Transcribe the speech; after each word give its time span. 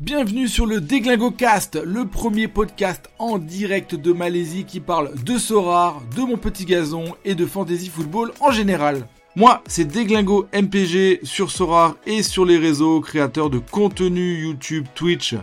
Bienvenue 0.00 0.48
sur 0.48 0.66
le 0.66 0.80
Déglingo 0.80 1.30
Cast, 1.30 1.80
le 1.80 2.04
premier 2.04 2.48
podcast 2.48 3.08
en 3.20 3.38
direct 3.38 3.94
de 3.94 4.12
Malaisie 4.12 4.64
qui 4.64 4.80
parle 4.80 5.14
de 5.22 5.38
Sorar, 5.38 6.02
de 6.16 6.22
mon 6.22 6.36
petit 6.36 6.64
gazon 6.64 7.14
et 7.24 7.36
de 7.36 7.46
fantasy 7.46 7.90
football 7.90 8.32
en 8.40 8.50
général. 8.50 9.06
Moi, 9.36 9.62
c'est 9.68 9.84
Déglingo 9.84 10.48
MPG 10.52 11.20
sur 11.22 11.52
Sorar 11.52 11.94
et 12.06 12.24
sur 12.24 12.44
les 12.44 12.58
réseaux, 12.58 13.00
créateur 13.00 13.50
de 13.50 13.58
contenu 13.58 14.42
YouTube, 14.42 14.84
Twitch 14.96 15.36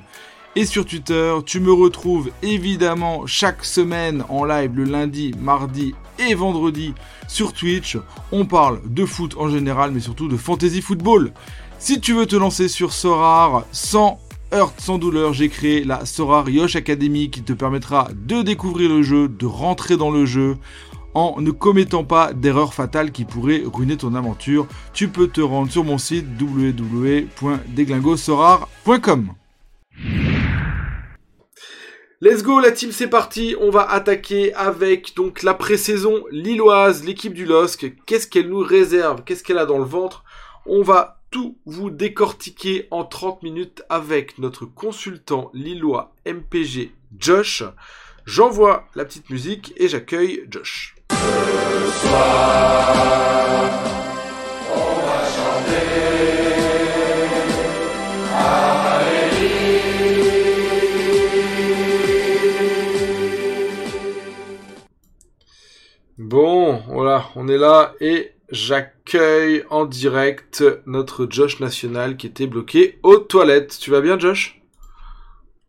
et 0.58 0.66
sur 0.66 0.86
Twitter. 0.86 1.34
Tu 1.46 1.62
me 1.62 1.72
retrouves 1.72 2.30
évidemment 2.44 3.26
chaque 3.28 3.64
semaine 3.64 4.26
en 4.28 4.44
live 4.44 4.76
le 4.76 4.84
lundi, 4.84 5.34
mardi 5.40 5.96
et 6.20 6.36
vendredi 6.36 6.94
sur 7.30 7.54
Twitch. 7.54 7.98
On 8.34 8.46
parle 8.46 8.82
de 8.86 9.06
foot 9.06 9.34
en 9.38 9.48
général, 9.48 9.92
mais 9.92 10.02
surtout 10.02 10.28
de 10.28 10.36
fantasy 10.36 10.82
football. 10.82 11.32
Si 11.80 12.02
tu 12.02 12.14
veux 12.14 12.26
te 12.26 12.36
lancer 12.36 12.68
sur 12.68 12.92
Sorar 12.92 13.64
sans 13.72 14.20
heurte, 14.54 14.80
sans 14.80 14.98
douleur, 14.98 15.34
j'ai 15.34 15.50
créé 15.50 15.84
la 15.84 16.06
Sorar 16.06 16.50
Yosh 16.50 16.76
Academy 16.76 17.30
qui 17.30 17.44
te 17.44 17.54
permettra 17.54 18.08
de 18.14 18.42
découvrir 18.42 18.90
le 18.90 19.04
jeu, 19.04 19.28
de 19.28 19.46
rentrer 19.46 19.98
dans 19.98 20.12
le 20.12 20.26
jeu 20.26 20.58
en 21.14 21.42
ne 21.42 21.52
commettant 21.52 22.04
pas 22.04 22.34
d'erreurs 22.34 22.74
fatales 22.74 23.12
qui 23.12 23.26
pourraient 23.26 23.62
ruiner 23.66 23.98
ton 23.98 24.16
aventure. 24.16 24.66
Tu 24.94 25.10
peux 25.10 25.28
te 25.28 25.42
rendre 25.42 25.72
sur 25.72 25.84
mon 25.84 25.98
site 25.98 26.26
www.deglingosorar.com. 26.40 29.34
Let's 32.24 32.44
go 32.44 32.60
la 32.60 32.72
team, 32.72 32.92
c'est 32.92 33.08
parti. 33.08 33.56
On 33.60 33.72
va 33.72 33.90
attaquer 33.90 34.54
avec 34.54 35.16
donc 35.16 35.42
la 35.42 35.56
pré-saison 35.56 36.24
lilloise, 36.32 37.04
l'équipe 37.04 37.34
du 37.34 37.46
LOSC. 37.46 37.96
Qu'est-ce 38.06 38.28
qu'elle 38.28 38.50
nous 38.50 38.60
réserve? 38.60 39.24
Qu'est-ce 39.24 39.44
qu'elle 39.44 39.58
a 39.58 39.66
dans 39.66 39.80
le 39.80 39.86
ventre? 39.86 40.24
On 40.68 40.84
va 40.84 41.21
tout 41.32 41.58
vous 41.66 41.90
décortiquer 41.90 42.88
en 42.92 43.06
30 43.06 43.42
minutes 43.42 43.84
avec 43.90 44.38
notre 44.38 44.66
consultant 44.66 45.50
lillois 45.54 46.14
MPG 46.28 46.92
Josh. 47.18 47.64
J'envoie 48.26 48.86
la 48.94 49.06
petite 49.06 49.30
musique 49.30 49.74
et 49.78 49.88
j'accueille 49.88 50.46
Josh. 50.50 50.96
Là 67.62 67.94
et 68.02 68.34
j'accueille 68.50 69.64
en 69.70 69.86
direct 69.86 70.64
notre 70.86 71.28
Josh 71.30 71.60
national 71.60 72.18
qui 72.18 72.28
était 72.28 72.48
bloqué 72.48 73.00
aux 73.04 73.18
toilettes. 73.18 73.78
Tu 73.80 73.92
vas 73.92 74.02
bien, 74.02 74.20
Josh? 74.20 74.62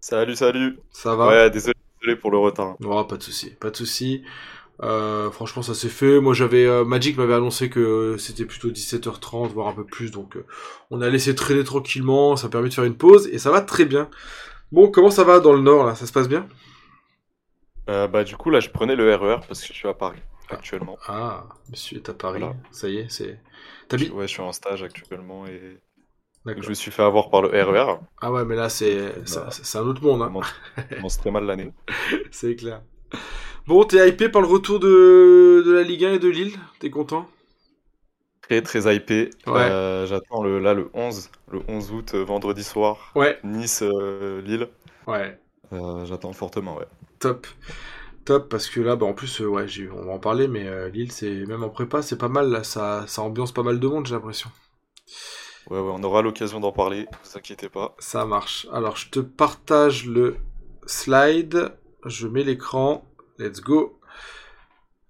Salut, 0.01 0.35
salut. 0.35 0.79
Ça 0.91 1.15
va? 1.15 1.29
Ouais, 1.29 1.51
désolé, 1.51 1.75
désolé 2.01 2.17
pour 2.19 2.33
le 2.33 2.39
retard. 2.39 2.75
Non, 2.81 3.05
pas 3.05 3.17
de 3.17 3.23
souci, 3.23 3.51
pas 3.51 3.70
de 3.70 3.77
souci. 3.77 4.25
Euh, 4.83 5.31
franchement, 5.31 5.63
ça 5.63 5.75
s'est 5.75 5.89
fait. 5.89 6.19
Moi, 6.19 6.35
j'avais 6.35 6.67
euh, 6.67 6.85
Magic 6.85 7.17
m'avait 7.17 7.35
annoncé 7.35 7.70
que 7.70 8.17
c'était 8.19 8.47
plutôt 8.47 8.70
17h30, 8.70 9.51
voire 9.53 9.69
un 9.69 9.75
peu 9.75 9.85
plus. 9.85 10.11
Donc, 10.11 10.37
euh, 10.37 10.45
on 10.91 11.01
a 11.03 11.09
laissé 11.09 11.35
traîner 11.37 11.63
tranquillement. 11.63 12.37
Ça 12.37 12.48
a 12.48 12.51
permis 12.51 12.70
de 12.70 12.75
faire 12.75 12.85
une 12.85 12.97
pause 12.97 13.29
et 13.29 13.39
ça 13.39 13.53
va 13.53 13.61
très 13.61 13.85
bien. 13.85 14.09
Bon, 14.73 14.91
comment 14.91 15.11
ça 15.11 15.23
va 15.23 15.39
dans 15.39 15.53
le 15.53 15.61
Nord 15.61 15.87
là? 15.87 15.95
Ça 15.95 16.07
se 16.07 16.13
passe 16.13 16.29
bien? 16.29 16.48
Euh, 17.89 18.07
bah 18.07 18.23
du 18.23 18.37
coup 18.37 18.51
là 18.51 18.61
je 18.61 18.70
prenais 18.70 18.95
le 18.95 19.13
RER 19.15 19.41
parce 19.48 19.61
que 19.61 19.67
je 19.67 19.73
suis 19.73 19.89
à 19.89 19.95
Paris 19.95 20.20
actuellement. 20.55 20.98
Ah, 21.06 21.45
monsieur 21.70 21.98
est 21.98 22.08
à 22.08 22.14
Paris. 22.14 22.41
Voilà. 22.41 22.56
Ça 22.70 22.89
y 22.89 22.98
est, 22.98 23.08
c'est. 23.11 23.41
T'habites 23.89 24.12
Ouais, 24.12 24.27
je 24.27 24.33
suis 24.33 24.42
en 24.42 24.53
stage 24.53 24.83
actuellement 24.83 25.47
et 25.47 25.78
D'accord. 26.45 26.62
je 26.62 26.69
me 26.70 26.75
suis 26.75 26.91
fait 26.91 27.03
avoir 27.03 27.31
par 27.31 27.42
le 27.42 27.48
RER. 27.48 27.98
Ah 28.20 28.33
ouais, 28.33 28.45
mais 28.45 28.56
là, 28.56 28.69
c'est 28.69 29.27
ça- 29.27 29.50
c'est 29.50 29.78
un 29.78 29.83
autre 29.83 30.03
monde. 30.03 30.23
Hein. 30.23 30.33
commence 30.97 31.19
très 31.19 31.30
mal 31.30 31.45
l'année. 31.45 31.73
c'est 32.30 32.56
clair. 32.56 32.83
Bon, 33.67 33.84
t'es 33.84 34.08
hypé 34.08 34.28
par 34.28 34.42
le 34.42 34.48
retour 34.48 34.80
de, 34.80 35.62
de 35.64 35.73
la 35.73 35.83
Ligue 35.83 36.05
1 36.05 36.13
et 36.14 36.18
de 36.18 36.29
Lille? 36.29 36.58
T'es 36.80 36.90
content? 36.90 37.29
Très 38.42 38.61
très 38.63 38.95
hypé. 38.95 39.30
Ouais. 39.46 39.52
Euh, 39.61 40.07
J'attends 40.07 40.42
le 40.42 40.58
là 40.58 40.74
le 40.74 40.90
11, 40.95 41.30
le 41.51 41.61
11 41.69 41.92
août 41.92 42.13
euh, 42.14 42.24
vendredi 42.24 42.64
soir. 42.64 43.13
Ouais, 43.14 43.39
Nice 43.45 43.83
euh, 43.83 44.40
Lille. 44.42 44.69
ouais. 45.07 45.39
Euh, 45.73 46.05
J'attends 46.05 46.33
fortement 46.33 46.77
ouais. 46.77 46.86
Top. 47.20 47.46
Top, 48.24 48.48
parce 48.48 48.68
que 48.68 48.80
là, 48.80 48.94
bah, 48.96 49.06
en 49.06 49.14
plus, 49.14 49.40
euh, 49.40 49.46
ouais, 49.46 49.66
j'ai- 49.66 49.90
on 49.90 50.05
va 50.06 50.12
en 50.12 50.18
parler, 50.18 50.46
mais 50.46 50.66
euh, 50.68 50.88
Lille, 50.88 51.10
c'est 51.10 51.44
même 51.46 51.64
en 51.64 51.70
prépa, 51.70 52.02
c'est 52.02 52.18
pas 52.18 52.28
mal, 52.28 52.50
là, 52.50 52.62
ça, 52.62 53.05
ça 53.08 53.22
ambiance 53.22 53.52
pas 53.52 53.64
mal 53.64 53.80
de 53.80 53.86
monde, 53.88 54.06
j'ai 54.06 54.14
l'impression. 54.14 54.50
Ouais 55.68 55.78
ouais, 55.78 55.92
on 55.94 56.02
aura 56.05 56.22
l'occasion 56.22 56.60
d'en 56.60 56.72
parler, 56.72 57.06
vous 57.24 57.38
inquiétez 57.38 57.68
pas. 57.68 57.94
Ça 57.98 58.24
marche. 58.24 58.66
Alors, 58.72 58.96
je 58.96 59.08
te 59.10 59.20
partage 59.20 60.06
le 60.06 60.36
slide, 60.86 61.72
je 62.05 62.27
mets 62.28 62.44
l'écran, 62.44 63.05
let's 63.38 63.60
go. 63.60 63.98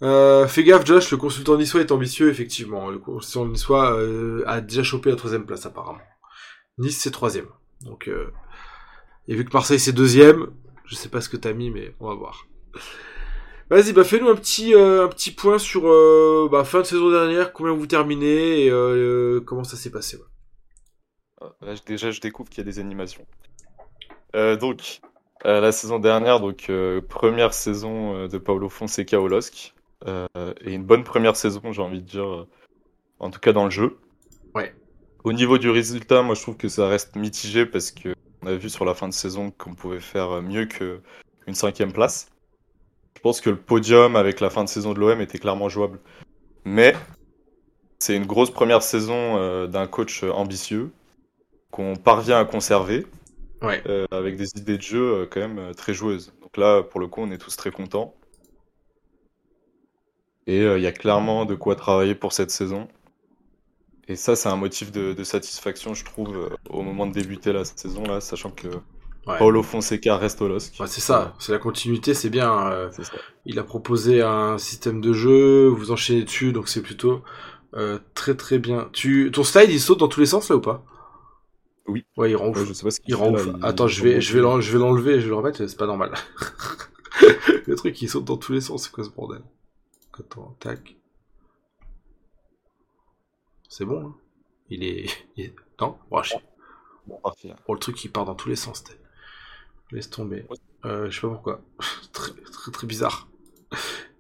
Euh, 0.03 0.49
fais 0.49 0.65
gaffe, 0.65 0.85
Josh, 0.87 1.11
le 1.11 1.17
consultant 1.17 1.57
niçois 1.57 1.81
est 1.81 1.93
ambitieux, 1.93 2.29
effectivement. 2.31 2.91
Le 2.91 2.99
consultant 2.99 3.47
niçois 3.47 3.93
euh, 3.95 4.43
a 4.47 4.61
déjà 4.61 4.83
chopé 4.83 5.11
la 5.11 5.17
troisième 5.17 5.47
place, 5.47 5.65
apparemment. 5.67 6.01
Nice, 6.79 6.99
c'est 7.01 7.11
troisième. 7.11 7.49
Donc, 7.83 8.09
euh, 8.09 8.33
et 9.29 9.35
vu 9.35 9.45
que 9.45 9.53
Marseille, 9.53 9.79
c'est 9.79 9.93
deuxième, 9.93 10.49
je 10.87 10.95
sais 10.97 11.09
pas 11.09 11.21
ce 11.21 11.29
que 11.29 11.37
t'as 11.37 11.53
mis, 11.53 11.71
mais 11.71 11.95
on 12.01 12.09
va 12.09 12.15
voir. 12.15 12.47
Vas-y, 13.73 13.95
bah 13.95 14.05
fais-nous 14.05 14.29
un 14.29 14.35
petit, 14.35 14.75
euh, 14.75 15.07
un 15.07 15.09
petit 15.09 15.31
point 15.31 15.59
sur 15.59 15.89
euh, 15.89 16.47
bah, 16.53 16.63
fin 16.63 16.81
de 16.81 16.85
saison 16.85 17.11
dernière, 17.11 17.55
combien 17.55 17.73
vous 17.73 17.87
terminez 17.87 18.67
et 18.67 18.71
euh, 18.71 19.41
comment 19.41 19.65
ça 19.65 19.79
s'est 19.79 19.91
passé. 19.91 20.19
ouais. 20.19 20.25
Ah, 21.41 21.53
Là, 21.63 21.75
déjà, 21.87 22.11
je 22.11 22.21
découvre 22.21 22.51
qu'il 22.51 22.59
y 22.59 22.69
a 22.69 22.71
des 22.71 22.79
animations. 22.81 23.25
Euh, 24.37 24.57
donc, 24.57 25.01
euh, 25.47 25.63
la 25.63 25.73
saison 25.73 25.99
dernière, 25.99 26.39
donc 26.39 26.67
euh, 26.69 27.01
première 27.01 27.55
saison 27.55 28.27
de 28.29 28.37
Paulo 28.37 28.69
Fonseca 28.69 29.19
au 29.19 29.27
LOSC, 29.27 29.73
euh, 30.07 30.27
et 30.61 30.75
une 30.75 30.85
bonne 30.85 31.03
première 31.03 31.35
saison, 31.35 31.63
j'ai 31.73 31.81
envie 31.81 32.03
de 32.03 32.07
dire, 32.07 32.47
en 33.21 33.31
tout 33.31 33.41
cas 33.41 33.55
dans 33.55 33.65
le 33.65 33.71
jeu. 33.71 33.97
Ouais. 34.55 34.75
Au 35.25 35.33
niveau 35.33 35.57
du 35.57 35.71
résultat, 35.71 36.21
moi 36.21 36.35
je 36.35 36.43
trouve 36.43 36.59
que 36.59 36.69
ça 36.69 36.89
reste 36.89 37.17
mitigé 37.17 37.65
parce 37.65 37.91
que 37.91 38.15
on 38.43 38.49
a 38.49 38.55
vu 38.55 38.69
sur 38.69 38.85
la 38.85 38.93
fin 38.93 39.09
de 39.09 39.15
saison 39.15 39.51
qu'on 39.51 39.75
pouvait 39.75 40.01
faire 40.01 40.43
mieux 40.43 40.67
que 40.67 41.01
une 41.47 41.55
cinquième 41.55 41.95
place. 41.95 42.32
Je 43.17 43.21
pense 43.23 43.41
que 43.41 43.51
le 43.51 43.57
podium 43.57 44.17
avec 44.17 44.41
la 44.41 44.51
fin 44.51 44.65
de 44.65 44.69
saison 44.69 44.93
de 44.93 45.01
l'OM 45.01 45.21
était 45.21 45.39
clairement 45.39 45.69
jouable, 45.69 46.01
mais 46.65 46.95
c'est 47.99 48.17
une 48.17 48.27
grosse 48.27 48.51
première 48.51 48.83
saison 48.83 49.37
euh, 49.39 49.67
d'un 49.67 49.87
coach 49.87 50.25
ambitieux 50.25 50.93
qu'on 51.71 51.97
parvient 51.97 52.41
à 52.41 52.47
conserver 52.47 53.07
Ouais. 53.63 53.83
euh, 53.89 54.07
avec 54.13 54.37
des 54.37 54.49
idées 54.57 54.79
de 54.79 54.83
jeu 54.83 55.03
euh, 55.23 55.27
quand 55.31 55.41
même 55.41 55.59
euh, 55.59 55.75
très 55.75 55.95
joueuses. 55.95 56.35
Donc 56.43 56.57
là, 56.59 56.83
pour 56.83 57.01
le 57.01 57.09
coup, 57.09 57.23
on 57.23 57.31
est 57.33 57.39
tous 57.39 57.57
très 57.57 57.71
contents. 57.73 58.15
Et 60.47 60.61
euh, 60.61 60.79
il 60.79 60.83
y 60.85 60.87
a 60.87 60.93
clairement 60.93 61.47
de 61.47 61.57
quoi 61.57 61.75
travailler 61.75 62.15
pour 62.15 62.33
cette 62.33 62.53
saison. 62.53 62.87
Et 64.07 64.15
ça, 64.17 64.37
c'est 64.37 64.49
un 64.49 64.55
motif 64.57 64.93
de, 64.93 65.13
de 65.13 65.25
satisfaction, 65.25 65.95
je 65.95 66.05
trouve, 66.05 66.37
euh, 66.37 66.57
au 66.71 66.83
moment 66.83 67.07
de 67.07 67.13
débuter 67.13 67.53
la 67.53 67.65
saison, 67.65 68.03
là, 68.05 68.21
sachant 68.21 68.51
que 68.53 68.69
Ouais. 69.27 69.39
Paulo 69.39 69.63
Fonseca 69.63 70.17
reste 70.17 70.43
au 70.43 70.49
LOSC. 70.49 70.81
Ouais, 70.81 70.87
c'est 70.89 71.01
ça, 71.01 71.35
c'est 71.39 71.53
la 71.53 71.59
continuité, 71.59 72.13
c'est 72.13 72.29
bien. 72.31 72.71
euh, 72.73 72.91
il 73.47 73.59
a 73.61 73.63
proposé 73.63 74.21
un 74.21 74.59
système 74.59 75.01
de 75.01 75.13
jeu, 75.13 75.69
vous 75.69 75.93
enchaînez 75.93 76.25
dessus, 76.25 76.53
donc 76.53 76.69
c'est 76.69 76.83
plutôt 76.83 77.23
euh, 77.75 77.99
très 78.15 78.35
très 78.37 78.59
bien. 78.59 78.89
Tu, 78.93 79.31
ton 79.33 79.45
slide, 79.45 79.71
il 79.71 79.81
saute 79.81 79.99
dans 80.01 80.09
tous 80.09 80.19
les 80.21 80.27
sens 80.27 80.49
là 80.51 80.57
ou 80.57 80.61
pas? 80.61 80.85
Oui. 81.87 82.05
Ouais, 82.17 82.31
il. 82.33 82.37
Ouais, 82.37 82.53
je 82.67 82.73
sais 82.73 82.83
pas 82.85 82.91
ce 82.91 83.01
qu'il 83.01 83.11
il 83.15 83.17
fait, 83.17 83.23
rend 83.23 83.31
là, 83.33 83.41
ouf. 83.43 83.47
il- 83.47 83.65
Attends, 83.65 83.87
je 83.87 84.03
vais, 84.03 84.21
je 84.21 84.33
vais 84.35 84.41
l'enlever, 84.41 85.15
je 85.21 85.25
vais 85.25 85.29
le 85.29 85.35
remettre, 85.37 85.65
c'est 85.67 85.79
pas 85.79 85.87
normal. 85.87 86.13
le 87.67 87.75
truc, 87.77 88.01
il 88.03 88.09
saute 88.09 88.25
dans 88.25 88.37
tous 88.37 88.53
les 88.53 88.61
sens, 88.61 88.85
c'est 88.85 88.91
quoi 88.93 89.05
ce 89.05 89.11
bordel? 89.11 89.43
Attends, 90.19 90.57
tac. 90.59 90.97
C'est 93.69 93.85
bon, 93.85 94.07
hein? 94.09 94.15
Il 94.69 94.85
est... 94.85 95.07
il 95.37 95.45
est- 95.47 95.55
Non? 95.81 95.97
Oh, 96.11 96.23
je- 96.23 96.35
Bon, 97.07 97.19
là. 97.45 97.57
oh, 97.67 97.75
le 97.75 97.81
truc, 97.81 98.05
il 98.05 98.11
part 98.13 98.25
dans 98.25 98.35
tous 98.37 98.49
les 98.49 98.57
sens. 98.57 98.85
t'es- 98.85 98.95
Laisse 99.93 100.11
tomber. 100.11 100.47
Euh, 100.85 101.09
je 101.11 101.15
sais 101.21 101.27
pas 101.27 101.33
pourquoi. 101.35 101.61
très, 102.13 102.33
très, 102.33 102.71
très 102.73 102.87
bizarre. 102.87 103.29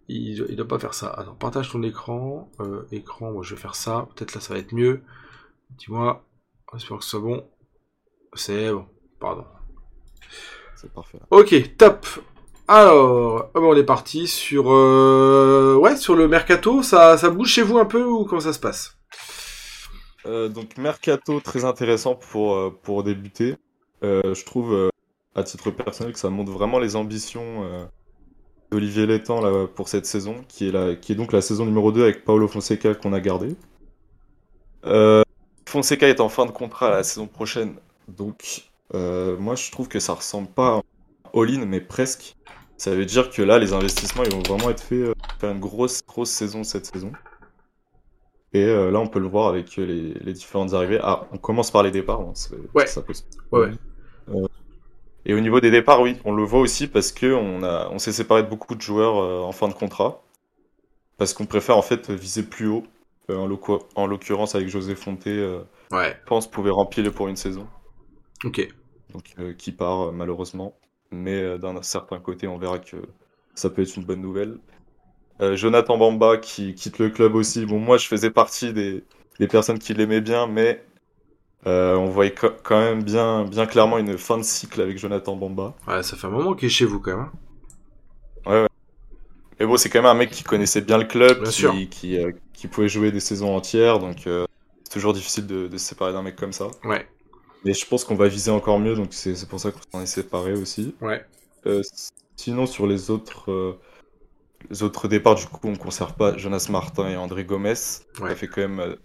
Il, 0.08 0.36
doit- 0.36 0.46
il 0.50 0.56
doit 0.56 0.68
pas 0.68 0.78
faire 0.78 0.92
ça. 0.94 1.08
Attends, 1.10 1.34
partage 1.34 1.70
ton 1.70 1.82
écran. 1.82 2.50
Euh, 2.60 2.82
écran, 2.92 3.32
moi 3.32 3.42
je 3.42 3.54
vais 3.54 3.60
faire 3.60 3.74
ça. 3.76 4.08
Peut-être 4.14 4.34
là 4.34 4.40
ça 4.42 4.52
va 4.52 4.60
être 4.60 4.72
mieux. 4.74 5.02
Dis-moi. 5.78 6.22
J'espère 6.74 6.98
que 6.98 7.04
ce 7.04 7.10
soit 7.10 7.20
bon. 7.20 7.48
C'est 8.34 8.72
bon. 8.72 8.86
Pardon. 9.20 9.44
C'est 10.76 10.92
parfait. 10.92 11.18
là. 11.18 11.26
Ok, 11.30 11.76
top. 11.76 12.06
Alors, 12.68 13.50
ah 13.54 13.60
bah, 13.60 13.66
on 13.66 13.76
est 13.76 13.84
parti 13.84 14.26
sur 14.26 14.72
euh, 14.72 15.76
ouais 15.76 15.96
sur 15.96 16.14
le 16.16 16.28
mercato. 16.28 16.82
Ça, 16.82 17.16
ça 17.16 17.30
bouge 17.30 17.48
chez 17.48 17.62
vous 17.62 17.78
un 17.78 17.84
peu 17.86 18.04
ou 18.04 18.24
comment 18.24 18.40
ça 18.40 18.52
se 18.52 18.58
passe? 18.60 18.98
Euh, 20.26 20.48
donc 20.48 20.76
mercato 20.78 21.40
très 21.40 21.64
intéressant 21.64 22.14
pour, 22.14 22.78
pour 22.82 23.02
débuter. 23.02 23.56
Euh, 24.04 24.34
je 24.34 24.44
trouve 24.44 24.72
euh, 24.72 24.88
à 25.34 25.42
titre 25.42 25.70
personnel 25.70 26.12
que 26.12 26.18
ça 26.18 26.30
montre 26.30 26.52
vraiment 26.52 26.78
les 26.78 26.96
ambitions 26.96 27.64
euh, 27.64 27.84
d'Olivier 28.70 29.06
Létang 29.06 29.40
là, 29.40 29.66
pour 29.66 29.88
cette 29.88 30.06
saison, 30.06 30.36
qui 30.48 30.68
est, 30.68 30.72
la, 30.72 30.94
qui 30.94 31.12
est 31.12 31.14
donc 31.14 31.32
la 31.32 31.40
saison 31.40 31.64
numéro 31.64 31.92
2 31.92 32.02
avec 32.02 32.24
Paulo 32.24 32.48
Fonseca 32.48 32.94
qu'on 32.94 33.12
a 33.12 33.20
gardé. 33.20 33.56
Euh, 34.84 35.22
Fonseca 35.66 36.08
est 36.08 36.20
en 36.20 36.28
fin 36.28 36.44
de 36.46 36.50
contrat 36.50 36.90
la 36.90 37.02
saison 37.02 37.26
prochaine, 37.26 37.74
donc 38.08 38.64
euh, 38.94 39.38
moi 39.38 39.54
je 39.54 39.70
trouve 39.70 39.88
que 39.88 40.00
ça 40.00 40.12
ressemble 40.14 40.48
pas 40.48 40.78
à 40.78 40.82
all-in, 41.38 41.64
mais 41.66 41.80
presque. 41.80 42.36
Ça 42.76 42.92
veut 42.96 43.06
dire 43.06 43.30
que 43.30 43.42
là, 43.42 43.60
les 43.60 43.72
investissements, 43.74 44.24
ils 44.24 44.32
vont 44.34 44.42
vraiment 44.42 44.68
être 44.70 44.82
faits 44.82 45.14
faire 45.38 45.52
une 45.52 45.60
grosse, 45.60 46.02
grosse 46.04 46.30
saison 46.30 46.64
cette 46.64 46.86
saison. 46.86 47.12
Et 48.52 48.64
euh, 48.64 48.90
là, 48.90 48.98
on 48.98 49.06
peut 49.06 49.20
le 49.20 49.28
voir 49.28 49.46
avec 49.48 49.76
les, 49.76 50.14
les 50.14 50.32
différentes 50.32 50.74
arrivées. 50.74 50.98
Ah, 51.00 51.26
on 51.32 51.38
commence 51.38 51.70
par 51.70 51.84
les 51.84 51.92
départs. 51.92 52.20
c'est- 52.34 52.56
Ouais. 52.74 52.86
ça 52.86 53.00
peut 53.02 53.12
Ouais, 53.52 53.70
ouais. 54.28 54.48
Et 55.24 55.34
au 55.34 55.40
niveau 55.40 55.60
des 55.60 55.70
départs, 55.70 56.00
oui, 56.02 56.16
on 56.24 56.32
le 56.32 56.42
voit 56.44 56.60
aussi 56.60 56.86
parce 56.88 57.12
que 57.12 57.26
on 57.34 57.98
s'est 57.98 58.12
séparé 58.12 58.42
de 58.42 58.48
beaucoup 58.48 58.74
de 58.74 58.80
joueurs 58.80 59.18
euh, 59.18 59.40
en 59.42 59.52
fin 59.52 59.68
de 59.68 59.74
contrat. 59.74 60.22
Parce 61.18 61.34
qu'on 61.34 61.46
préfère 61.46 61.76
en 61.78 61.82
fait 61.82 62.10
viser 62.10 62.42
plus 62.42 62.68
haut. 62.68 62.84
Euh, 63.30 63.36
en 63.94 64.06
l'occurrence, 64.06 64.54
avec 64.56 64.68
José 64.68 64.94
Fonté, 64.96 65.30
euh, 65.30 65.60
Ouais, 65.92 66.20
je 66.22 66.26
pense 66.26 66.50
pouvait 66.50 66.70
remplir 66.70 67.12
pour 67.12 67.28
une 67.28 67.36
saison. 67.36 67.68
ok. 68.44 68.60
Donc, 69.12 69.24
euh, 69.38 69.52
qui 69.54 69.72
part 69.72 70.12
malheureusement. 70.12 70.74
Mais 71.10 71.40
euh, 71.42 71.58
d'un 71.58 71.82
certain 71.82 72.18
côté, 72.18 72.46
on 72.48 72.58
verra 72.58 72.78
que 72.78 72.96
ça 73.54 73.70
peut 73.70 73.82
être 73.82 73.96
une 73.96 74.04
bonne 74.04 74.20
nouvelle. 74.22 74.58
Euh, 75.42 75.56
Jonathan 75.56 75.98
Bamba 75.98 76.38
qui 76.38 76.74
quitte 76.74 76.98
le 76.98 77.10
club 77.10 77.34
aussi. 77.34 77.66
Bon, 77.66 77.78
moi, 77.78 77.98
je 77.98 78.06
faisais 78.08 78.30
partie 78.30 78.72
des, 78.72 79.04
des 79.40 79.48
personnes 79.48 79.78
qui 79.78 79.94
l'aimaient 79.94 80.20
bien, 80.20 80.46
mais 80.46 80.84
euh, 81.66 81.94
on 81.96 82.06
voyait 82.06 82.34
quand 82.34 82.78
même 82.80 83.02
bien, 83.04 83.44
bien 83.44 83.66
clairement 83.66 83.98
une 83.98 84.18
fin 84.18 84.38
de 84.38 84.42
cycle 84.42 84.80
avec 84.80 84.98
Jonathan 84.98 85.36
Bamba. 85.36 85.74
Ouais, 85.86 86.02
ça 86.02 86.16
fait 86.16 86.26
un 86.26 86.30
moment 86.30 86.54
qu'il 86.54 86.66
est 86.66 86.70
chez 86.70 86.84
vous 86.84 87.00
quand 87.00 87.16
même. 87.16 87.30
hein. 88.46 88.66
Mais 89.60 89.66
bon, 89.66 89.76
c'est 89.76 89.88
quand 89.90 90.00
même 90.00 90.10
un 90.10 90.14
mec 90.14 90.30
qui 90.30 90.42
connaissait 90.42 90.80
bien 90.80 90.98
le 90.98 91.04
club, 91.04 91.42
Bien 91.42 91.50
qui, 91.50 91.52
sûr. 91.52 91.74
qui, 91.90 92.18
euh, 92.18 92.32
qui 92.52 92.66
pouvait 92.68 92.88
jouer 92.88 93.12
des 93.12 93.20
saisons 93.20 93.54
entières, 93.54 93.98
donc 93.98 94.26
euh, 94.26 94.44
c'est 94.84 94.92
toujours 94.94 95.12
difficile 95.12 95.46
de, 95.46 95.68
de 95.68 95.78
se 95.78 95.84
séparer 95.86 96.12
d'un 96.12 96.22
mec 96.22 96.36
comme 96.36 96.52
ça. 96.52 96.68
Ouais, 96.84 97.06
Mais 97.64 97.74
je 97.74 97.86
pense 97.86 98.04
qu'on 98.04 98.16
va 98.16 98.28
viser 98.28 98.50
encore 98.50 98.80
mieux, 98.80 98.94
donc 98.94 99.12
c'est 99.12 99.48
pour 99.48 99.60
ça 99.60 99.70
qu'on 99.70 99.80
s'en 99.92 100.02
est 100.02 100.06
séparés 100.06 100.54
aussi. 100.54 100.94
ouais. 101.00 101.24
Sinon, 102.36 102.66
sur 102.66 102.88
les 102.88 103.10
autres, 103.10 103.78
les 104.68 104.82
autres 104.82 105.06
départs, 105.06 105.36
du 105.36 105.46
coup, 105.46 105.60
on 105.64 105.70
ne 105.72 105.76
conserve 105.76 106.14
pas 106.14 106.36
Jonas 106.36 106.66
Martin 106.70 107.08
et 107.08 107.16
André 107.16 107.44
Gomez. 107.44 107.74
Ouais. 108.20 108.30
Ça 108.30 108.34
fait 108.34 108.48
quand 108.48 108.62
même 108.66 108.96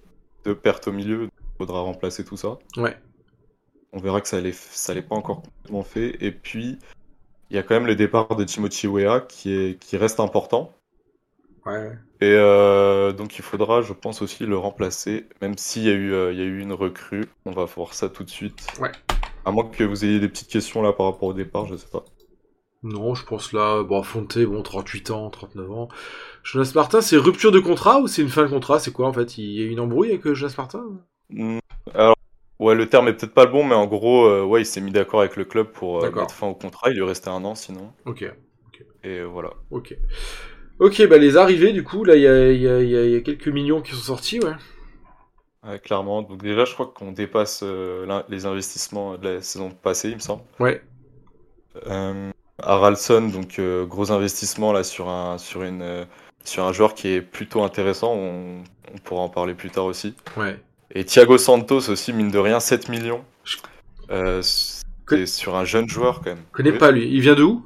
deux 0.44 0.56
pertes 0.56 0.88
au 0.88 0.92
milieu, 0.92 1.30
faudra 1.58 1.82
remplacer 1.82 2.24
tout 2.24 2.38
ça. 2.38 2.58
Ouais. 2.78 2.98
On 3.94 4.00
verra 4.00 4.22
que 4.22 4.28
ça 4.28 4.40
l'est 4.40 4.54
ça 4.54 4.94
l'est 4.94 5.02
pas 5.02 5.16
encore 5.16 5.42
complètement 5.42 5.84
fait. 5.84 6.18
Et 6.22 6.32
puis, 6.32 6.78
il 7.50 7.56
y 7.56 7.60
a 7.60 7.64
quand 7.64 7.76
même 7.76 7.88
le 7.88 7.96
départ 7.96 8.36
de 8.36 8.44
Timothy 8.44 8.88
Weah 8.88 9.22
qui, 9.22 9.54
est, 9.54 9.80
qui 9.80 9.98
reste 9.98 10.20
important. 10.20 10.74
Ouais. 11.66 11.92
Et 12.22 12.32
euh, 12.32 13.12
donc 13.12 13.38
il 13.38 13.44
faudra, 13.44 13.82
je 13.82 13.94
pense 13.94 14.22
aussi, 14.22 14.46
le 14.46 14.58
remplacer, 14.58 15.28
même 15.42 15.58
s'il 15.58 15.84
y 15.84 15.90
a 15.90 15.94
eu, 15.94 16.14
euh, 16.14 16.32
il 16.32 16.40
y 16.40 16.42
a 16.42 16.46
eu 16.46 16.60
une 16.60 16.74
recrue. 16.74 17.26
On 17.46 17.52
va 17.52 17.66
voir 17.66 17.94
ça 17.94 18.10
tout 18.10 18.24
de 18.24 18.30
suite. 18.30 18.68
Ouais. 18.80 18.92
À 19.46 19.52
moins 19.52 19.66
que 19.66 19.84
vous 19.84 20.04
ayez 20.06 20.20
des 20.20 20.30
petites 20.30 20.50
questions 20.50 20.82
là 20.82 20.94
par 20.94 21.06
rapport 21.06 21.30
au 21.30 21.34
départ, 21.34 21.66
je 21.66 21.76
sais 21.76 21.88
pas. 21.88 22.04
Non, 22.84 23.16
je 23.16 23.26
pense 23.26 23.54
là, 23.54 23.84
bon, 23.84 24.04
Fonté, 24.04 24.46
bon, 24.46 24.62
38 24.62 25.12
ans, 25.12 25.30
39 25.30 25.72
ans. 25.72 25.88
Jonas 26.44 26.72
Martin, 26.76 27.02
c'est 27.02 27.18
rupture 27.18 27.52
de 27.52 27.60
contrat 27.60 28.00
ou 28.00 28.08
c'est 28.08 28.22
une 28.22 28.30
fin 28.30 28.44
de 28.44 28.50
contrat? 28.50 28.80
C'est 28.80 28.92
quoi 28.92 29.08
en 29.08 29.14
fait? 29.14 29.38
Il 29.38 29.52
y 29.52 29.64
a 29.64 29.66
une 29.66 29.80
embrouille 29.80 30.10
avec 30.10 30.26
euh, 30.28 30.34
Jonas 30.34 30.56
Martin? 30.58 30.84
Alors, 31.94 32.16
ouais, 32.60 32.76
le 32.76 32.90
terme 32.90 33.08
est 33.08 33.14
peut-être 33.14 33.34
pas 33.34 33.46
le 33.46 33.52
bon, 33.52 33.64
mais 33.64 33.76
en 33.76 33.88
gros, 33.88 34.26
euh, 34.26 34.44
ouais, 34.44 34.62
il 34.62 34.66
s'est 34.66 34.82
mis 34.82 34.92
d'accord 34.92 35.22
avec 35.22 35.36
le 35.36 35.46
club 35.46 35.68
pour 35.72 36.00
euh, 36.00 36.04
D'accord. 36.04 36.22
mettre 36.22 36.34
fin 36.36 36.48
au 36.48 36.56
contrat. 36.56 36.90
Il 36.90 36.96
lui 36.96 37.04
restait 37.04 37.30
un 37.30 37.44
an 37.46 37.56
sinon. 37.56 37.94
Ok, 38.06 38.24
Et 39.04 39.24
voilà. 39.24 39.54
ok. 39.70 39.96
Ok, 40.80 41.08
bah 41.10 41.18
les 41.18 41.38
arrivées, 41.38 41.74
du 41.74 41.84
coup, 41.84 42.04
là, 42.04 42.16
il 42.16 42.24
y 42.24 42.28
a, 42.28 42.52
il 42.52 42.62
y, 42.62 42.68
a, 42.70 42.82
il 42.82 42.90
y 42.90 42.98
a- 42.98 43.06
il 43.06 43.12
y 43.12 43.16
a 43.16 43.22
quelques 43.22 43.48
millions 43.50 43.82
qui 43.82 43.92
sont 43.94 43.98
sortis, 44.02 44.40
ouais. 44.42 44.54
Ouais, 45.64 45.80
clairement. 45.80 46.22
Donc 46.24 46.42
déjà, 46.42 46.66
je 46.66 46.74
crois 46.74 46.88
qu'on 46.88 47.12
dépasse 47.12 47.62
euh, 47.64 48.06
l'in- 48.08 48.26
les 48.30 48.46
investissements 48.48 49.18
de 49.18 49.30
la 49.36 49.42
saison 49.44 49.70
passée, 49.72 50.10
il 50.10 50.16
me 50.16 50.20
semble. 50.20 50.44
Ouais, 50.60 50.82
Euh, 51.88 52.32
Haraldsson, 52.62 53.30
donc 53.30 53.60
euh, 53.60 53.86
gros 53.86 54.12
investissement 54.12 54.72
là 54.74 54.84
sur 54.84 55.10
un 55.10 55.38
sur 55.38 55.64
une 55.64 55.82
euh, 55.82 56.06
sur 56.44 56.64
un 56.66 56.74
joueur 56.74 56.96
qui 56.96 57.10
est 57.10 57.22
plutôt 57.22 57.64
intéressant. 57.64 58.14
On, 58.16 58.64
on 58.94 58.98
pourra 59.04 59.22
en 59.22 59.30
parler 59.30 59.54
plus 59.54 59.70
tard 59.72 59.86
aussi. 59.86 60.16
ouais. 60.38 60.60
Et 60.94 61.06
Thiago 61.06 61.38
Santos 61.38 61.90
aussi, 61.90 62.14
mine 62.14 62.32
de 62.32 62.38
rien, 62.40 62.60
7 62.60 62.90
millions. 62.90 63.24
Euh, 64.10 64.42
c'est 64.42 65.26
sur 65.26 65.56
un 65.56 65.66
jeune 65.66 65.88
joueur 65.88 66.20
quand 66.22 66.32
même. 66.32 66.44
Je 66.52 66.58
connais 66.58 66.72
Oui. 66.72 66.78
pas 66.78 66.92
lui. 66.92 67.08
Il 67.10 67.22
vient 67.22 67.36
de 67.36 67.44
où? 67.44 67.66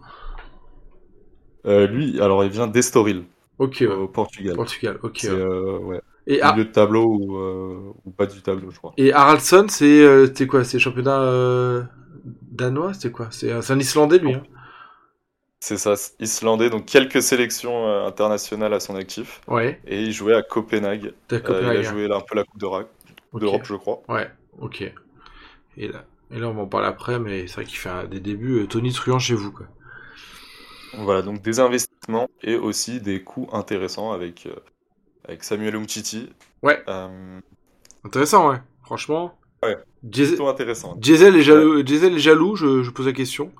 Euh, 1.68 1.86
lui, 1.88 2.20
alors 2.20 2.44
il 2.44 2.50
vient 2.50 2.68
d'Estoril, 2.68 3.24
Ok, 3.60 3.78
ouais. 3.82 3.88
au 3.88 4.08
Portugal. 4.08 4.56
Portugal, 4.56 5.00
ok. 5.04 5.18
C'est 5.18 5.30
euh, 5.30 5.78
ouais, 5.80 6.02
Et, 6.26 6.40
milieu 6.44 6.66
de 6.66 6.72
tableau 6.72 7.06
ou, 7.06 7.94
ou 8.06 8.12
pas 8.12 8.26
du 8.26 8.42
tableau, 8.42 8.72
je 8.72 8.78
crois. 8.78 8.94
et 8.98 9.14
Haraldsson, 9.14 9.68
c'est 9.70 10.48
quoi? 10.48 10.64
C'est 10.64 10.80
championnat 10.80 11.88
danois? 12.52 12.94
C'était 12.94 13.12
quoi? 13.12 13.28
C'est 13.32 13.52
un- 13.52 13.62
c'est 13.62 13.78
Islandais, 13.78 14.18
lui, 14.20 14.34
hein? 14.34 14.44
C'est 15.60 15.78
ça, 15.78 15.96
c'est 15.96 16.20
islandais, 16.20 16.72
donc 16.72 16.86
quelques 16.88 17.22
sélections 17.22 17.88
internationales 18.08 18.74
à 18.74 18.80
son 18.80 18.96
actif. 18.96 19.42
Ouais, 19.48 19.80
Et 19.86 20.02
il 20.02 20.12
jouait 20.12 20.34
à 20.36 20.42
Copenhague. 20.42 21.14
Euh, 21.32 21.74
il 21.76 21.78
a 21.78 21.80
hein. 21.80 21.82
joué 21.84 22.08
là 22.08 22.16
un 22.18 22.22
peu 22.22 22.36
la 22.36 22.44
Coupe 22.44 22.60
d'Europe, 23.40 23.64
je 23.66 23.76
crois. 23.76 24.02
Ouais, 24.10 24.30
ok. 24.60 24.82
Et 25.78 25.88
là, 25.88 26.06
et 26.32 26.40
là, 26.40 26.48
on 26.50 26.54
va 26.54 26.62
en 26.64 26.68
parler 26.68 26.88
après, 26.88 27.20
mais 27.20 27.48
c'est 27.48 27.56
vrai 27.56 27.66
qu'il 27.66 27.78
fait 27.78 27.90
un- 27.90 28.06
des 28.06 28.20
débuts 28.20 28.60
euh, 28.62 28.68
Tony 28.68 28.92
Truant 28.92 29.20
chez 29.20 29.36
vous, 29.36 29.52
quoi. 29.52 29.66
Voilà, 30.98 31.22
donc 31.22 31.42
des 31.42 31.60
investissements 31.60 32.30
et 32.44 32.56
aussi 32.56 33.00
des 33.00 33.24
coûts 33.24 33.48
intéressants 33.54 34.12
avec, 34.12 34.46
euh, 34.46 34.56
avec 35.26 35.44
Samuel 35.44 35.76
Umtiti. 35.76 36.30
Ouais. 36.64 36.84
Euh, 36.90 37.40
Intéressant, 38.04 38.50
ouais. 38.50 38.58
Franchement. 38.84 39.38
Ouais. 39.64 39.78
Diesel, 40.04 40.42
intéressant. 40.42 40.96
Diesel 40.96 41.36
est 41.38 41.44
jaloux, 41.44 41.84
Diesel 41.84 42.16
est 42.16 42.20
jaloux 42.20 42.56
je, 42.56 42.82
je 42.84 42.90
pose 42.90 43.06
la 43.06 43.14
question. 43.14 43.52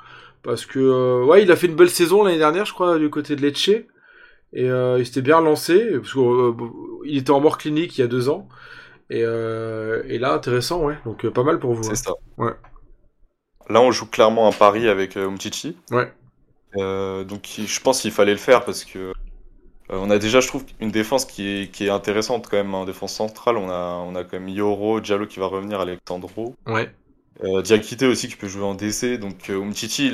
Parce 0.44 0.66
que, 0.66 0.80
euh, 0.80 1.24
ouais, 1.24 1.44
il 1.44 1.52
a 1.52 1.56
fait 1.56 1.68
une 1.68 1.76
belle 1.76 1.92
saison 1.92 2.24
l'année 2.24 2.40
dernière, 2.40 2.66
je 2.66 2.74
crois, 2.74 2.98
du 2.98 3.10
côté 3.10 3.36
de 3.36 3.42
Lecce. 3.42 3.70
Et 4.54 4.66
il 4.66 5.06
s'était 5.06 5.22
bien 5.22 5.38
relancé, 5.38 5.92
parce 6.00 6.12
qu'il 6.12 7.18
était 7.18 7.32
en 7.32 7.40
mort 7.40 7.58
clinique 7.58 7.98
il 7.98 8.02
y 8.02 8.04
a 8.04 8.08
deux 8.08 8.28
ans. 8.28 8.50
Et, 9.12 9.24
euh, 9.26 10.04
et 10.08 10.18
là, 10.18 10.34
intéressant, 10.34 10.82
ouais. 10.84 10.96
Donc, 11.06 11.26
euh, 11.26 11.32
pas 11.32 11.44
mal 11.44 11.60
pour 11.60 11.74
vous. 11.74 11.84
C'est 11.84 11.92
hein. 11.92 11.96
ça. 11.96 12.14
Ouais. 12.38 12.54
Là, 13.70 13.82
on 13.82 13.92
joue 13.92 14.06
clairement 14.06 14.48
un 14.48 14.54
pari 14.54 14.88
avec 14.88 15.18
euh, 15.18 15.28
Umtiti. 15.28 15.76
Ouais. 15.92 16.12
Donc, 17.26 17.58
il- 17.58 17.68
je 17.68 17.82
pense 17.82 18.02
qu'il 18.02 18.12
fallait 18.12 18.32
le 18.32 18.38
faire 18.38 18.64
parce 18.64 18.86
que 18.86 19.12
on 19.90 20.10
a 20.10 20.18
déjà, 20.18 20.40
je 20.40 20.48
trouve, 20.48 20.64
une 20.80 20.92
défense 20.92 21.26
qui 21.26 21.46
est, 21.46 21.72
qui 21.72 21.86
est 21.86 21.90
intéressante 21.90 22.48
quand 22.50 22.56
même. 22.56 22.74
En 22.74 22.86
défense 22.86 23.14
centrale, 23.14 23.58
on 23.58 23.70
a, 23.70 24.02
on 24.08 24.16
a 24.16 24.24
quand 24.24 24.40
même 24.40 24.48
Yoro, 24.48 25.02
Diallo 25.02 25.28
qui 25.28 25.40
va 25.40 25.48
revenir, 25.48 25.82
Alexandro. 25.82 26.56
Ouais. 26.66 26.90
Euh, 27.44 27.62
Diakité 27.62 28.08
aussi 28.08 28.30
qui 28.30 28.38
peut 28.38 28.48
jouer 28.48 28.64
en 28.64 28.76
DC. 28.76 29.18
Donc, 29.20 29.50
euh, 29.50 29.62
Umtiti, 29.62 30.14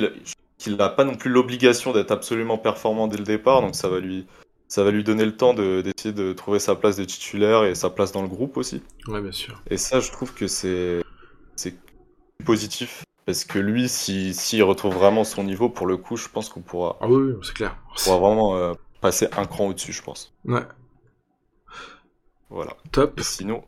il 0.66 0.76
n'a 0.76 0.88
pas 0.88 1.04
non 1.04 1.14
plus 1.14 1.30
l'obligation 1.30 1.92
d'être 1.92 2.10
absolument 2.10 2.58
performant 2.58 3.06
dès 3.06 3.18
le 3.18 3.24
départ. 3.24 3.60
Donc, 3.60 3.76
ça 3.76 3.88
va 3.88 4.00
lui, 4.00 4.26
ça 4.68 4.84
va 4.84 4.90
lui 4.90 5.02
donner 5.02 5.24
le 5.24 5.36
temps 5.36 5.54
de- 5.54 5.80
d'essayer 5.82 6.12
de 6.14 6.32
trouver 6.32 6.58
sa 6.60 6.74
place 6.76 6.96
de 6.96 7.04
titulaire 7.04 7.64
et 7.64 7.74
sa 7.74 7.90
place 7.90 8.12
dans 8.12 8.22
le 8.22 8.28
groupe 8.28 8.56
aussi. 8.56 8.82
Ouais, 9.08 9.20
bien 9.20 9.32
sûr. 9.32 9.60
Et 9.70 9.76
ça, 9.78 9.98
je 10.00 10.10
trouve 10.12 10.32
que 10.34 10.46
c'est 10.46 11.02
positif. 12.44 13.04
Parce 13.26 13.44
que 13.44 13.58
lui, 13.58 13.88
si, 13.90 14.32
s'il 14.32 14.62
retrouve 14.62 14.94
vraiment 14.94 15.22
son 15.24 15.44
niveau, 15.44 15.68
pour 15.68 15.86
le 15.86 15.96
coup, 15.98 16.16
je 16.16 16.28
pense 16.28 16.48
qu'on 16.48 16.62
pourra, 16.62 16.96
Ah 17.00 17.08
oui, 17.08 17.32
oui, 17.32 17.34
c'est 17.42 17.52
clair. 17.54 17.76
pourra 18.02 18.16
vraiment 18.18 18.56
euh, 18.56 18.72
passer 19.02 19.28
un 19.36 19.44
cran 19.44 19.66
au-dessus, 19.66 19.92
je 19.92 20.02
pense. 20.02 20.32
Ouais. 20.46 20.62
Voilà. 22.50 22.74
Top. 22.92 23.18
Et 23.20 23.22
sinon, 23.22 23.64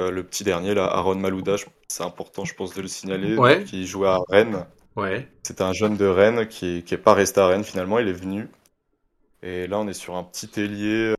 euh, 0.00 0.10
le 0.10 0.22
petit 0.22 0.44
dernier, 0.44 0.74
là, 0.74 0.86
Aaron 0.86 1.16
Malouda, 1.16 1.56
c'est 1.88 2.02
important, 2.02 2.44
je 2.46 2.54
pense, 2.54 2.74
de 2.74 2.80
le 2.80 2.88
signaler, 2.88 3.36
Ouais. 3.36 3.64
qui 3.64 3.86
jouait 3.86 4.08
à 4.08 4.20
Rennes. 4.30 4.64
Ouais. 4.96 5.28
C'était 5.42 5.62
un 5.62 5.72
jeune 5.74 5.96
de 5.96 6.06
Rennes 6.06 6.48
qui 6.48 6.78
est, 6.78 6.82
qui 6.82 6.94
est 6.94 6.98
pas 6.98 7.12
resté 7.14 7.40
à 7.40 7.46
Rennes 7.46 7.64
finalement, 7.64 7.98
il 7.98 8.08
est 8.08 8.12
venu. 8.12 8.48
Et 9.42 9.66
là, 9.66 9.78
on 9.80 9.88
est 9.88 9.94
sur 9.94 10.16
un 10.16 10.22
petit 10.24 10.48
ailier 10.60 11.14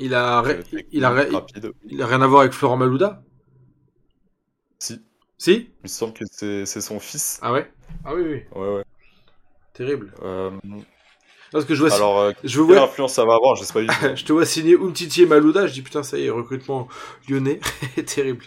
Il 0.00 0.14
a, 0.14 0.42
euh, 0.44 0.62
il 0.90 1.04
a, 1.04 1.10
rapide. 1.10 1.72
il 1.86 2.02
a 2.02 2.06
rien 2.06 2.22
à 2.22 2.26
voir 2.26 2.40
avec 2.40 2.52
Florent 2.52 2.76
Malouda? 2.76 3.22
Si, 4.78 5.00
Si? 5.38 5.50
Il 5.52 5.82
me 5.84 5.88
semble 5.88 6.12
que 6.14 6.24
c'est 6.30 6.66
c'est 6.66 6.80
son 6.80 6.98
fils. 7.00 7.38
Ah 7.42 7.52
ouais? 7.52 7.70
Ah 8.04 8.14
oui, 8.14 8.22
oui. 8.22 8.42
Ouais, 8.54 8.68
ouais. 8.76 8.84
Terrible. 9.74 10.12
Euh, 10.22 10.50
Parce 11.52 11.64
que 11.64 11.74
je 11.74 11.84
vois, 11.84 11.94
alors, 11.94 12.18
euh, 12.20 12.32
je 12.44 12.60
quelle 12.66 12.78
vois, 12.78 12.82
influence 12.84 13.14
ça 13.14 13.24
va 13.24 13.34
avoir? 13.34 13.56
Je 13.56 13.64
sais 13.64 13.72
pas 13.72 13.82
du 13.82 13.86
tout. 13.88 14.06
je 14.14 14.24
te 14.24 14.32
vois 14.32 14.46
signer 14.46 14.74
Umtiti 14.74 15.22
et 15.22 15.26
Malouda, 15.26 15.66
je 15.66 15.72
dis 15.72 15.82
putain, 15.82 16.02
ça 16.02 16.18
y 16.18 16.26
est, 16.26 16.30
recrutement 16.30 16.88
lyonnais. 17.28 17.60
Terrible. 18.06 18.44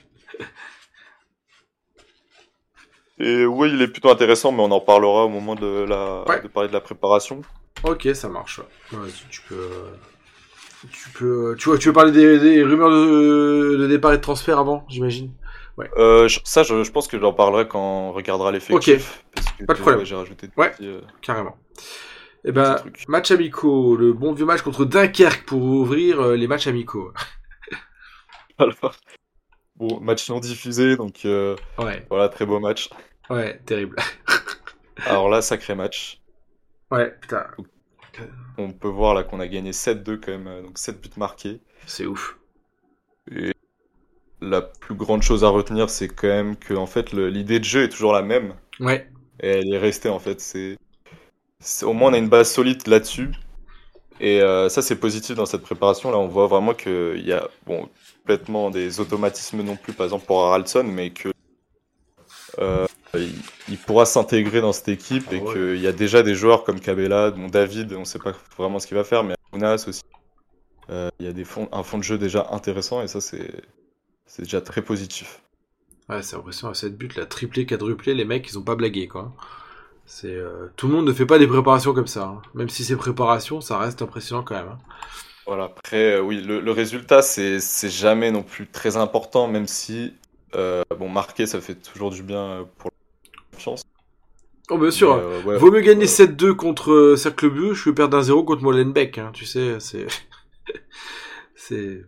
Et 3.20 3.46
oui, 3.46 3.72
il 3.74 3.82
est 3.82 3.88
plutôt 3.88 4.10
intéressant, 4.12 4.52
mais 4.52 4.62
on 4.62 4.72
en 4.72 4.80
parlera 4.80 5.26
au 5.26 5.30
moment 5.30 5.56
de, 5.56 5.66
la... 5.88 6.24
Ouais. 6.28 6.42
de 6.42 6.48
parler 6.48 6.70
de 6.70 6.74
la 6.74 6.82
préparation. 6.82 7.42
Ok, 7.84 8.08
ça 8.14 8.30
marche. 8.30 8.60
ouais. 8.60 8.66
Vas-y, 8.98 9.28
tu 9.30 9.42
peux. 9.42 9.56
euh, 9.56 9.96
Tu 10.92 11.10
peux. 11.10 11.56
Tu, 11.58 11.70
vois, 11.70 11.78
tu 11.78 11.88
veux 11.90 11.94
parler 11.94 12.12
des, 12.12 12.40
des 12.40 12.64
rumeurs 12.64 12.90
de, 12.90 13.78
de 13.78 13.88
départ 13.88 14.14
et 14.14 14.18
de 14.18 14.22
transfert 14.22 14.60
avant, 14.60 14.86
j'imagine? 14.90 15.32
Euh, 15.98 16.28
je- 16.28 16.40
ça, 16.44 16.62
je, 16.64 16.84
je 16.84 16.92
pense 16.92 17.08
que 17.08 17.20
j'en 17.20 17.34
parlerai 17.34 17.68
quand 17.68 17.80
on 18.10 18.12
regardera 18.14 18.52
parce 18.52 18.86
que, 18.86 19.66
pas 19.66 19.74
de 19.74 19.80
problème. 19.80 20.00
ouais, 20.00 20.06
J'ai 20.06 20.16
rajouté 20.16 20.48
des 20.48 20.54
Ouais. 20.56 20.70
petits, 20.72 20.88
euh, 20.88 21.02
Carrément. 21.22 21.58
Eh 22.46 22.52
ben, 22.52 22.76
match 23.08 23.32
amicaux, 23.32 23.96
le 23.96 24.14
bon 24.14 24.34
vieux 24.34 24.46
match 24.46 24.62
contre 24.62 24.86
Dunkerque 24.86 25.46
pour 25.46 25.62
ouvrir 25.64 26.20
euh, 26.22 26.36
les 26.36 26.48
matchs 26.48 26.68
amicaux. 26.68 27.12
Alors, 28.60 28.96
bon, 29.78 30.00
match 30.02 30.30
non 30.30 30.40
diffusé, 30.40 30.96
donc 30.98 31.26
euh, 31.26 31.56
Ouais. 31.80 32.06
voilà, 32.10 32.30
très 32.30 32.46
beau 32.46 32.60
match. 32.60 32.90
Ouais, 33.30 33.60
terrible. 33.66 33.96
Alors 35.06 35.30
là, 35.30 35.42
sacré 35.42 35.74
match. 35.74 36.20
Ouais, 36.92 37.12
putain. 37.20 37.48
On 38.58 38.72
peut 38.72 38.88
voir 38.88 39.14
là 39.14 39.24
qu'on 39.24 39.40
a 39.40 39.48
gagné 39.48 39.72
7-2 39.74 40.18
quand 40.18 40.32
même, 40.32 40.48
euh, 40.48 40.62
donc 40.62 40.78
7 40.78 41.02
buts 41.02 41.10
marqués. 41.18 41.60
C'est 41.86 42.06
ouf. 42.06 42.38
Et 43.32 43.54
la 44.42 44.62
plus 44.62 44.96
grande 44.96 45.24
chose 45.24 45.44
à 45.44 45.50
retenir, 45.50 45.90
c'est 45.90 46.10
quand 46.10 46.28
même 46.28 46.56
que 46.58 46.74
en 46.76 46.88
fait 46.88 47.14
l'idée 47.14 47.60
de 47.60 47.66
jeu 47.66 47.84
est 47.84 47.90
toujours 47.90 48.14
la 48.14 48.22
même 48.24 48.56
Ouais. 48.80 49.10
et 49.42 49.50
elle 49.50 49.74
est 49.74 49.78
restée 49.80 50.10
en 50.10 50.20
fait. 50.20 50.42
C'est 50.42 50.78
c'est- 51.60 51.86
au 51.86 51.94
moins 51.94 52.12
on 52.12 52.16
a 52.16 52.20
une 52.20 52.30
base 52.30 52.52
solide 52.52 52.88
là-dessus 52.88 53.32
et 54.22 54.42
euh, 54.42 54.70
ça 54.70 54.82
c'est 54.84 54.98
positif 54.98 55.36
dans 55.38 55.48
cette 55.48 55.64
préparation. 55.64 56.12
Là, 56.12 56.20
on 56.20 56.28
voit 56.30 56.48
vraiment 56.48 56.76
qu'il 56.76 57.24
y 57.26 57.34
a 57.34 57.50
bon 57.68 57.90
complètement 58.20 58.72
des 58.72 59.00
automatismes 59.02 59.64
non 59.64 59.78
plus, 59.78 59.94
par 59.94 60.06
exemple 60.06 60.26
pour 60.28 60.44
Haraldson, 60.44 60.86
mais 60.86 61.12
que 61.12 61.30
euh, 62.60 62.86
il, 63.16 63.34
il 63.68 63.78
pourra 63.78 64.06
s'intégrer 64.06 64.62
dans 64.62 64.74
cette 64.74 64.90
équipe 64.90 65.32
et 65.34 65.40
Ah 65.40 65.44
ouais. 65.44 65.54
qu'il 65.54 65.78
y 65.80 65.88
a 65.88 65.92
déjà 65.92 66.24
des 66.24 66.36
joueurs 66.36 66.64
comme 66.64 66.80
Cabella, 66.80 67.32
David, 67.32 67.94
on 67.94 68.06
sait 68.06 68.20
pas 68.20 68.34
vraiment 68.58 68.80
ce 68.80 68.88
qu'il 68.88 68.98
va 68.98 69.04
faire, 69.04 69.24
mais 69.24 69.36
Ounas 69.54 69.86
aussi. 69.88 70.02
Euh, 70.92 71.10
il 71.20 71.26
y 71.26 71.30
a 71.30 71.34
des 71.34 71.46
fonds, 71.46 71.70
un 71.74 71.84
fond 71.84 71.98
de 72.00 72.04
jeu 72.04 72.18
déjà 72.18 72.48
intéressant 72.52 73.02
et 73.04 73.08
ça 73.08 73.22
c'est 73.22 73.52
déjà 74.40 74.62
très 74.62 74.82
positif. 74.84 75.42
Ouais, 76.10 76.22
c'est 76.24 76.36
impressionnant. 76.38 76.74
7 76.74 76.98
buts, 76.98 77.10
là, 77.18 77.26
triplé, 77.26 77.66
quadruplé, 77.66 78.14
les 78.14 78.24
mecs, 78.26 78.48
ils 78.50 78.58
ont 78.60 78.64
pas 78.64 78.76
blagué, 78.76 79.08
quoi. 79.10 79.34
C'est 80.06 80.36
euh, 80.36 80.70
Tout 80.78 80.88
le 80.88 80.94
monde 80.96 81.08
ne 81.08 81.14
fait 81.14 81.26
pas 81.28 81.40
des 81.40 81.48
préparations 81.48 81.94
comme 81.94 82.08
ça. 82.08 82.26
hein. 82.26 82.42
Même 82.56 82.70
si 82.70 82.84
c'est 82.86 82.98
préparation, 82.98 83.62
ça 83.62 83.78
reste 83.80 84.02
impressionnant 84.04 84.44
quand 84.44 84.56
même. 84.56 84.70
hein. 84.70 84.80
Voilà, 85.46 85.66
après, 85.66 86.14
euh, 86.14 86.22
oui, 86.22 86.42
le, 86.42 86.62
le 86.62 86.72
résultat, 86.72 87.22
c'est 87.22 87.60
jamais 87.90 88.32
non 88.32 88.44
plus 88.44 88.68
très 88.68 88.96
important, 88.96 89.48
même 89.48 89.68
si, 89.68 90.14
euh, 90.56 90.84
bon, 90.98 91.10
marquer, 91.10 91.46
ça 91.46 91.62
fait 91.62 91.76
toujours 91.76 92.12
du 92.12 92.24
bien 92.24 92.38
euh, 92.38 92.64
pour 92.78 92.92
la 92.92 93.42
confiance. 93.52 93.84
Oh, 94.70 94.78
bien 94.78 94.92
sûr. 94.92 95.14
Euh, 95.14 95.42
ouais, 95.44 95.58
Vaut 95.58 95.72
mieux 95.72 95.82
gagner 95.82 96.06
7-2 96.06 96.54
contre 96.54 96.92
euh, 96.92 97.16
Cercle 97.16 97.50
Bleu, 97.50 97.74
je 97.74 97.90
vais 97.90 97.96
perdre 97.96 98.20
1-0 98.20 98.46
contre 98.46 98.64
Molenbeek, 98.64 99.18
hein, 99.18 99.32
tu 99.34 99.46
sais, 99.46 99.80
c'est... 99.80 100.08
c'est... 101.56 102.02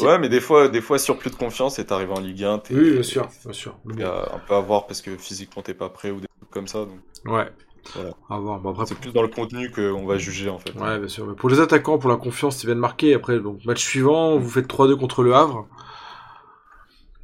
ouais, 0.00 0.18
mais 0.18 0.28
des 0.28 0.40
fois, 0.40 0.68
des 0.68 0.80
fois, 0.80 0.98
sur 0.98 1.18
plus 1.18 1.30
de 1.30 1.36
confiance, 1.36 1.78
et 1.78 1.86
t'arrives 1.86 2.12
en 2.12 2.20
Ligue 2.20 2.44
1, 2.44 2.58
t'es 2.58 2.74
Oui, 2.74 2.92
bien 2.92 3.02
sûr, 3.02 3.28
bien 3.44 3.52
sûr. 3.52 3.78
Un 3.88 4.38
peu 4.46 4.54
à 4.54 4.60
voir 4.60 4.86
parce 4.86 5.00
que 5.00 5.16
physiquement, 5.16 5.62
t'es 5.62 5.74
pas 5.74 5.88
prêt 5.88 6.10
ou 6.10 6.20
des 6.20 6.26
trucs 6.38 6.50
comme 6.50 6.68
ça. 6.68 6.80
Donc, 6.80 6.98
Ouais. 7.26 7.48
Voilà. 7.92 8.10
À 8.30 8.38
voir. 8.38 8.60
Bon, 8.60 8.70
après, 8.70 8.86
c'est 8.86 8.98
plus 8.98 9.12
dans 9.12 9.22
le 9.22 9.28
contenu 9.28 9.70
qu'on 9.70 10.06
va 10.06 10.16
juger, 10.16 10.48
en 10.48 10.58
fait. 10.58 10.72
Ouais, 10.74 10.98
bien 10.98 11.08
sûr. 11.08 11.26
Mais 11.26 11.34
pour 11.34 11.48
les 11.48 11.60
attaquants, 11.60 11.98
pour 11.98 12.10
la 12.10 12.16
confiance, 12.16 12.62
ils 12.62 12.66
viennent 12.66 12.78
marquer. 12.78 13.14
Après, 13.14 13.38
donc, 13.38 13.64
match 13.64 13.84
suivant, 13.84 14.38
vous 14.38 14.48
faites 14.48 14.66
3-2 14.66 14.96
contre 14.96 15.22
le 15.22 15.34
Havre. 15.34 15.66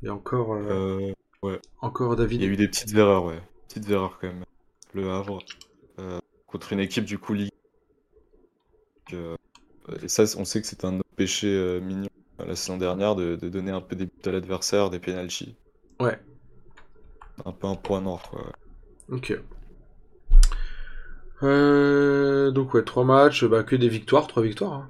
Et 0.03 0.09
encore, 0.09 0.55
euh, 0.55 1.13
Euh, 1.45 1.59
encore 1.81 2.13
il 2.15 2.19
David. 2.19 2.43
y 2.43 2.45
a 2.45 2.49
eu 2.49 2.57
des 2.57 2.69
petites 2.69 2.95
erreurs, 2.95 3.25
ouais. 3.25 3.41
Petites 3.69 3.89
erreurs 3.91 4.19
quand 4.21 4.29
même. 4.29 4.45
Le 4.95 5.11
Havre, 5.11 5.39
euh, 5.99 6.19
contre 6.47 6.73
une 6.73 6.81
équipe 6.81 7.05
du 7.05 7.19
coup 7.19 7.35
Ligue. 7.35 7.51
Euh, 9.13 9.37
et 10.03 10.09
ça, 10.09 10.25
on 10.39 10.45
sait 10.45 10.61
que 10.61 10.67
c'est 10.67 10.85
un 10.85 11.01
péché 11.17 11.81
mignon 11.83 12.09
la 12.39 12.57
saison 12.57 12.79
dernière 12.79 13.17
de, 13.17 13.37
de 13.37 13.49
donner 13.51 13.71
un 13.71 13.83
peu 13.83 13.97
des 13.97 14.07
buts 14.07 14.13
à 14.25 14.31
l'adversaire, 14.31 14.89
des 14.91 14.99
pénalties. 14.99 15.57
Ouais. 16.01 16.19
Un 17.45 17.53
peu 17.53 17.67
un 17.67 17.75
point 17.77 18.01
noir, 18.01 18.23
quoi. 18.31 18.53
Ok. 19.11 19.39
Euh, 21.43 22.51
donc 22.51 22.75
ouais, 22.75 22.85
trois 22.85 23.05
matchs, 23.05 23.45
bah 23.45 23.63
que 23.63 23.77
des 23.77 23.89
victoires, 23.89 24.27
trois 24.27 24.43
victoires. 24.43 24.73
hein. 24.73 24.89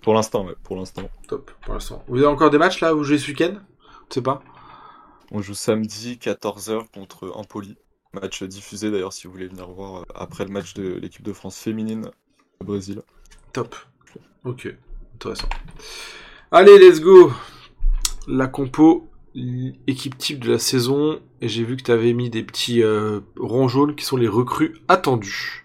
Pour 0.00 0.14
l'instant, 0.14 0.44
ouais, 0.46 0.54
pour 0.62 0.76
l'instant. 0.76 1.08
Top, 1.28 1.50
pour 1.62 1.74
l'instant. 1.74 2.02
Vous 2.08 2.18
avez 2.18 2.26
encore 2.26 2.50
des 2.50 2.58
matchs 2.58 2.80
là, 2.80 2.92
vous 2.92 3.04
jouez 3.04 3.18
ce 3.18 3.28
week-end? 3.28 3.54
Je 4.08 4.14
sais 4.14 4.22
pas. 4.22 4.42
On 5.30 5.40
joue 5.40 5.54
samedi 5.54 6.18
14h 6.20 6.90
contre 6.92 7.30
Empoli. 7.34 7.76
Match 8.12 8.42
diffusé 8.42 8.90
d'ailleurs 8.90 9.12
si 9.14 9.26
vous 9.26 9.32
voulez 9.32 9.46
venir 9.46 9.66
voir 9.70 10.02
euh, 10.02 10.04
après 10.14 10.44
le 10.44 10.50
match 10.50 10.74
de 10.74 10.98
l'équipe 11.00 11.22
de 11.22 11.32
France 11.32 11.58
féminine 11.58 12.10
au 12.60 12.64
Brésil. 12.64 13.00
Top. 13.54 13.74
Ok, 14.44 14.68
intéressant. 15.14 15.48
Allez, 16.50 16.78
let's 16.78 17.00
go. 17.00 17.32
La 18.26 18.48
compo, 18.48 19.08
équipe 19.34 20.18
type 20.18 20.40
de 20.40 20.52
la 20.52 20.58
saison. 20.58 21.20
Et 21.40 21.48
j'ai 21.48 21.64
vu 21.64 21.76
que 21.76 21.82
tu 21.82 21.90
avais 21.92 22.12
mis 22.12 22.28
des 22.28 22.42
petits 22.42 22.82
euh, 22.82 23.20
ronds 23.38 23.68
jaunes 23.68 23.94
qui 23.94 24.04
sont 24.04 24.18
les 24.18 24.28
recrues 24.28 24.74
attendues. 24.88 25.61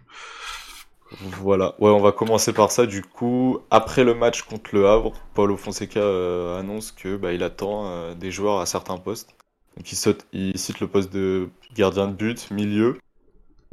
Voilà, 1.11 1.75
ouais, 1.79 1.89
on 1.89 1.99
va 2.01 2.11
commencer 2.11 2.53
par 2.53 2.71
ça. 2.71 2.85
Du 2.85 3.01
coup, 3.01 3.59
après 3.71 4.03
le 4.03 4.13
match 4.13 4.41
contre 4.43 4.71
le 4.73 4.87
Havre, 4.87 5.13
Paulo 5.33 5.55
Fonseca 5.55 5.99
euh, 6.01 6.59
annonce 6.59 6.91
que 6.91 7.15
bah, 7.15 7.33
il 7.33 7.43
attend 7.43 7.87
euh, 7.87 8.13
des 8.13 8.31
joueurs 8.31 8.59
à 8.59 8.65
certains 8.65 8.97
postes. 8.97 9.35
Donc 9.77 9.91
il, 9.91 9.95
saute, 9.95 10.25
il 10.33 10.57
cite 10.57 10.79
le 10.79 10.87
poste 10.87 11.13
de 11.13 11.49
gardien 11.75 12.07
de 12.07 12.13
but, 12.13 12.51
milieu, 12.51 12.97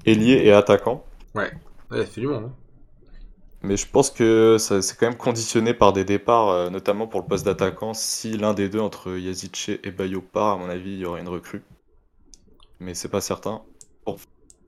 ailier 0.07 0.43
et 0.45 0.53
attaquant. 0.53 1.05
Ouais, 1.35 1.53
monde. 1.91 2.45
hein. 2.45 2.53
Mais 3.63 3.77
je 3.77 3.87
pense 3.89 4.11
que 4.11 4.59
ça 4.59 4.83
c'est 4.83 4.97
quand 4.99 5.07
même 5.07 5.17
conditionné 5.17 5.73
par 5.75 5.93
des 5.93 6.05
départs, 6.05 6.51
euh, 6.51 6.71
notamment 6.71 7.07
pour 7.07 7.21
le 7.21 7.27
poste 7.27 7.47
d'attaquant. 7.47 7.95
Si 7.95 8.37
l'un 8.37 8.55
des 8.55 8.69
deux, 8.69 8.81
entre 8.81 9.17
Yazice 9.19 9.71
et 9.83 9.91
Bayo 9.91 10.21
part, 10.21 10.53
à 10.53 10.57
mon 10.59 10.69
avis, 10.69 10.93
il 10.93 10.99
y 10.99 11.07
aura 11.07 11.19
une 11.19 11.29
recrue. 11.29 11.63
Mais 12.81 12.95
c'est 12.95 13.09
pas 13.09 13.21
certain. 13.21 13.63
Pour 14.05 14.19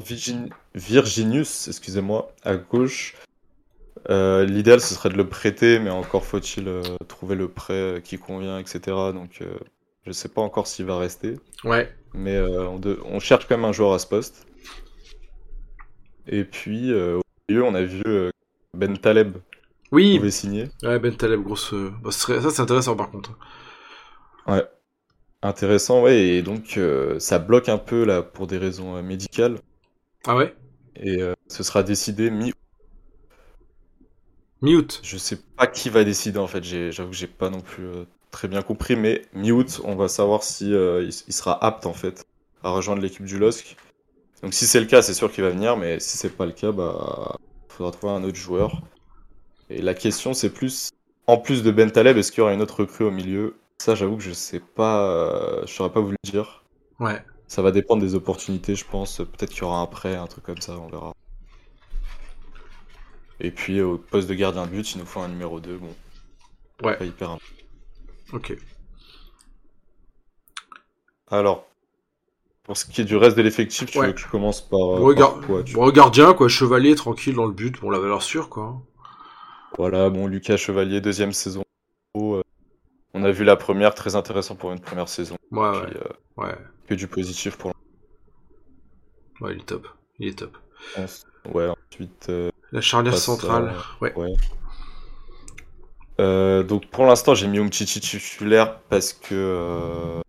Virgin- 0.06 0.50
Virginius, 0.74 1.68
excusez-moi, 1.68 2.32
à 2.44 2.56
gauche, 2.56 3.14
euh, 4.10 4.44
l'idéal 4.44 4.80
ce 4.80 4.94
serait 4.94 5.08
de 5.08 5.16
le 5.16 5.28
prêter, 5.28 5.78
mais 5.78 5.90
encore 5.90 6.24
faut-il 6.24 6.68
euh, 6.68 6.82
trouver 7.08 7.34
le 7.34 7.48
prêt 7.48 7.72
euh, 7.74 8.00
qui 8.00 8.18
convient, 8.18 8.58
etc. 8.58 8.78
Donc 9.12 9.38
euh, 9.42 9.56
je 10.06 10.12
sais 10.12 10.28
pas 10.28 10.42
encore 10.42 10.66
s'il 10.66 10.84
va 10.86 10.98
rester. 10.98 11.34
Ouais, 11.64 11.92
Mais 12.14 12.38
on, 12.40 12.78
de- 12.78 13.00
on 13.04 13.18
cherche 13.20 13.46
quand 13.48 13.56
même 13.56 13.64
un 13.64 13.72
joueur 13.72 13.92
à 13.94 13.98
ce 13.98 14.06
poste. 14.06 14.46
Et 16.28 16.44
puis, 16.44 16.92
au 16.92 17.20
milieu, 17.48 17.64
on 17.64 17.74
a 17.74 17.82
vu 17.82 18.02
Ben 18.74 18.96
Taleb 18.98 19.36
oui, 19.92 20.18
pouvait 20.18 20.30
signer. 20.32 20.68
ouais, 20.82 20.98
Ben 20.98 21.16
Taleb, 21.16 21.42
grosse. 21.42 21.72
bah, 22.02 22.10
ça 22.10 22.50
c'est 22.50 22.60
intéressant 22.60 22.96
par 22.96 23.10
contre. 23.10 23.38
Ouais. 24.46 24.64
Intéressant, 25.42 26.02
ouais. 26.02 26.18
Et 26.18 26.42
donc, 26.42 26.78
ça 27.18 27.38
bloque 27.38 27.68
un 27.68 27.78
peu 27.78 28.04
là 28.04 28.22
pour 28.22 28.46
des 28.48 28.58
raisons 28.58 29.00
médicales. 29.02 29.58
Ah 30.26 30.36
ouais? 30.36 30.54
Et 30.96 31.22
euh, 31.22 31.34
ce 31.48 31.62
sera 31.62 31.82
décidé 31.82 32.30
mi. 32.30 32.52
Mi-août. 34.62 35.00
Je 35.02 35.16
sais 35.16 35.38
pas 35.56 35.66
qui 35.66 35.90
va 35.90 36.04
décider 36.04 36.38
en 36.38 36.46
fait. 36.46 36.64
J'avoue 36.64 37.10
que 37.10 37.16
j'ai 37.16 37.26
pas 37.26 37.50
non 37.50 37.60
plus 37.60 37.84
euh, 37.84 38.04
très 38.30 38.48
bien 38.48 38.62
compris. 38.62 38.96
Mais 38.96 39.22
mi-août, 39.34 39.80
on 39.84 39.94
va 39.94 40.08
savoir 40.08 40.42
si 40.42 40.72
euh, 40.72 41.02
il, 41.02 41.14
il 41.28 41.32
sera 41.32 41.62
apte 41.64 41.86
en 41.86 41.92
fait 41.92 42.24
à 42.62 42.70
rejoindre 42.70 43.02
l'équipe 43.02 43.24
du 43.24 43.38
LOSC. 43.38 43.76
Donc, 44.42 44.54
si 44.54 44.66
c'est 44.66 44.80
le 44.80 44.86
cas, 44.86 45.02
c'est 45.02 45.14
sûr 45.14 45.30
qu'il 45.32 45.44
va 45.44 45.50
venir. 45.50 45.76
Mais 45.76 46.00
si 46.00 46.16
c'est 46.16 46.30
pas 46.30 46.46
le 46.46 46.52
cas, 46.52 46.72
bah, 46.72 47.36
faudra 47.68 47.92
trouver 47.92 48.12
un 48.12 48.24
autre 48.24 48.36
joueur. 48.36 48.82
Et 49.70 49.82
la 49.82 49.94
question, 49.94 50.34
c'est 50.34 50.50
plus, 50.50 50.90
en 51.26 51.38
plus 51.38 51.62
de 51.62 51.70
Ben 51.70 51.90
Taleb, 51.90 52.16
est-ce 52.16 52.30
qu'il 52.30 52.40
y 52.40 52.42
aura 52.42 52.54
une 52.54 52.62
autre 52.62 52.80
recrue 52.80 53.04
au 53.04 53.10
milieu? 53.10 53.56
Ça, 53.78 53.94
j'avoue 53.94 54.16
que 54.16 54.22
je 54.22 54.32
sais 54.32 54.60
pas, 54.60 55.10
euh, 55.10 55.62
je 55.66 55.72
saurais 55.72 55.92
pas 55.92 56.00
vous 56.00 56.10
le 56.10 56.16
dire. 56.24 56.64
Ouais. 57.00 57.22
Ça 57.48 57.62
va 57.62 57.70
dépendre 57.70 58.02
des 58.02 58.14
opportunités, 58.14 58.74
je 58.74 58.84
pense. 58.84 59.18
Peut-être 59.18 59.50
qu'il 59.50 59.60
y 59.62 59.64
aura 59.64 59.80
un 59.80 59.86
prêt, 59.86 60.16
un 60.16 60.26
truc 60.26 60.44
comme 60.44 60.60
ça, 60.60 60.76
on 60.78 60.88
verra. 60.88 61.14
Et 63.40 63.50
puis, 63.50 63.80
au 63.80 63.98
poste 63.98 64.28
de 64.28 64.34
gardien 64.34 64.66
de 64.66 64.70
but, 64.70 64.92
il 64.94 64.98
nous 64.98 65.06
faut 65.06 65.20
un 65.20 65.28
numéro 65.28 65.60
2. 65.60 65.76
Bon, 65.78 65.94
Ouais. 66.82 66.96
pas 66.96 67.04
hyper 67.04 67.30
important. 67.30 67.46
Ok. 68.32 68.56
Alors, 71.30 71.66
pour 72.64 72.76
ce 72.76 72.84
qui 72.86 73.00
est 73.00 73.04
du 73.04 73.16
reste 73.16 73.36
de 73.36 73.42
l'effectif, 73.42 73.90
tu 73.90 73.98
Ouais. 73.98 74.08
veux 74.08 74.12
que 74.12 74.20
je 74.20 74.28
commence 74.28 74.60
par, 74.60 74.80
euh, 74.80 75.00
Regard... 75.00 75.38
par 75.38 75.46
quoi, 75.46 75.62
tu- 75.62 75.74
Bon, 75.74 75.88
gardien, 75.90 76.34
quoi, 76.34 76.48
chevalier, 76.48 76.94
tranquille 76.94 77.34
dans 77.34 77.46
le 77.46 77.52
but, 77.52 77.80
bon, 77.80 77.90
la 77.90 77.98
valeur 77.98 78.22
sûre, 78.22 78.48
quoi. 78.48 78.80
Voilà, 79.78 80.08
bon, 80.10 80.26
Lucas 80.26 80.56
Chevalier, 80.56 81.00
deuxième 81.00 81.32
saison. 81.32 81.62
Euh, 82.16 82.42
On 83.14 83.24
a 83.24 83.30
vu 83.30 83.44
la 83.44 83.56
première, 83.56 83.94
très 83.94 84.14
intéressant 84.16 84.56
pour 84.56 84.72
une 84.72 84.80
première 84.80 85.08
saison. 85.08 85.36
Ouais, 85.50 85.68
ouais, 85.70 85.96
euh, 85.96 86.08
ouais. 86.36 86.54
Que 86.86 86.94
du 86.94 87.06
positif 87.08 87.56
pour 87.56 87.72
Ouais, 89.40 89.52
il 89.54 89.60
est 89.60 89.64
top. 89.64 89.86
Il 90.18 90.28
est 90.28 90.38
top. 90.38 90.56
Ouais, 91.52 91.68
ensuite. 91.68 92.26
euh, 92.30 92.50
La 92.72 92.80
charnière 92.80 93.16
centrale. 93.18 93.74
euh, 93.74 94.04
Ouais. 94.04 94.14
Ouais. 94.16 94.34
Euh, 96.20 96.62
donc 96.62 96.86
pour 96.90 97.04
l'instant, 97.04 97.34
j'ai 97.34 97.46
mis 97.46 97.58
Umtiti 97.58 98.00
titulaire 98.00 98.80
parce 98.88 99.12
que 99.12 99.34
euh, 99.34 100.20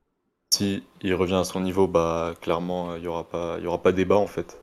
si 0.54 0.84
il 1.02 1.14
revient 1.16 1.36
à 1.36 1.44
son 1.46 1.62
niveau, 1.62 1.88
bah 1.88 2.34
clairement, 2.42 2.96
il 2.98 3.04
y 3.04 3.08
aura 3.08 3.24
pas, 3.30 3.58
y 3.60 3.68
aura 3.68 3.82
pas 3.82 3.94
débat 3.94 4.18
en 4.18 4.28
fait. 4.28 4.62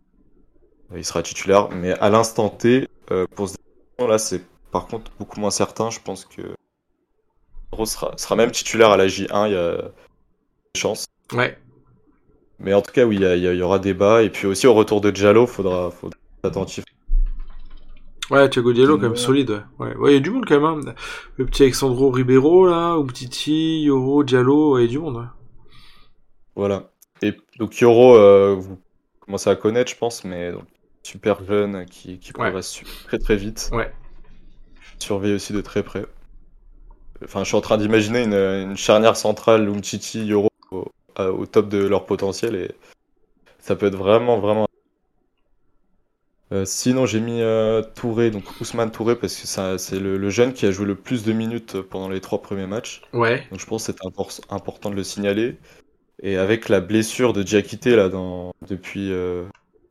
Il 0.94 1.04
sera 1.04 1.22
titulaire, 1.22 1.70
mais 1.70 1.92
à 1.92 2.10
l'instant 2.10 2.50
T, 2.50 2.88
pour 3.34 3.48
ce 3.48 3.56
là, 4.06 4.18
c'est 4.18 4.42
par 4.70 4.86
contre 4.86 5.10
beaucoup 5.18 5.40
moins 5.40 5.50
certain. 5.50 5.88
Je 5.90 5.98
pense 6.00 6.26
que 6.26 6.42
sera, 7.84 8.16
sera 8.18 8.36
même 8.36 8.50
titulaire 8.50 8.90
à 8.90 8.96
la 8.96 9.06
J1, 9.06 9.48
il 9.48 9.52
y 9.52 9.56
a 9.56 9.76
des 9.76 10.80
chances. 10.80 11.06
Ouais. 11.32 11.58
Mais 12.58 12.72
en 12.72 12.82
tout 12.82 12.92
cas, 12.92 13.04
oui, 13.04 13.16
il 13.16 13.22
y, 13.22 13.24
il 13.24 13.54
il 13.54 13.62
aura 13.62 13.78
débat. 13.78 14.22
Et 14.22 14.30
puis 14.30 14.46
aussi 14.46 14.66
au 14.66 14.74
retour 14.74 15.00
de 15.00 15.10
Diallo, 15.10 15.46
faudra, 15.46 15.90
faudra 15.90 16.16
être 16.38 16.48
attentif. 16.48 16.84
Ouais, 18.30 18.48
Thiago 18.48 18.72
Diallo, 18.72 18.96
quand 18.96 19.02
même, 19.02 19.16
solide, 19.16 19.50
ouais. 19.50 19.88
Ouais, 19.88 19.96
ouais, 19.96 20.10
il 20.12 20.14
y 20.14 20.16
a 20.16 20.20
du 20.20 20.30
monde, 20.30 20.46
quand 20.46 20.58
même, 20.58 20.88
hein. 20.88 20.94
Le 21.36 21.44
petit 21.44 21.62
Alexandro 21.62 22.10
Ribeiro, 22.10 22.66
là, 22.66 22.96
ou 22.96 23.06
Titi, 23.10 23.82
Yoro, 23.82 24.24
Diallo, 24.24 24.74
ouais, 24.74 24.84
il 24.84 24.86
y 24.86 24.88
a 24.88 24.90
du 24.92 24.98
monde, 24.98 25.16
ouais. 25.16 25.26
Voilà. 26.56 26.90
Et 27.20 27.34
donc 27.58 27.78
Yoro, 27.78 28.16
euh, 28.16 28.54
vous 28.58 28.78
commencez 29.20 29.50
à 29.50 29.56
connaître, 29.56 29.90
je 29.90 29.96
pense, 29.96 30.24
mais 30.24 30.52
donc, 30.52 30.64
super 31.02 31.44
jeune 31.44 31.84
qui, 31.86 32.18
progresse 32.32 32.80
très 33.04 33.18
très 33.18 33.36
vite. 33.36 33.70
Ouais. 33.72 33.92
Surveille 34.98 35.34
aussi 35.34 35.52
de 35.52 35.60
très 35.60 35.82
près. 35.82 36.06
Enfin, 37.22 37.40
je 37.40 37.48
suis 37.48 37.56
en 37.56 37.60
train 37.60 37.76
d'imaginer 37.76 38.22
une, 38.22 38.34
une 38.34 38.76
charnière 38.76 39.16
centrale 39.16 39.68
Umtiti, 39.68 40.24
Yoro 40.24 40.48
au, 40.70 40.86
à- 41.16 41.30
au 41.30 41.46
top 41.46 41.68
de 41.68 41.78
leur 41.78 42.06
potentiel 42.06 42.54
et 42.54 42.72
ça 43.58 43.76
peut 43.76 43.86
être 43.86 43.96
vraiment 43.96 44.38
vraiment. 44.38 44.66
Euh, 46.52 46.64
sinon, 46.66 47.06
j'ai 47.06 47.20
mis 47.20 47.40
euh, 47.40 47.82
Touré, 47.82 48.30
donc 48.30 48.44
Ousmane 48.60 48.90
Touré, 48.90 49.16
parce 49.16 49.34
que 49.34 49.78
c'est 49.78 49.98
le, 49.98 50.18
le 50.18 50.30
jeune 50.30 50.52
qui 50.52 50.66
a 50.66 50.70
joué 50.70 50.86
le 50.86 50.94
plus 50.94 51.24
de 51.24 51.32
minutes 51.32 51.80
pendant 51.80 52.08
les 52.08 52.20
trois 52.20 52.42
premiers 52.42 52.66
matchs. 52.66 53.02
Ouais. 53.12 53.46
Donc 53.50 53.60
je 53.60 53.66
pense 53.66 53.86
que 53.86 53.92
c'est 53.92 54.00
impor- 54.06 54.40
important 54.50 54.90
de 54.90 54.94
le 54.94 55.02
signaler. 55.04 55.56
Et 56.22 56.36
avec 56.36 56.68
la 56.68 56.80
blessure 56.80 57.32
de 57.32 57.42
Diakité 57.42 57.96
là 57.96 58.08
dans 58.08 58.52
depuis 58.68 59.10
euh, 59.10 59.44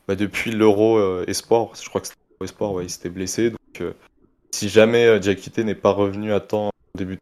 bah, 0.07 0.15
depuis 0.15 0.51
l'Euro 0.51 0.97
euh, 0.97 1.25
Espoir, 1.27 1.71
je 1.75 1.89
crois 1.89 2.01
que 2.01 2.07
c'était 2.07 2.19
l'Euro 2.31 2.45
Espoir, 2.45 2.71
ouais, 2.73 2.85
il 2.85 2.89
s'était 2.89 3.09
blessé. 3.09 3.49
Donc 3.49 3.81
euh, 3.81 3.93
si 4.51 4.69
jamais 4.69 5.05
euh, 5.05 5.19
Diakité 5.19 5.63
n'est 5.63 5.75
pas 5.75 5.91
revenu 5.91 6.31
à 6.33 6.39
temps 6.39 6.67
au 6.67 6.97
début, 6.97 7.19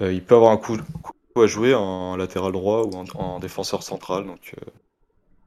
euh, 0.00 0.12
il 0.12 0.24
peut 0.24 0.34
avoir 0.34 0.52
un 0.52 0.56
coup, 0.56 0.78
coup 1.02 1.12
à 1.42 1.46
jouer 1.46 1.74
en 1.74 2.16
latéral 2.16 2.52
droit 2.52 2.82
ou 2.84 2.96
en, 2.96 3.04
en 3.14 3.38
défenseur 3.40 3.82
central. 3.82 4.26
Donc 4.26 4.54
euh, 4.58 4.70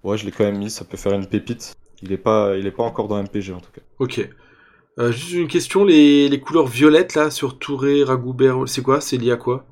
ouais, 0.04 0.18
je 0.18 0.26
l'ai 0.26 0.32
quand 0.32 0.44
même 0.44 0.58
mis, 0.58 0.70
ça 0.70 0.86
peut 0.86 0.98
faire 0.98 1.14
une 1.14 1.28
pépite. 1.28 1.76
Il 2.02 2.12
est 2.12 2.18
pas 2.18 2.58
il 2.58 2.66
est 2.68 2.72
pas 2.72 2.84
encore 2.84 3.08
dans 3.08 3.22
MPG 3.22 3.54
en 3.54 3.60
tout 3.62 3.72
cas. 3.72 3.82
Ok. 4.00 4.28
Euh, 5.00 5.12
juste 5.12 5.32
une 5.34 5.48
question, 5.48 5.86
les, 5.86 6.28
les 6.30 6.40
couleurs 6.42 6.68
violettes 6.68 7.16
là 7.16 7.32
sur 7.32 7.58
Touré, 7.58 8.04
Ragoubert, 8.04 8.68
c'est 8.68 8.82
quoi? 8.82 9.00
C'est 9.02 9.18
lié 9.18 9.32
à 9.32 9.38
quoi? 9.38 9.66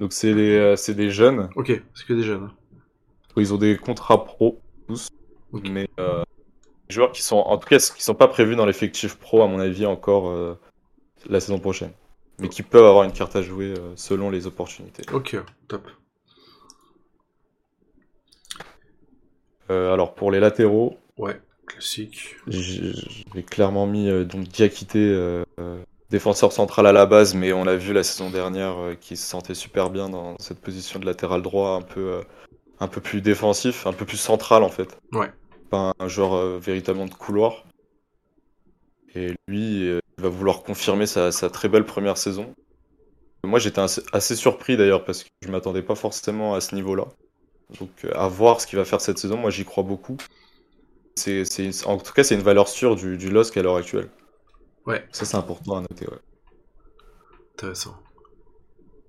Donc 0.00 0.12
c'est 0.12 0.32
euh, 0.32 0.76
c'est 0.76 0.94
des 0.94 1.10
jeunes, 1.10 1.48
Ok, 1.56 1.82
c'est 1.94 2.06
que 2.06 2.12
des 2.14 2.22
jeunes. 2.22 2.50
ils 3.36 3.54
ont 3.54 3.56
des 3.58 3.76
contrats 3.76 4.24
pro 4.24 4.60
tous. 4.88 5.08
Ok. 5.52 5.68
mais 5.70 5.88
euh, 6.00 6.22
des 6.88 6.94
joueurs 6.94 7.12
qui 7.12 7.22
sont 7.22 7.36
en 7.38 7.56
tout 7.58 7.68
cas 7.68 7.78
qui 7.78 8.02
sont 8.02 8.14
pas 8.14 8.28
prévus 8.28 8.56
dans 8.56 8.66
l'effectif 8.66 9.16
pro 9.16 9.42
à 9.42 9.46
mon 9.46 9.58
avis 9.58 9.86
encore 9.86 10.56
la 11.28 11.40
saison 11.40 11.58
prochaine 11.58 11.92
mais 12.38 12.48
qui 12.48 12.62
peuvent 12.62 12.84
avoir 12.84 13.04
une 13.04 13.12
carte 13.12 13.34
à 13.36 13.42
jouer 13.42 13.74
euh, 13.78 13.92
selon 13.96 14.30
les 14.30 14.46
opportunités. 14.46 15.02
Ok, 15.12 15.36
top. 15.68 15.88
Euh, 19.70 19.92
alors 19.92 20.14
pour 20.14 20.30
les 20.30 20.40
latéraux, 20.40 20.98
Ouais, 21.18 21.40
classique. 21.66 22.36
j'ai 22.46 22.92
clairement 23.42 23.86
mis 23.86 24.08
euh, 24.08 24.24
donc 24.24 24.44
Diakité 24.48 24.98
euh, 25.00 25.44
défenseur 26.10 26.52
central 26.52 26.86
à 26.86 26.92
la 26.92 27.04
base 27.06 27.34
mais 27.34 27.52
on 27.52 27.64
l'a 27.64 27.74
vu 27.76 27.92
la 27.92 28.04
saison 28.04 28.30
dernière 28.30 28.76
qui 29.00 29.16
se 29.16 29.26
sentait 29.26 29.54
super 29.54 29.90
bien 29.90 30.08
dans 30.08 30.36
cette 30.38 30.60
position 30.60 31.00
de 31.00 31.06
latéral 31.06 31.42
droit 31.42 31.70
un 31.70 31.82
peu 31.82 32.20
un 32.78 32.88
peu 32.88 33.00
plus 33.00 33.22
défensif, 33.22 33.86
un 33.86 33.92
peu 33.92 34.04
plus 34.04 34.18
central 34.18 34.62
en 34.62 34.68
fait. 34.68 34.98
Ouais. 35.12 35.32
Pas 35.70 35.92
un 35.98 36.08
joueur 36.08 36.34
euh, 36.34 36.58
véritablement 36.60 37.06
de 37.06 37.14
couloir. 37.14 37.64
Et 39.14 39.32
lui 39.48 39.88
il 40.18 40.22
va 40.24 40.28
vouloir 40.30 40.62
confirmer 40.62 41.06
sa, 41.06 41.32
sa 41.32 41.50
très 41.50 41.68
belle 41.68 41.84
première 41.84 42.16
saison. 42.16 42.54
Moi 43.44 43.58
j'étais 43.58 43.80
assez, 43.80 44.36
surpris 44.36 44.76
d'ailleurs 44.76 45.04
parce 45.04 45.22
que 45.24 45.28
je 45.42 45.50
m'attendais 45.50 45.82
pas 45.82 45.94
forcément 45.94 46.54
à 46.54 46.60
ce 46.60 46.74
niveau-là. 46.74 47.06
Donc 47.80 47.90
euh, 48.04 48.12
à 48.14 48.28
voir 48.28 48.60
ce 48.60 48.66
qu'il 48.66 48.78
va 48.78 48.84
faire 48.84 49.00
cette 49.00 49.18
saison, 49.18 49.36
moi 49.36 49.50
j'y 49.50 49.64
crois 49.64 49.84
beaucoup. 49.84 50.16
C'est, 51.16 51.44
c'est- 51.44 51.86
en 51.86 51.98
tout 51.98 52.12
cas 52.12 52.24
c'est 52.24 52.34
une 52.34 52.42
valeur 52.42 52.68
sûre 52.68 52.96
du, 52.96 53.16
du 53.16 53.30
LOSC 53.30 53.56
à 53.56 53.62
l'heure 53.62 53.76
actuelle. 53.76 54.10
Ouais. 54.86 55.04
Ça 55.12 55.24
c'est 55.24 55.36
important 55.36 55.76
à 55.76 55.80
noter. 55.82 56.06
ouais. 56.06 56.18
Intéressant. 57.54 57.96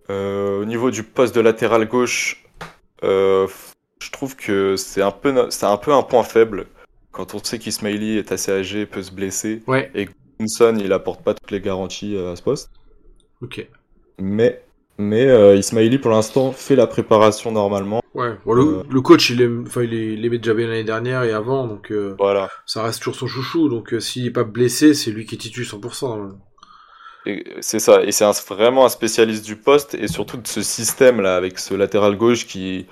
Euh, 0.10 0.62
au 0.62 0.66
niveau 0.66 0.90
du 0.92 1.04
poste 1.04 1.36
de 1.36 1.42
latéral 1.42 1.88
gauche, 1.88 2.46
euh, 3.04 3.48
je 4.02 4.10
trouve 4.12 4.36
que 4.36 4.76
c'est 4.78 5.02
un 5.02 5.12
peu, 5.12 5.50
c'est 5.52 5.66
un 5.66 5.78
peu 5.78 5.92
un 5.94 6.04
point 6.04 6.24
faible. 6.24 6.68
Quand 7.12 7.34
on 7.34 7.44
sait 7.44 7.60
qu'Ismaili 7.60 8.18
est 8.18 8.32
assez 8.32 8.52
âgé, 8.52 8.86
peut 8.86 9.04
se 9.04 9.12
blesser, 9.12 9.64
Ouais, 9.68 9.92
Il 10.40 10.94
apporte 10.94 11.24
pas 11.24 11.34
toutes 11.34 11.52
les 11.52 11.62
garanties 11.62 12.16
euh, 12.16 12.32
à 12.34 12.36
ce 12.36 12.42
poste. 12.44 12.70
ok. 13.42 13.68
Mais, 14.20 14.64
mais 14.98 15.28
euh, 15.28 15.56
Ismaili 15.56 16.00
pour 16.00 16.12
l'instant 16.12 16.52
fait 16.52 16.76
la 16.76 16.88
préparation 16.88 17.52
normalement. 17.52 18.02
Ouais, 18.16 18.36
bon, 18.46 18.54
le, 18.54 18.64
Euh. 18.64 18.84
le 18.90 19.02
coach, 19.02 19.30
il 19.30 19.62
enfin, 19.66 19.84
il, 19.84 20.26
aimait 20.26 20.40
déjà 20.40 20.54
bien 20.56 20.68
l'année 20.68 20.84
dernière 20.84 21.24
et 21.24 21.34
avant, 21.34 21.68
donc 21.68 21.92
euh, 21.92 22.16
Voilà. 22.18 22.50
ça 22.66 22.84
reste 22.84 23.00
toujours 23.00 23.16
son 23.16 23.28
chouchou. 23.28 23.70
Donc 23.70 23.94
s'il 24.00 24.26
est 24.26 24.32
pas 24.32 24.44
blessé, 24.44 24.94
c'est 24.94 25.12
lui 25.12 25.26
qui 25.26 25.38
titule 25.38 25.66
100%. 25.66 26.20
hein. 26.20 26.36
C'est 27.60 27.80
ça, 27.80 28.04
et 28.04 28.12
c'est 28.14 28.26
vraiment 28.48 28.86
un 28.86 28.90
spécialiste 28.90 29.46
du 29.46 29.58
poste 29.58 29.96
et 29.96 30.08
surtout 30.08 30.38
de 30.38 30.48
ce 30.48 30.62
système 30.62 31.20
là 31.20 31.36
avec 31.36 31.60
ce 31.60 31.74
latéral 31.74 32.16
gauche 32.16 32.48
qui 32.48 32.88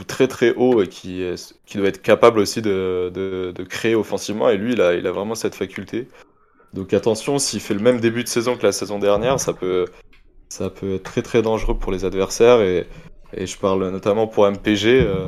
est 0.00 0.04
très 0.06 0.26
très 0.26 0.52
haut 0.56 0.82
et 0.82 0.88
qui, 0.88 1.24
qui 1.64 1.78
doit 1.78 1.86
être 1.86 2.02
capable 2.02 2.40
aussi 2.40 2.60
de, 2.60 3.10
de, 3.14 3.52
de 3.54 3.62
créer 3.62 3.94
offensivement 3.94 4.48
et 4.50 4.56
lui 4.56 4.72
il 4.72 4.80
a, 4.80 4.94
il 4.94 5.06
a 5.06 5.12
vraiment 5.12 5.36
cette 5.36 5.54
faculté. 5.54 6.08
Donc 6.72 6.92
attention, 6.94 7.38
s'il 7.38 7.60
fait 7.60 7.74
le 7.74 7.80
même 7.80 8.00
début 8.00 8.22
de 8.24 8.28
saison 8.28 8.56
que 8.56 8.62
la 8.64 8.72
saison 8.72 8.98
dernière, 8.98 9.38
ça 9.38 9.52
peut, 9.52 9.86
ça 10.48 10.70
peut 10.70 10.94
être 10.94 11.02
très 11.02 11.22
très 11.22 11.42
dangereux 11.42 11.76
pour 11.78 11.92
les 11.92 12.04
adversaires 12.04 12.60
et, 12.62 12.86
et 13.34 13.46
je 13.46 13.58
parle 13.58 13.88
notamment 13.90 14.26
pour 14.26 14.46
MPG. 14.50 14.86
euh, 15.02 15.26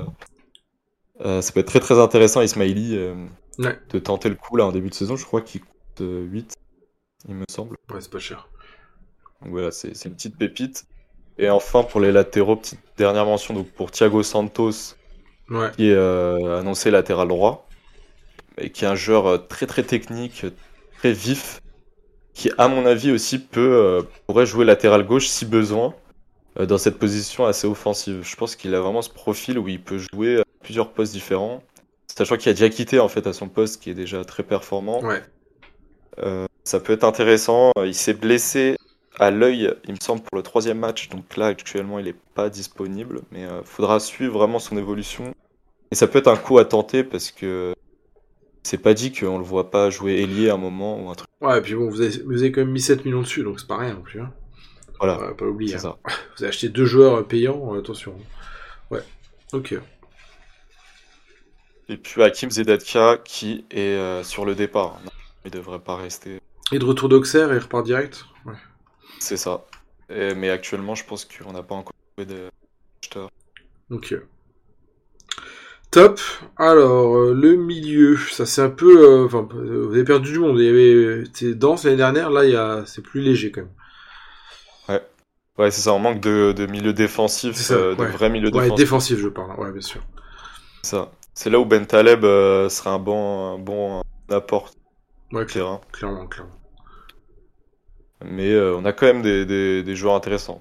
euh, 1.20 1.40
ça 1.42 1.52
peut 1.52 1.60
être 1.60 1.66
très 1.68 1.80
très 1.80 1.98
intéressant 2.00 2.40
Ismaili 2.40 2.96
euh, 2.96 3.14
Ouais. 3.58 3.78
de 3.90 3.98
tenter 4.00 4.28
le 4.28 4.34
coup 4.34 4.56
là 4.56 4.66
en 4.66 4.72
début 4.72 4.88
de 4.90 4.94
saison, 4.94 5.14
je 5.16 5.24
crois 5.24 5.40
qu'il 5.40 5.60
coûte 5.60 6.00
euh, 6.00 6.24
8 6.24 6.54
il 7.28 7.36
me 7.36 7.44
semble. 7.48 7.76
Ouais, 7.90 8.00
c'est 8.00 8.10
pas 8.10 8.18
cher. 8.18 8.48
Donc 9.40 9.52
voilà, 9.52 9.70
c'est 9.70 9.94
c'est 9.96 10.08
une 10.08 10.14
petite 10.16 10.36
pépite. 10.36 10.84
Et 11.38 11.48
enfin, 11.50 11.82
pour 11.84 12.00
les 12.00 12.10
latéraux, 12.12 12.56
petite 12.56 12.80
dernière 12.96 13.24
mention 13.26 13.54
donc 13.54 13.68
pour 13.70 13.90
Thiago 13.90 14.22
Santos, 14.22 14.96
Ouais, 15.50 15.70
qui 15.76 15.90
est 15.90 15.96
annoncé 15.96 16.90
latéral 16.90 17.28
droit, 17.28 17.68
et 18.58 18.70
qui 18.70 18.84
est 18.84 18.88
un 18.88 18.94
joueur 18.94 19.46
très 19.46 19.66
très 19.66 19.82
technique, 19.84 20.46
très 21.04 21.12
vif, 21.12 21.60
qui 22.32 22.50
à 22.56 22.66
mon 22.66 22.86
avis 22.86 23.12
aussi 23.12 23.38
peut 23.38 23.60
euh, 23.60 24.02
pourrait 24.26 24.46
jouer 24.46 24.64
latéral 24.64 25.04
gauche 25.04 25.26
si 25.26 25.44
besoin, 25.44 25.94
euh, 26.58 26.64
dans 26.64 26.78
cette 26.78 26.98
position 26.98 27.44
assez 27.44 27.66
offensive. 27.66 28.20
Je 28.22 28.36
pense 28.36 28.56
qu'il 28.56 28.74
a 28.74 28.80
vraiment 28.80 29.02
ce 29.02 29.10
profil 29.10 29.58
où 29.58 29.68
il 29.68 29.82
peut 29.82 29.98
jouer 29.98 30.40
à 30.40 30.44
plusieurs 30.62 30.92
postes 30.92 31.12
différents, 31.12 31.62
sachant 32.06 32.38
qu'il 32.38 32.48
a 32.48 32.54
déjà 32.54 32.70
quitté 32.70 33.00
en 33.00 33.08
fait 33.08 33.26
à 33.26 33.34
son 33.34 33.48
poste 33.48 33.82
qui 33.82 33.90
est 33.90 33.94
déjà 33.94 34.24
très 34.24 34.42
performant. 34.42 35.02
ouais. 35.02 35.22
Euh, 36.20 36.46
ça 36.62 36.80
peut 36.80 36.94
être 36.94 37.04
intéressant. 37.04 37.72
Euh, 37.76 37.86
Il 37.86 37.94
s'est 37.94 38.14
blessé 38.14 38.76
à 39.18 39.30
l'œil, 39.30 39.74
il 39.86 39.90
me 39.90 40.00
semble, 40.00 40.22
pour 40.22 40.36
le 40.36 40.42
troisième 40.42 40.78
match. 40.78 41.10
Donc 41.10 41.36
là, 41.36 41.48
actuellement, 41.48 41.98
il 41.98 42.06
n'est 42.06 42.16
pas 42.34 42.48
disponible. 42.48 43.20
Mais 43.30 43.42
il 43.42 43.66
faudra 43.66 44.00
suivre 44.00 44.38
vraiment 44.38 44.60
son 44.60 44.78
évolution. 44.78 45.34
Et 45.90 45.96
ça 45.96 46.06
peut 46.06 46.20
être 46.20 46.28
un 46.28 46.36
coup 46.36 46.56
à 46.58 46.64
tenter 46.64 47.02
parce 47.04 47.30
que 47.32 47.74
c'est 48.64 48.78
pas 48.78 48.92
dit 48.94 49.12
qu'on 49.12 49.38
le 49.38 49.44
voit 49.44 49.70
pas 49.70 49.88
jouer 49.90 50.20
ailier 50.22 50.50
à 50.50 50.54
un 50.54 50.56
moment 50.58 51.00
ou 51.00 51.10
un 51.10 51.14
truc. 51.14 51.28
Ouais, 51.40 51.58
et 51.58 51.60
puis 51.60 51.74
bon, 51.74 51.88
vous 51.88 52.00
avez, 52.00 52.18
vous 52.24 52.40
avez 52.42 52.50
quand 52.50 52.62
même 52.62 52.72
mis 52.72 52.80
7 52.80 53.04
millions 53.04 53.20
dessus, 53.22 53.44
donc 53.44 53.60
c'est 53.60 53.68
pas 53.68 53.76
rien 53.78 53.94
non 53.94 54.00
plus. 54.02 54.20
Hein. 54.20 54.32
Voilà, 54.98 55.32
pas 55.34 55.44
oublier. 55.44 55.74
hein. 55.74 55.78
ça. 55.78 55.98
Vous 56.36 56.42
avez 56.44 56.48
acheté 56.48 56.68
deux 56.70 56.84
joueurs 56.86 57.16
euh, 57.16 57.22
payants, 57.22 57.74
euh, 57.74 57.78
attention. 57.80 58.16
Ouais, 58.90 59.02
ok. 59.52 59.74
Et 61.88 61.96
puis 61.98 62.22
Hakim 62.22 62.50
Zedatka 62.50 63.18
qui 63.22 63.66
est 63.70 63.80
euh, 63.98 64.22
sur 64.24 64.44
le 64.46 64.54
départ. 64.54 64.98
Non, 65.04 65.10
il 65.44 65.50
devrait 65.50 65.80
pas 65.80 65.96
rester. 65.96 66.40
Et 66.72 66.78
de 66.78 66.84
retour 66.84 67.08
d'Auxerre, 67.10 67.52
et 67.52 67.56
il 67.56 67.58
repart 67.58 67.84
direct? 67.84 68.24
Ouais. 68.46 68.54
C'est 69.18 69.36
ça. 69.36 69.66
Et- 70.08 70.34
mais 70.34 70.48
actuellement, 70.48 70.94
je 70.94 71.04
pense 71.04 71.26
qu'on 71.26 71.52
n'a 71.52 71.62
pas 71.62 71.74
encore 71.74 71.92
trouvé 72.16 72.32
de 72.32 72.48
acheteur. 73.02 73.28
Ok. 73.90 74.14
Top. 75.94 76.20
Alors, 76.56 77.16
euh, 77.16 77.34
le 77.34 77.54
milieu, 77.54 78.16
ça 78.16 78.46
c'est 78.46 78.60
un 78.62 78.70
peu... 78.70 79.04
euh, 79.08 79.26
Enfin, 79.26 79.46
euh, 79.54 79.86
vous 79.86 79.94
avez 79.94 80.02
perdu 80.04 80.32
du 80.32 80.38
monde. 80.40 80.58
Il 80.58 80.64
y 80.64 80.68
avait... 80.68 81.24
C'était 81.26 81.54
dense 81.54 81.84
l'année 81.84 81.96
dernière, 81.96 82.30
là, 82.30 82.44
il 82.44 82.50
y 82.50 82.56
a... 82.56 82.84
c'est 82.84 83.00
plus 83.00 83.20
léger 83.20 83.52
quand 83.52 83.62
même. 83.62 83.70
Ouais, 85.56 85.70
c'est 85.70 85.82
ça. 85.82 85.92
On 85.92 86.00
manque 86.00 86.18
de, 86.20 86.50
de 86.50 86.66
milieu 86.66 86.92
défensif, 86.92 87.54
ça, 87.54 87.74
euh, 87.74 87.94
de 87.94 88.00
ouais. 88.00 88.10
vrais 88.10 88.28
milieux 88.28 88.52
Ouais, 88.52 88.72
défensif, 88.72 89.20
je 89.20 89.28
parle. 89.28 89.56
Ouais, 89.56 89.70
bien 89.70 89.80
sûr. 89.80 90.00
Ça. 90.82 91.12
C'est 91.32 91.48
là 91.48 91.60
où 91.60 91.64
Ben 91.64 91.86
Taleb 91.86 92.22
serait 92.22 92.90
un 92.90 92.98
bon, 92.98 93.54
un 93.54 93.58
bon 93.60 94.02
apport 94.30 94.72
Ouais, 95.32 95.42
au 95.42 95.44
cla- 95.44 95.52
terrain. 95.52 95.80
clairement, 95.92 96.26
clairement. 96.26 96.58
Mais 98.24 98.58
on 98.58 98.84
a 98.84 98.92
quand 98.92 99.06
même 99.06 99.22
des, 99.22 99.46
des, 99.46 99.84
des 99.84 99.94
joueurs 99.94 100.16
intéressants. 100.16 100.60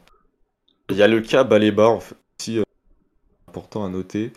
Il 0.89 0.95
y 0.95 1.01
a 1.01 1.07
le 1.07 1.21
cas 1.21 1.43
Baleba, 1.43 1.87
en 1.87 1.99
fait, 1.99 2.15
aussi 2.39 2.61
important 3.47 3.83
à 3.85 3.89
noter. 3.89 4.31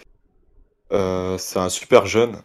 Euh, 0.93 1.39
c'est 1.39 1.59
un 1.59 1.69
super 1.69 2.07
jeune. 2.07 2.37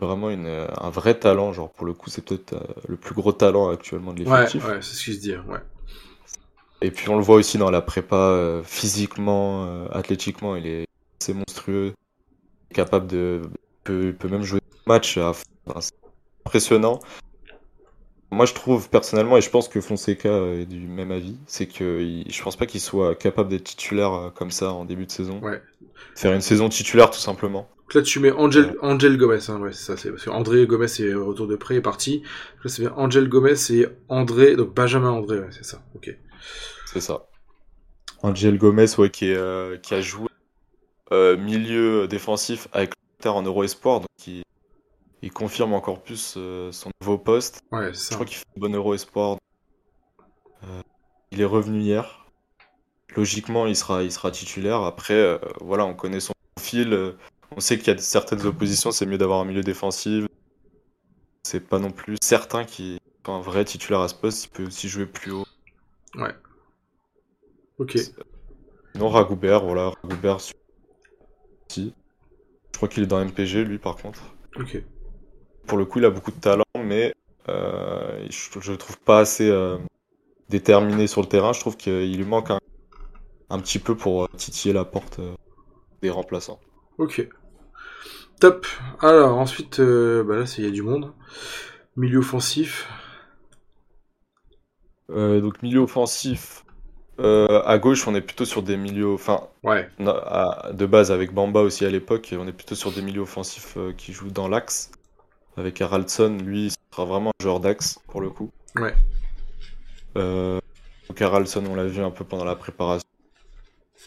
Vraiment 0.00 0.30
une, 0.30 0.46
euh, 0.46 0.68
un 0.80 0.90
vrai 0.90 1.18
talent. 1.18 1.52
Genre, 1.52 1.70
pour 1.72 1.86
le 1.86 1.92
coup, 1.92 2.10
c'est 2.10 2.24
peut-être 2.24 2.52
euh, 2.52 2.60
le 2.88 2.96
plus 2.96 3.14
gros 3.14 3.32
talent 3.32 3.68
actuellement 3.70 4.12
de 4.12 4.22
Ouais, 4.24 4.40
l'effectif. 4.42 4.64
ouais, 4.66 4.80
c'est 4.82 4.94
ce 4.94 5.12
se 5.12 5.18
dit. 5.18 5.34
Ouais. 5.34 5.58
Et 6.80 6.92
puis 6.92 7.08
on 7.08 7.16
le 7.16 7.22
voit 7.24 7.34
aussi 7.36 7.58
dans 7.58 7.70
la 7.70 7.82
prépa, 7.82 8.14
euh, 8.16 8.62
physiquement, 8.62 9.88
athlétiquement, 9.90 10.54
il 10.54 10.66
est 10.66 10.86
assez 11.20 11.34
monstrueux, 11.34 11.92
capable 12.72 13.08
de, 13.08 13.42
peut, 13.82 14.14
peut 14.16 14.28
même 14.28 14.44
jouer 14.44 14.60
des 14.60 14.78
matchs 14.86 15.18
à. 15.18 15.30
Enfin, 15.66 15.80
c'est 15.80 15.92
impressionnant. 16.46 17.00
Moi, 18.30 18.44
je 18.46 18.52
trouve 18.54 18.90
personnellement, 18.90 19.36
et 19.36 19.40
je 19.40 19.50
pense 19.50 19.68
que 19.68 19.80
Fonseca 19.80 20.28
est 20.54 20.66
du 20.66 20.86
même 20.86 21.10
avis, 21.12 21.36
c'est 21.46 21.66
que 21.66 22.00
il- 22.00 22.30
je 22.30 22.42
pense 22.42 22.56
pas 22.56 22.66
qu'il 22.66 22.80
soit 22.80 23.14
capable 23.14 23.48
d'être 23.48 23.64
titulaire 23.64 24.12
euh, 24.12 24.30
comme 24.30 24.50
ça 24.50 24.72
en 24.72 24.84
début 24.84 25.06
de 25.06 25.10
saison. 25.12 25.40
Ouais. 25.40 25.62
Faire 26.14 26.32
une 26.34 26.40
saison 26.40 26.68
titulaire 26.68 27.10
tout 27.10 27.18
simplement. 27.18 27.68
Donc 27.82 27.94
là, 27.94 28.02
tu 28.02 28.20
mets 28.20 28.32
Angel, 28.32 28.76
Angel 28.82 29.16
Gomez, 29.16 29.38
hein, 29.48 29.60
ouais, 29.60 29.72
c'est 29.72 29.84
ça, 29.84 29.96
c'est 29.96 30.10
parce 30.10 30.24
que 30.24 30.30
André 30.30 30.66
Gomez 30.66 30.86
est 30.98 31.14
retour 31.14 31.46
de 31.46 31.56
près, 31.56 31.76
est 31.76 31.80
parti. 31.80 32.22
Là, 32.62 32.70
c'est 32.70 32.82
bien 32.82 32.92
Angel 32.96 33.28
Gomez 33.30 33.54
et 33.70 33.86
André, 34.08 34.56
donc 34.56 34.74
Benjamin 34.74 35.10
André, 35.10 35.38
ouais, 35.38 35.48
c'est 35.50 35.64
ça, 35.64 35.80
ok. 35.94 36.14
C'est 36.92 37.00
ça. 37.00 37.26
Angel 38.22 38.58
Gomez, 38.58 38.86
ouais, 38.98 39.10
qui, 39.10 39.30
est, 39.30 39.36
euh, 39.36 39.78
qui 39.78 39.94
a 39.94 40.00
joué 40.02 40.28
euh, 41.12 41.36
milieu 41.38 42.06
défensif 42.08 42.68
avec 42.72 42.92
l'Inter 43.20 43.30
en 43.36 43.42
Euro 43.42 43.64
Espoir, 43.64 44.00
donc 44.00 44.08
il, 44.26 44.42
il 45.22 45.32
confirme 45.32 45.72
encore 45.72 46.02
plus 46.02 46.34
euh, 46.36 46.70
son 46.72 46.90
nouveau 47.00 47.18
poste. 47.18 47.62
Ouais, 47.72 47.92
c'est 47.92 47.94
Je 47.94 47.98
ça. 48.08 48.14
crois 48.14 48.26
qu'il 48.26 48.36
fait 48.36 48.44
un 48.56 48.60
bon 48.60 48.74
Euro 48.74 48.94
Espoir. 48.94 49.38
Euh, 50.64 50.82
il 51.32 51.40
est 51.40 51.44
revenu 51.46 51.80
hier. 51.80 52.26
Logiquement, 53.16 53.66
il 53.66 53.74
sera, 53.76 54.02
il 54.02 54.12
sera 54.12 54.30
titulaire. 54.30 54.82
Après, 54.82 55.14
euh, 55.14 55.38
voilà, 55.60 55.84
on 55.86 55.94
connaît 55.94 56.20
son 56.20 56.34
profil. 56.54 57.14
on 57.56 57.60
sait 57.60 57.78
qu'il 57.78 57.88
y 57.88 57.96
a 57.96 57.98
certaines 57.98 58.44
oppositions, 58.46 58.90
c'est 58.92 59.06
mieux 59.06 59.18
d'avoir 59.18 59.40
un 59.40 59.44
milieu 59.44 59.62
défensif. 59.62 60.26
C'est 61.42 61.66
pas 61.66 61.78
non 61.78 61.90
plus 61.90 62.16
certain 62.22 62.64
qu'il 62.64 62.98
soit 63.24 63.34
un 63.34 63.40
vrai 63.40 63.64
titulaire 63.64 64.00
à 64.00 64.08
ce 64.08 64.14
poste. 64.14 64.44
Il 64.44 64.48
peut 64.50 64.66
aussi 64.66 64.88
jouer 64.88 65.06
plus 65.06 65.32
haut. 65.32 65.46
Ouais. 66.14 66.34
Ok. 67.78 67.96
Non, 68.94 69.08
Ragoubert, 69.08 69.64
voilà, 69.64 69.92
Ragoubert. 70.02 70.38
Si. 70.40 71.94
Je 72.72 72.76
crois 72.76 72.88
qu'il 72.88 73.02
est 73.02 73.06
dans 73.06 73.24
MPG, 73.24 73.64
lui, 73.64 73.78
par 73.78 73.96
contre. 73.96 74.34
Ok. 74.56 74.82
Pour 75.68 75.78
le 75.78 75.84
coup, 75.84 75.98
il 76.00 76.04
a 76.04 76.10
beaucoup 76.10 76.32
de 76.32 76.40
talent, 76.40 76.64
mais 76.76 77.14
euh, 77.48 78.26
je, 78.30 78.70
le 78.72 78.76
trouve 78.78 78.98
pas 78.98 79.20
assez 79.20 79.48
euh, 79.48 79.76
déterminé 80.48 81.06
sur 81.06 81.20
le 81.20 81.28
terrain. 81.28 81.52
Je 81.52 81.60
trouve 81.60 81.76
qu'il 81.76 82.16
lui 82.16 82.24
manque 82.24 82.50
un, 82.50 82.58
un 83.50 83.58
petit 83.60 83.78
peu 83.78 83.94
pour 83.96 84.24
euh, 84.24 84.28
titiller 84.36 84.72
la 84.74 84.84
porte 84.84 85.20
des 86.02 86.10
remplaçants. 86.10 86.58
Ok. 86.98 87.28
Top. 88.40 88.66
Alors, 89.00 89.38
ensuite, 89.38 89.80
bah 89.80 90.36
là, 90.36 90.44
il 90.58 90.64
y 90.64 90.68
a 90.68 90.70
du 90.70 90.82
monde. 90.82 91.12
Milieu 91.96 92.18
offensif. 92.20 92.88
Donc, 95.08 95.62
milieu 95.62 95.80
offensif. 95.80 96.64
euh, 97.20 97.62
à 97.64 97.78
gauche, 97.78 98.06
on 98.06 98.14
est 98.14 98.20
plutôt 98.20 98.44
sur 98.44 98.62
des 98.62 98.76
milieux. 98.76 99.08
Enfin, 99.12 99.48
Ouais. 99.64 99.88
de 99.98 100.86
base, 100.86 101.10
avec 101.10 101.32
Bamba 101.34 101.60
aussi 101.60 101.84
à 101.84 101.90
l'époque, 101.90 102.34
on 102.38 102.46
est 102.46 102.52
plutôt 102.52 102.74
sur 102.76 102.92
des 102.92 103.02
milieux 103.02 103.22
offensifs 103.22 103.74
euh, 103.76 103.92
qui 103.92 104.12
jouent 104.12 104.30
dans 104.30 104.48
l'axe. 104.48 104.92
Avec 105.58 105.80
Haraldson, 105.80 106.38
lui, 106.40 106.66
il 106.66 106.72
sera 106.92 107.04
vraiment 107.04 107.30
un 107.30 107.42
joueur 107.42 107.58
d'axe 107.58 107.98
pour 108.06 108.20
le 108.20 108.30
coup. 108.30 108.50
Ouais. 108.76 108.94
Euh, 110.16 110.60
donc 111.08 111.20
Haraldson, 111.20 111.64
on 111.68 111.74
l'a 111.74 111.86
vu 111.86 112.00
un 112.00 112.12
peu 112.12 112.24
pendant 112.24 112.44
la 112.44 112.54
préparation. 112.54 113.08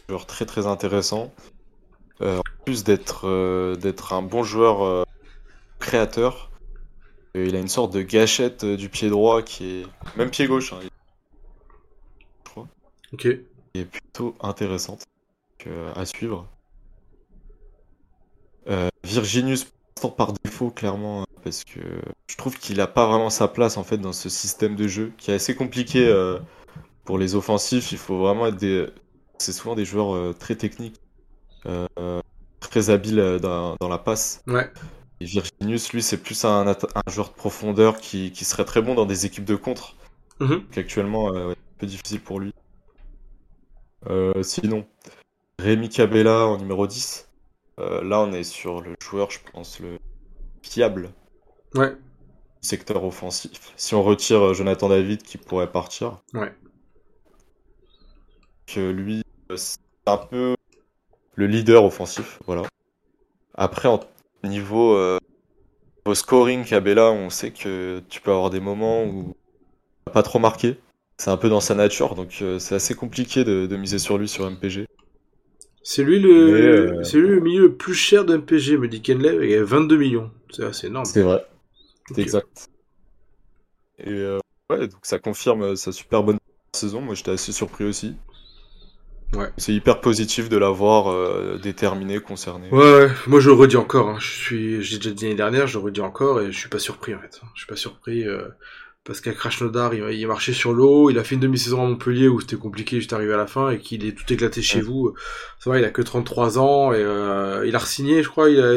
Joueur 0.08 0.26
très 0.26 0.46
très 0.46 0.66
intéressant. 0.66 1.34
Euh, 2.22 2.38
en 2.38 2.64
plus 2.64 2.86
d'être 2.86 3.28
euh, 3.28 3.76
d'être 3.76 4.14
un 4.14 4.22
bon 4.22 4.44
joueur 4.44 5.06
créateur, 5.80 6.52
il 7.36 7.56
a 7.56 7.60
une 7.60 7.68
sorte 7.68 7.94
de 7.94 8.02
gâchette 8.02 8.64
du 8.64 8.88
pied 8.88 9.10
droit 9.10 9.42
qui 9.42 9.82
est 9.82 9.86
même 10.16 10.30
pied 10.30 10.48
gauche, 10.48 10.74
hein, 10.74 10.80
Ok. 13.12 13.28
qui 13.74 13.80
est 13.80 13.86
plutôt 13.86 14.36
intéressante 14.40 15.04
donc, 15.66 15.74
à 15.96 16.06
suivre. 16.06 16.48
Virginius 19.04 19.66
pour 19.66 19.74
l'instant, 19.96 20.10
par 20.16 20.34
défaut 20.34 20.72
clairement 20.72 21.26
parce 21.44 21.64
que 21.64 21.80
je 22.28 22.36
trouve 22.38 22.58
qu'il 22.58 22.80
a 22.82 22.88
pas 22.88 23.08
vraiment 23.08 23.30
sa 23.30 23.48
place 23.48 23.78
en 23.78 23.84
fait 23.84 23.98
dans 23.98 24.14
ce 24.14 24.30
système 24.30 24.76
de 24.76 24.88
jeu 24.88 25.12
qui 25.18 25.32
est 25.32 25.34
assez 25.36 25.56
compliqué 25.56 26.08
euh, 26.08 26.40
pour 27.06 27.18
les 27.18 27.36
offensifs. 27.36 27.92
Il 27.92 27.98
faut 27.98 28.18
vraiment 28.18 28.48
être 28.48 28.58
des 28.58 28.88
c'est 29.38 29.54
souvent 29.54 29.76
des 29.76 29.86
joueurs 29.86 30.16
euh, 30.16 30.36
très 30.38 30.56
techniques, 30.56 31.02
euh, 31.66 32.22
très 32.60 32.90
habiles 32.90 33.40
dans, 33.42 33.76
dans 33.80 33.90
la 33.90 33.98
passe. 33.98 34.44
Ouais. 34.48 34.72
Et 35.20 35.26
Virginius, 35.26 35.94
lui, 35.94 36.02
c'est 36.02 36.18
plus 36.18 36.46
un, 36.46 36.76
joueur 37.08 37.30
de 37.30 37.34
profondeur 37.34 37.98
qui, 37.98 38.32
qui 38.32 38.46
serait 38.46 38.66
très 38.66 38.82
bon 38.82 38.96
dans 38.96 39.06
des 39.06 39.26
équipes 39.26 39.46
de 39.46 39.56
contre. 39.56 39.96
Mhm. 40.40 40.64
Qu'actuellement, 40.72 41.34
euh, 41.34 41.48
ouais, 41.50 41.54
un 41.54 41.80
peu 41.80 41.88
difficile 41.88 42.22
pour 42.22 42.40
lui. 42.40 42.54
Sinon, 44.42 44.86
Rémi 45.60 45.90
Cabella 45.90 46.48
en 46.48 46.58
numéro 46.58 46.88
10. 46.88 47.30
Euh, 47.80 48.04
là, 48.04 48.20
on 48.22 48.34
est 48.34 48.44
sur 48.44 48.82
le 48.82 48.96
joueur, 49.00 49.32
je 49.32 49.40
pense, 49.52 49.80
le 49.80 50.00
fiable 50.64 51.12
Ouais. 51.76 51.96
secteur 52.62 53.04
offensif. 53.04 53.74
Si 53.78 53.96
on 53.96 54.04
retire 54.04 54.42
euh, 54.48 54.54
Jonathan 54.54 54.90
David 54.90 55.24
qui 55.24 55.38
pourrait 55.38 55.72
partir. 55.72 56.22
Ouais. 56.34 56.54
Que 58.68 58.92
lui, 58.92 59.24
euh, 59.52 59.58
c'est 59.58 59.80
un 60.06 60.18
peu 60.18 60.56
le 61.36 61.48
leader 61.48 61.84
offensif, 61.84 62.40
voilà. 62.46 62.64
Après, 63.56 63.88
en 63.88 64.00
niveau, 64.44 64.96
euh, 64.96 65.18
niveau 66.06 66.16
scoring, 66.16 66.66
Cabella, 66.66 67.12
on 67.12 67.30
sait 67.30 67.52
que 67.52 68.02
tu 68.10 68.22
peux 68.22 68.32
avoir 68.32 68.50
des 68.50 68.60
moments 68.60 69.04
où 69.06 69.34
pas 70.14 70.24
trop 70.24 70.40
marqué. 70.40 70.78
C'est 71.18 71.30
un 71.30 71.38
peu 71.38 71.50
dans 71.50 71.60
sa 71.60 71.76
nature, 71.76 72.16
donc 72.16 72.40
euh, 72.42 72.58
c'est 72.60 72.76
assez 72.76 72.96
compliqué 72.96 73.44
de, 73.44 73.68
de 73.68 73.76
miser 73.78 74.00
sur 74.00 74.18
lui 74.18 74.28
sur 74.28 74.50
MPG. 74.50 74.88
C'est 75.84 76.04
lui 76.04 76.20
le, 76.20 77.00
euh, 77.00 77.04
c'est 77.04 77.18
lui 77.18 77.28
le 77.30 77.40
milieu 77.40 77.62
le 77.64 77.74
plus 77.76 77.94
cher 77.94 78.26
de 78.26 78.38
MPG, 78.38 78.78
me 78.78 78.88
dit 78.88 79.02
Kenley, 79.02 79.38
il 79.44 79.52
y 79.52 79.56
a 79.56 79.64
22 79.64 79.98
millions. 79.98 80.32
C'est 80.52 80.64
assez 80.64 80.88
énorme. 80.88 81.06
C'est 81.06 81.22
vrai, 81.22 81.44
c'est 82.14 82.22
Ok. 82.22 82.24
exact. 82.24 82.70
Et 84.00 84.10
euh, 84.12 84.40
ouais, 84.70 84.88
donc 84.88 85.06
ça 85.06 85.20
confirme 85.20 85.76
sa 85.76 85.92
super 85.92 86.24
bonne 86.24 86.40
saison. 86.76 87.02
Moi, 87.02 87.16
j'étais 87.16 87.32
assez 87.32 87.52
surpris 87.52 87.86
aussi. 87.86 88.18
Ouais. 89.34 89.50
C'est 89.58 89.74
hyper 89.74 90.02
positif 90.02 90.50
de 90.50 90.58
l'avoir 90.58 91.08
euh, 91.10 91.58
déterminé, 91.58 92.20
concerné. 92.20 92.70
Ouais, 92.72 92.80
ouais, 93.06 93.12
moi 93.28 93.40
je 93.40 93.50
le 93.50 93.56
redis 93.56 93.78
encore. 93.78 94.10
Hein. 94.10 94.18
Je 94.20 94.28
suis, 94.28 94.84
j'ai 94.84 94.98
déjà 94.98 95.12
dit 95.12 95.24
l'année 95.26 95.36
dernière, 95.36 95.68
je 95.68 95.78
le 95.78 95.86
redis 95.86 96.02
encore 96.02 96.42
et 96.42 96.52
je 96.52 96.58
suis 96.58 96.70
pas 96.70 96.80
surpris 96.80 97.16
en 97.16 97.20
fait. 97.20 97.40
Je 97.54 97.60
suis 97.60 97.68
pas 97.68 97.76
surpris 97.78 98.28
euh, 98.28 98.48
parce 99.04 99.22
qu'à 99.22 99.34
Krasnodar, 99.34 99.94
il, 99.94 100.04
il 100.14 100.28
marchait 100.28 100.54
sur 100.54 100.74
l'eau. 100.74 101.10
Il 101.10 101.18
a 101.20 101.24
fait 101.24 101.36
une 101.36 101.42
demi-saison 101.42 101.84
à 101.84 101.88
Montpellier 101.88 102.28
où 102.28 102.40
c'était 102.40 102.56
compliqué 102.56 102.98
juste 102.98 103.14
arrivé 103.14 103.34
à 103.34 103.38
la 103.38 103.48
fin 103.48 103.70
et 103.72 103.80
qu'il 103.80 104.06
est 104.06 104.12
tout 104.18 104.32
éclaté 104.32 104.62
chez 104.62 104.80
Ouais. 104.80 104.84
vous. 104.86 105.14
Ça 105.60 105.70
va, 105.70 105.80
il 105.80 105.86
a 105.86 105.90
que 105.90 106.02
33 106.02 106.60
ans 106.60 106.94
et 106.94 106.98
euh, 107.02 107.66
il 107.66 107.76
a 107.76 107.80
re-signé, 107.80 108.22
je 108.24 108.30
crois, 108.30 108.50
il 108.50 108.60
a 108.60 108.74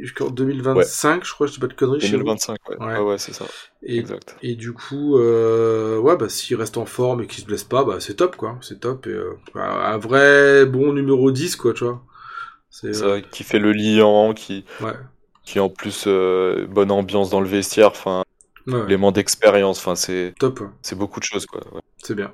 jusqu'en 0.00 0.30
2025, 0.30 1.24
je 1.24 1.32
crois, 1.32 1.46
je 1.46 1.52
sais 1.52 1.60
pas 1.60 1.66
de 1.68 1.74
conneries 1.74 2.00
chez 2.00 2.16
vous. 2.16 2.24
2025, 2.24 2.56
ouais. 2.70 2.98
Ouais. 2.98 3.18
C'est 3.18 3.32
ça. 3.34 3.44
Et, 3.82 3.98
Exact. 3.98 4.36
et 4.42 4.54
du 4.56 4.72
coup, 4.72 5.18
euh, 5.18 5.98
ouais, 5.98 6.16
bah 6.16 6.28
s'il 6.28 6.56
reste 6.56 6.76
en 6.76 6.86
forme 6.86 7.22
et 7.22 7.26
qu'il 7.26 7.40
se 7.42 7.46
blesse 7.46 7.64
pas, 7.64 7.84
bah 7.84 7.96
c'est 8.00 8.14
top 8.14 8.36
quoi, 8.36 8.58
c'est 8.62 8.80
top. 8.80 9.06
Et, 9.06 9.10
euh, 9.10 9.34
un 9.54 9.98
vrai 9.98 10.66
bon 10.66 10.92
numéro 10.92 11.30
10 11.30 11.56
quoi, 11.56 11.72
tu 11.74 11.84
vois. 11.84 12.02
C'est 12.70 12.94
C'est 12.94 13.04
vrai, 13.04 13.22
qui 13.30 13.44
fait 13.44 13.58
le 13.58 13.72
liant, 13.72 14.32
qui, 14.34 14.64
ouais. 14.80 14.92
qui 15.44 15.60
en 15.60 15.68
plus 15.68 16.06
bonne 16.06 16.90
ambiance 16.90 17.30
dans 17.30 17.40
le 17.40 17.48
vestiaire, 17.48 17.88
enfin, 17.90 18.24
Ouais, 18.66 18.74
ouais, 18.74 18.84
élément 18.84 19.10
d'expérience, 19.12 19.78
enfin, 19.78 19.94
c'est 19.96 20.34
top. 20.38 20.60
ouais. 20.60 20.66
c'est 20.82 20.96
beaucoup 20.96 21.18
de 21.20 21.24
choses, 21.24 21.46
quoi. 21.46 21.60
ouais. 21.74 21.80
C'est 22.02 22.14
bien. 22.14 22.32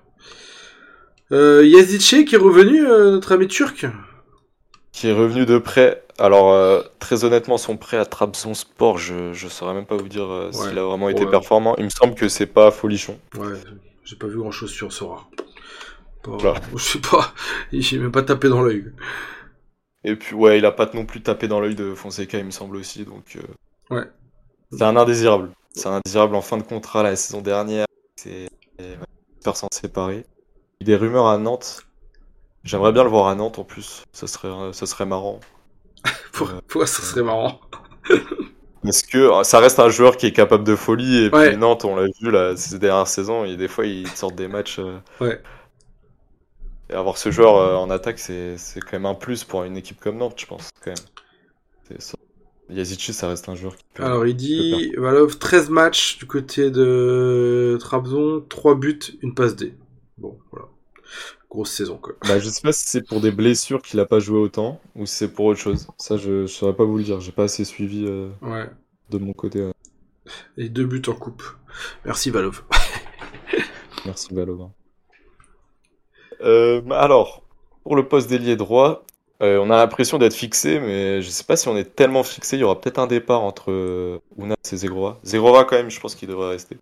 Euh, 1.33 1.65
Yazdice 1.67 2.25
qui 2.27 2.35
est 2.35 2.39
revenu, 2.39 2.87
euh, 2.87 3.11
notre 3.13 3.33
ami 3.33 3.49
turc. 3.49 3.87
Qui 4.93 5.09
est 5.09 5.13
revenu 5.13 5.47
de 5.47 5.59
près. 5.59 6.03
Alors, 6.19 6.53
euh, 6.53 6.83
très 6.99 7.25
honnêtement, 7.25 7.59
son 7.59 7.77
prêt 7.77 7.97
à 7.99 8.05
Trabzonspor, 8.07 8.99
je, 8.99 9.33
je 9.33 9.49
saurais 9.49 9.75
même 9.75 9.87
pas 9.87 9.97
vous 9.97 10.09
dire 10.09 10.25
euh, 10.31 10.47
Ouais. 10.47 10.53
s'il 10.69 10.79
a 10.79 10.83
vraiment 10.83 11.09
été 11.09 11.25
Ouais. 11.25 11.31
performant. 11.31 11.77
Il 11.77 11.85
me 11.85 11.91
semble 11.91 12.15
que 12.15 12.29
c'est 12.29 12.47
pas 12.47 12.71
folichon. 12.71 13.19
Ouais, 13.37 13.55
j'ai 14.05 14.17
pas 14.17 14.27
vu 14.27 14.39
grand 14.39 14.51
chose 14.51 14.71
sur 14.71 14.93
Sora. 14.93 15.29
Pas- 16.25 16.31
Voilà. 16.39 16.61
Je 16.75 16.83
sais 16.83 16.99
pas, 16.99 17.33
j'ai 17.73 17.99
même 17.99 18.11
pas 18.13 18.23
tapé 18.23 18.49
dans 18.49 18.63
l'œil. 18.63 18.87
Et 20.05 20.17
puis, 20.17 20.35
ouais, 20.35 20.59
il 20.59 20.65
a 20.65 20.73
pas 20.73 20.89
non 20.95 21.05
plus 21.07 21.21
tapé 21.23 21.47
dans 21.49 21.61
l'œil 21.61 21.75
de 21.75 21.95
Fonseca, 21.95 22.39
il 22.39 22.45
me 22.47 22.51
semble 22.51 22.77
aussi. 22.77 23.05
Donc, 23.05 23.39
Ouais. 23.91 24.05
c'est 24.73 24.83
un 24.83 24.97
indésirable. 24.97 25.51
C'est 25.75 25.87
un 25.89 25.93
indésirable 25.97 26.35
en 26.35 26.41
fin 26.43 26.57
de 26.57 26.63
contrat 26.63 27.03
la 27.03 27.17
saison 27.17 27.41
dernière. 27.41 27.87
C'est 28.17 28.49
s'en 29.55 29.69
séparer. 29.73 30.27
Des 30.83 30.95
rumeurs 30.97 31.27
à 31.27 31.39
Nantes. 31.39 31.87
J'aimerais 32.65 32.93
bien 32.93 33.03
le 33.03 33.09
voir 33.09 33.29
à 33.29 33.35
Nantes 33.35 33.59
en 33.59 33.65
plus. 33.65 34.03
Ça 34.13 34.27
serait, 34.27 34.49
euh, 34.49 34.73
ça 34.75 34.85
serait 34.85 35.07
marrant. 35.07 35.41
Pour, 36.33 36.49
Ouais. 36.49 36.61
pour- 36.69 36.87
ça 36.87 37.03
serait 37.03 37.23
marrant. 37.23 37.59
Parce 38.83 39.03
que 39.03 39.19
euh, 39.19 39.43
ça 39.45 39.59
reste 39.59 39.79
un 39.81 39.89
joueur 39.89 40.17
qui 40.19 40.27
est 40.27 40.33
capable 40.33 40.65
de 40.65 40.77
folie. 40.77 41.25
Et 41.25 41.31
Ouais. 41.35 41.49
puis 41.49 41.57
Nantes, 41.57 41.85
on 41.87 41.97
l'a 41.97 42.07
vu 42.21 42.31
là, 42.31 42.55
ces 42.57 42.79
dernières 42.79 43.07
saisons, 43.09 43.45
et 43.47 43.57
des 43.57 43.69
fois, 43.69 43.87
ils 43.87 44.07
sortent 44.09 44.35
des 44.37 44.49
matchs. 44.49 44.79
euh, 44.81 44.99
Ouais. 45.21 45.41
Et 46.91 46.95
avoir 46.95 47.17
ce 47.17 47.31
joueur 47.31 47.57
euh, 47.57 47.77
en 47.77 47.89
attaque, 47.91 48.19
c'est 48.19 48.57
quand 48.83 48.93
même 48.93 49.07
un 49.07 49.15
plus 49.15 49.45
pour 49.45 49.65
une 49.65 49.77
équipe 49.79 49.99
comme 50.01 50.19
Nantes, 50.19 50.39
je 50.39 50.47
pense, 50.47 50.69
quand 50.85 50.91
même. 50.91 51.99
Ça. 52.01 52.18
Yazici, 52.71 53.13
ça 53.15 53.29
reste 53.29 53.49
un 53.49 53.55
joueur 53.55 53.77
qui 53.77 53.85
peut. 53.95 54.05
Alors 54.05 54.27
il 54.27 54.37
dit, 54.37 54.93
Valov, 54.97 55.39
13 55.39 55.71
matchs 55.71 56.19
du 56.19 56.27
côté 56.27 56.71
de 56.71 57.77
Trabzon, 57.81 58.45
3 58.49 58.75
buts, 58.75 58.99
une 59.23 59.35
passe 59.35 59.57
D. 59.57 59.75
Bon, 60.19 60.39
voilà. 60.53 60.67
Grosse 61.51 61.71
saison 61.71 61.97
quoi. 61.97 62.13
Bah, 62.29 62.39
je 62.39 62.49
sais 62.51 62.61
pas 62.61 62.73
si 62.73 62.85
c'est 62.87 63.07
pour 63.07 63.23
des 63.23 63.31
blessures 63.31 63.81
qu'il 63.81 63.99
a 64.01 64.05
pas 64.05 64.19
joué 64.19 64.39
autant, 64.39 64.83
ou 64.95 65.07
si 65.07 65.15
c'est 65.15 65.33
pour 65.33 65.47
autre 65.47 65.59
chose. 65.61 65.87
Ça, 65.97 66.19
je, 66.19 66.43
je 66.43 66.53
saurais 66.53 66.77
pas 66.77 66.85
vous 66.85 66.99
le 66.99 67.05
dire. 67.05 67.21
J'ai 67.21 67.33
pas 67.33 67.45
assez 67.45 67.65
suivi 67.65 68.05
euh, 68.07 68.29
Ouais. 68.43 68.69
de 69.09 69.17
mon 69.19 69.33
côté. 69.33 69.61
euh. 69.61 69.73
Et 70.59 70.69
deux 70.69 70.85
buts 70.85 71.01
en 71.09 71.15
coupe. 71.15 71.43
Merci 72.05 72.31
Valov. 72.31 72.65
Merci 74.05 74.35
Valov. 74.35 74.69
Euh, 76.43 76.83
alors, 76.91 77.43
pour 77.83 77.97
le 77.97 78.07
poste 78.07 78.29
d'ailier 78.29 78.57
droit, 78.57 79.05
euh, 79.41 79.59
on 79.59 79.71
a 79.71 79.77
l'impression 79.77 80.19
d'être 80.19 80.35
fixé, 80.35 80.81
mais 80.81 81.23
je 81.23 81.31
sais 81.31 81.45
pas 81.45 81.57
si 81.57 81.69
on 81.69 81.77
est 81.77 81.95
tellement 81.95 82.25
fixé. 82.25 82.57
Il 82.57 82.61
y 82.61 82.65
aura 82.65 82.81
peut-être 82.81 82.99
un 82.99 83.07
départ 83.07 83.43
entre 83.43 83.71
euh, 83.71 84.19
Ounas 84.37 84.57
et 84.73 84.77
Zegrova. 84.77 85.21
Zegrova, 85.25 85.65
quand 85.65 85.77
même, 85.77 85.91
je 85.91 86.01
pense 86.01 86.17
qu'il 86.17 86.29
devrait 86.29 86.51
rester. 86.51 86.77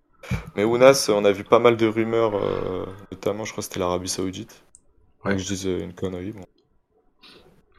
Mais 0.56 0.64
Ounas, 0.64 1.10
on 1.10 1.24
a 1.26 1.32
vu 1.32 1.44
pas 1.44 1.58
mal 1.58 1.76
de 1.76 1.86
rumeurs, 1.86 2.34
euh, 2.34 2.86
notamment, 3.12 3.44
je 3.44 3.52
crois 3.52 3.60
que 3.60 3.66
c'était 3.66 3.80
l'Arabie 3.80 4.08
Saoudite. 4.08 4.62
Ouais. 5.24 5.32
Donc, 5.32 5.40
je 5.40 5.54
dis 5.54 5.70
une 5.70 5.92
connerie. 5.92 6.32
Bon. 6.32 6.46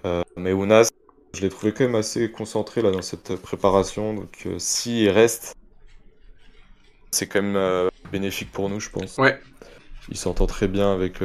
Euh, 0.06 0.24
mais 0.36 0.54
Ounas, 0.54 0.92
je 1.34 1.42
l'ai 1.42 1.50
trouvé 1.50 1.74
quand 1.74 1.84
même 1.84 1.96
assez 1.96 2.32
concentré 2.32 2.84
là 2.84 2.92
dans 2.92 3.02
cette 3.02 3.36
préparation. 3.36 4.13
Donc, 4.13 4.48
s'il 4.60 5.10
reste, 5.10 5.56
c'est 7.10 7.26
quand 7.26 7.42
même 7.42 7.90
bénéfique 8.12 8.52
pour 8.52 8.70
nous, 8.70 8.80
je 8.80 8.92
pense. 8.92 9.18
Ouais. 9.18 9.40
Il 10.10 10.18
s'entend 10.18 10.46
très 10.46 10.68
bien 10.68 10.94
avec 10.94 11.16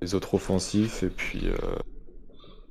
les 0.00 0.14
autres 0.14 0.34
offensifs 0.34 1.02
et 1.02 1.10
puis, 1.10 1.50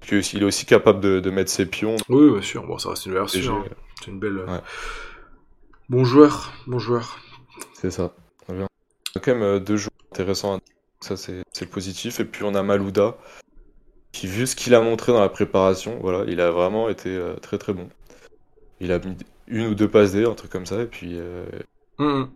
puis 0.03 0.17
aussi- 0.19 0.37
il 0.37 0.43
est 0.43 0.45
aussi 0.45 0.65
capable 0.65 0.99
de, 1.01 1.19
de 1.19 1.29
mettre 1.29 1.49
ses 1.49 1.65
pions. 1.65 1.95
Oui, 2.09 2.31
bien 2.31 2.41
sûr. 2.41 2.65
Bon, 2.65 2.77
ça 2.77 2.89
reste 2.89 3.05
une 3.05 3.13
j'ai- 3.27 3.47
hein. 3.47 3.63
C'est 3.99 4.11
une 4.11 4.19
belle. 4.19 4.37
euh, 4.39 4.45
Ouais. 4.45 4.61
Bon 5.89 6.03
joueur, 6.03 6.53
bon 6.67 6.79
joueur. 6.79 7.19
C'est 7.73 7.91
ça. 7.91 8.13
Bien. 8.49 8.67
On 9.15 9.19
a 9.19 9.21
quand 9.21 9.35
même 9.35 9.59
deux 9.59 9.77
joueurs 9.77 9.91
intéressants. 10.11 10.59
Ça, 11.01 11.15
c'est 11.17 11.65
positif. 11.69 12.19
Et 12.19 12.25
puis, 12.25 12.43
on 12.43 12.55
a 12.55 12.63
Malouda, 12.63 13.17
qui, 14.11 14.27
vu 14.27 14.47
ce 14.47 14.55
qu'il 14.55 14.73
a 14.75 14.81
montré 14.81 15.11
dans 15.11 15.19
la 15.19 15.29
préparation, 15.29 15.99
voilà, 16.01 16.23
il 16.31 16.39
a 16.41 16.51
vraiment 16.51 16.87
été 16.89 17.09
euh, 17.09 17.35
très 17.35 17.57
très 17.57 17.73
bon. 17.73 17.89
Il 18.79 18.91
a 18.91 18.99
mis 18.99 19.17
une 19.47 19.67
ou 19.67 19.75
deux 19.75 19.87
passes 19.89 20.13
D, 20.13 20.25
un 20.25 20.33
truc 20.33 20.51
comme 20.51 20.65
ça. 20.65 20.81
Et 20.81 20.85
puis, 20.87 21.11
euh, 21.17 21.45
Hum, 21.99 22.31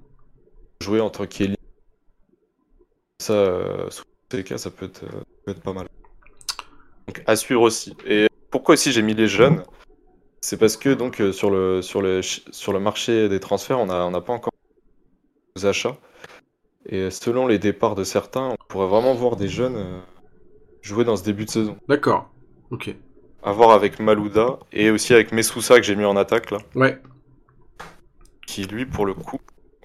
jouer 0.82 1.00
en 1.02 1.10
tant 1.10 1.26
qu'élite, 1.26 1.58
ça, 3.20 3.34
euh, 3.34 3.90
sous 3.90 4.04
ces 4.32 4.44
cas, 4.44 4.58
ça 4.58 4.70
peut 4.70 4.86
être, 4.86 5.06
peut 5.46 5.52
être 5.52 5.62
pas 5.62 5.74
mal. 5.74 5.88
Donc, 7.08 7.24
à 7.26 7.36
suivre 7.36 7.62
aussi. 7.62 7.96
Et 8.06 8.28
pourquoi 8.52 8.74
aussi 8.74 8.92
j'ai 8.92 9.02
mis 9.02 9.14
les 9.14 9.28
jeunes? 9.28 9.64
C'est 10.42 10.58
parce 10.58 10.78
que 10.78 10.94
donc 10.94 11.20
euh, 11.20 11.32
sur 11.32 11.50
le 11.50 11.82
sur 11.82 12.02
le 12.02 12.22
sur 12.22 12.74
le 12.74 12.80
marché 12.80 13.28
des 13.30 13.40
transferts, 13.40 13.80
on 13.80 13.90
a 13.90 14.04
on 14.04 14.12
n'a 14.12 14.22
pas 14.22 14.34
encore 14.34 14.52
aux 15.56 15.66
achats. 15.66 15.98
Et 16.90 17.10
selon 17.10 17.48
les 17.48 17.60
départs 17.60 17.96
de 17.96 18.04
certains, 18.04 18.50
on 18.52 18.56
pourrait 18.70 18.88
vraiment 18.88 19.14
voir 19.14 19.36
des 19.36 19.48
jeunes 19.50 19.76
euh, 19.76 20.00
jouer 20.82 21.04
dans 21.04 21.18
ce 21.18 21.24
début 21.24 21.46
de 21.46 21.50
saison. 21.50 21.78
D'accord. 21.88 22.30
Ok. 22.72 22.96
À 23.44 23.52
voir 23.52 23.72
avec 23.72 24.00
Malouda 24.00 24.60
et 24.72 24.90
aussi 24.90 25.14
avec 25.14 25.32
Messoussa 25.32 25.78
que 25.78 25.84
j'ai 25.84 25.96
mis 25.96 26.06
en 26.06 26.16
attaque 26.18 26.52
là, 26.52 26.58
Ouais. 26.76 27.02
qui 28.46 28.64
lui 28.66 28.86
pour 28.86 29.06
le 29.06 29.14
coup, 29.14 29.40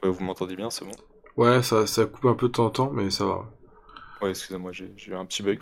euh, 0.05 0.09
vous 0.11 0.23
m'entendez 0.25 0.57
bien, 0.57 0.71
c'est 0.71 0.85
bon? 0.85 0.93
Ouais, 1.37 1.63
ça, 1.63 1.87
ça 1.87 2.05
coupe 2.07 2.25
un 2.27 2.35
peu 2.35 2.49
de 2.49 2.53
temps 2.53 2.67
en 2.67 2.71
temps, 2.71 2.91
mais 2.93 3.11
ça 3.11 3.25
va. 3.25 3.45
Ouais, 4.21 4.31
excusez-moi, 4.31 4.73
j'ai 4.73 4.93
j'ai 4.97 5.13
eu 5.13 5.15
un 5.15 5.25
petit 5.25 5.43
bug. 5.43 5.61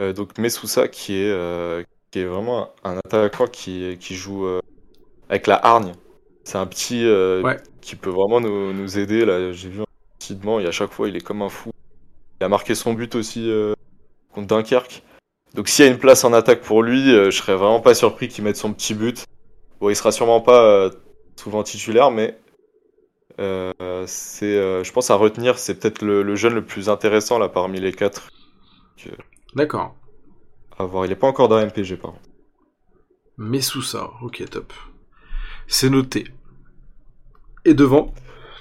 Euh, 0.00 0.12
donc 0.12 0.38
Messoussa 0.38 0.88
qui 0.88 1.14
est, 1.14 1.30
euh, 1.30 1.82
qui 2.10 2.20
est 2.20 2.24
vraiment 2.24 2.70
un 2.84 2.96
attaquant 2.98 3.46
qui, 3.46 3.96
qui 4.00 4.14
joue 4.14 4.46
euh, 4.46 4.60
avec 5.28 5.46
la 5.46 5.56
hargne. 5.64 5.92
C'est 6.44 6.58
un 6.58 6.66
petit 6.66 7.04
Ouais. 7.04 7.58
qui 7.80 7.96
peut 7.96 8.10
vraiment 8.10 8.40
nous, 8.40 8.72
nous 8.72 8.98
aider. 8.98 9.24
Là, 9.24 9.52
j'ai 9.52 9.68
vu 9.68 9.82
rapidement 10.20 10.58
et 10.58 10.66
à 10.66 10.72
chaque 10.72 10.92
fois 10.92 11.08
il 11.08 11.16
est 11.16 11.20
comme 11.20 11.42
un 11.42 11.48
fou. 11.48 11.70
Il 12.40 12.44
a 12.44 12.48
marqué 12.48 12.74
son 12.74 12.94
but 12.94 13.14
aussi 13.14 13.50
contre 14.32 14.46
Dunkerque. 14.46 15.02
Donc 15.54 15.68
s'il 15.68 15.84
y 15.84 15.88
a 15.88 15.90
une 15.90 15.98
place 15.98 16.24
en 16.24 16.32
attaque 16.32 16.62
pour 16.62 16.82
lui, 16.82 17.12
euh, 17.12 17.30
je 17.30 17.36
serais 17.36 17.56
vraiment 17.56 17.80
pas 17.80 17.94
surpris 17.94 18.28
qu'il 18.28 18.44
mette 18.44 18.56
son 18.56 18.72
petit 18.72 18.94
but. 18.94 19.24
Bon, 19.80 19.90
il 19.90 19.96
sera 19.96 20.12
sûrement 20.12 20.40
pas 20.40 20.62
euh, 20.62 20.90
souvent 21.36 21.62
titulaire, 21.62 22.10
mais 22.10 22.38
euh, 23.40 23.72
c'est, 24.06 24.84
je 24.84 24.92
pense 24.92 25.10
à 25.10 25.14
retenir, 25.16 25.58
c'est 25.58 25.74
peut-être 25.74 26.02
le, 26.02 26.22
le 26.22 26.36
jeune 26.36 26.54
le 26.54 26.64
plus 26.64 26.88
intéressant 26.88 27.38
là 27.38 27.48
parmi 27.48 27.80
les 27.80 27.92
quatre 27.92 28.28
D'accord. 29.54 29.96
à 30.78 30.84
voir. 30.84 31.06
Il 31.06 31.12
est 31.12 31.16
pas 31.16 31.26
encore 31.26 31.48
dans 31.48 31.58
MPG 31.64 31.96
par 31.96 32.12
contre. 32.12 32.28
Mais 33.38 33.60
sous 33.60 33.82
ça, 33.82 34.10
ok, 34.22 34.44
top. 34.50 34.72
C'est 35.66 35.88
noté. 35.88 36.26
Et 37.64 37.74
devant, 37.74 38.12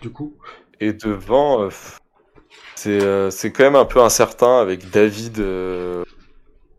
du 0.02 0.10
coup 0.10 0.36
Et 0.80 0.94
devant, 0.94 1.64
euh, 1.64 1.70
c'est 2.76 3.02
euh, 3.02 3.30
c'est 3.30 3.52
quand 3.52 3.64
même 3.64 3.76
un 3.76 3.86
peu 3.86 4.02
incertain 4.02 4.60
avec 4.60 4.90
David 4.90 5.40
euh, 5.40 6.04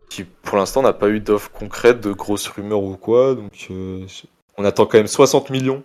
qui 0.09 0.23
pour 0.23 0.57
l'instant 0.57 0.81
n'a 0.81 0.93
pas 0.93 1.09
eu 1.09 1.19
d'offre 1.19 1.51
concrète, 1.51 2.01
de 2.01 2.11
grosses 2.11 2.47
rumeurs 2.47 2.83
ou 2.83 2.97
quoi. 2.97 3.35
Donc 3.35 3.69
on 4.57 4.65
attend 4.65 4.85
quand 4.85 4.97
même 4.97 5.07
60 5.07 5.49
millions. 5.49 5.83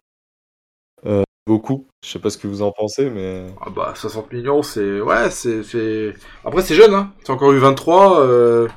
Beaucoup. 1.47 1.87
Je 2.03 2.11
sais 2.11 2.19
pas 2.19 2.31
ce 2.31 2.39
que 2.39 2.49
vous 2.49 2.63
en 2.63 2.73
pensez, 2.73 3.09
mais 3.09 3.47
Ah 3.61 3.71
bah, 3.71 3.93
60 3.95 4.33
millions, 4.33 4.63
c'est... 4.63 5.01
Ouais, 5.01 5.31
c'est... 5.31 5.63
c'est- 5.63 6.15
Après, 6.45 6.63
c'est 6.63 6.75
jeune, 6.75 6.93
hein. 6.95 7.13
C'est 7.23 7.31
encore 7.31 7.53
eu 7.53 7.59
23. 7.59 8.21
euh, 8.21 8.69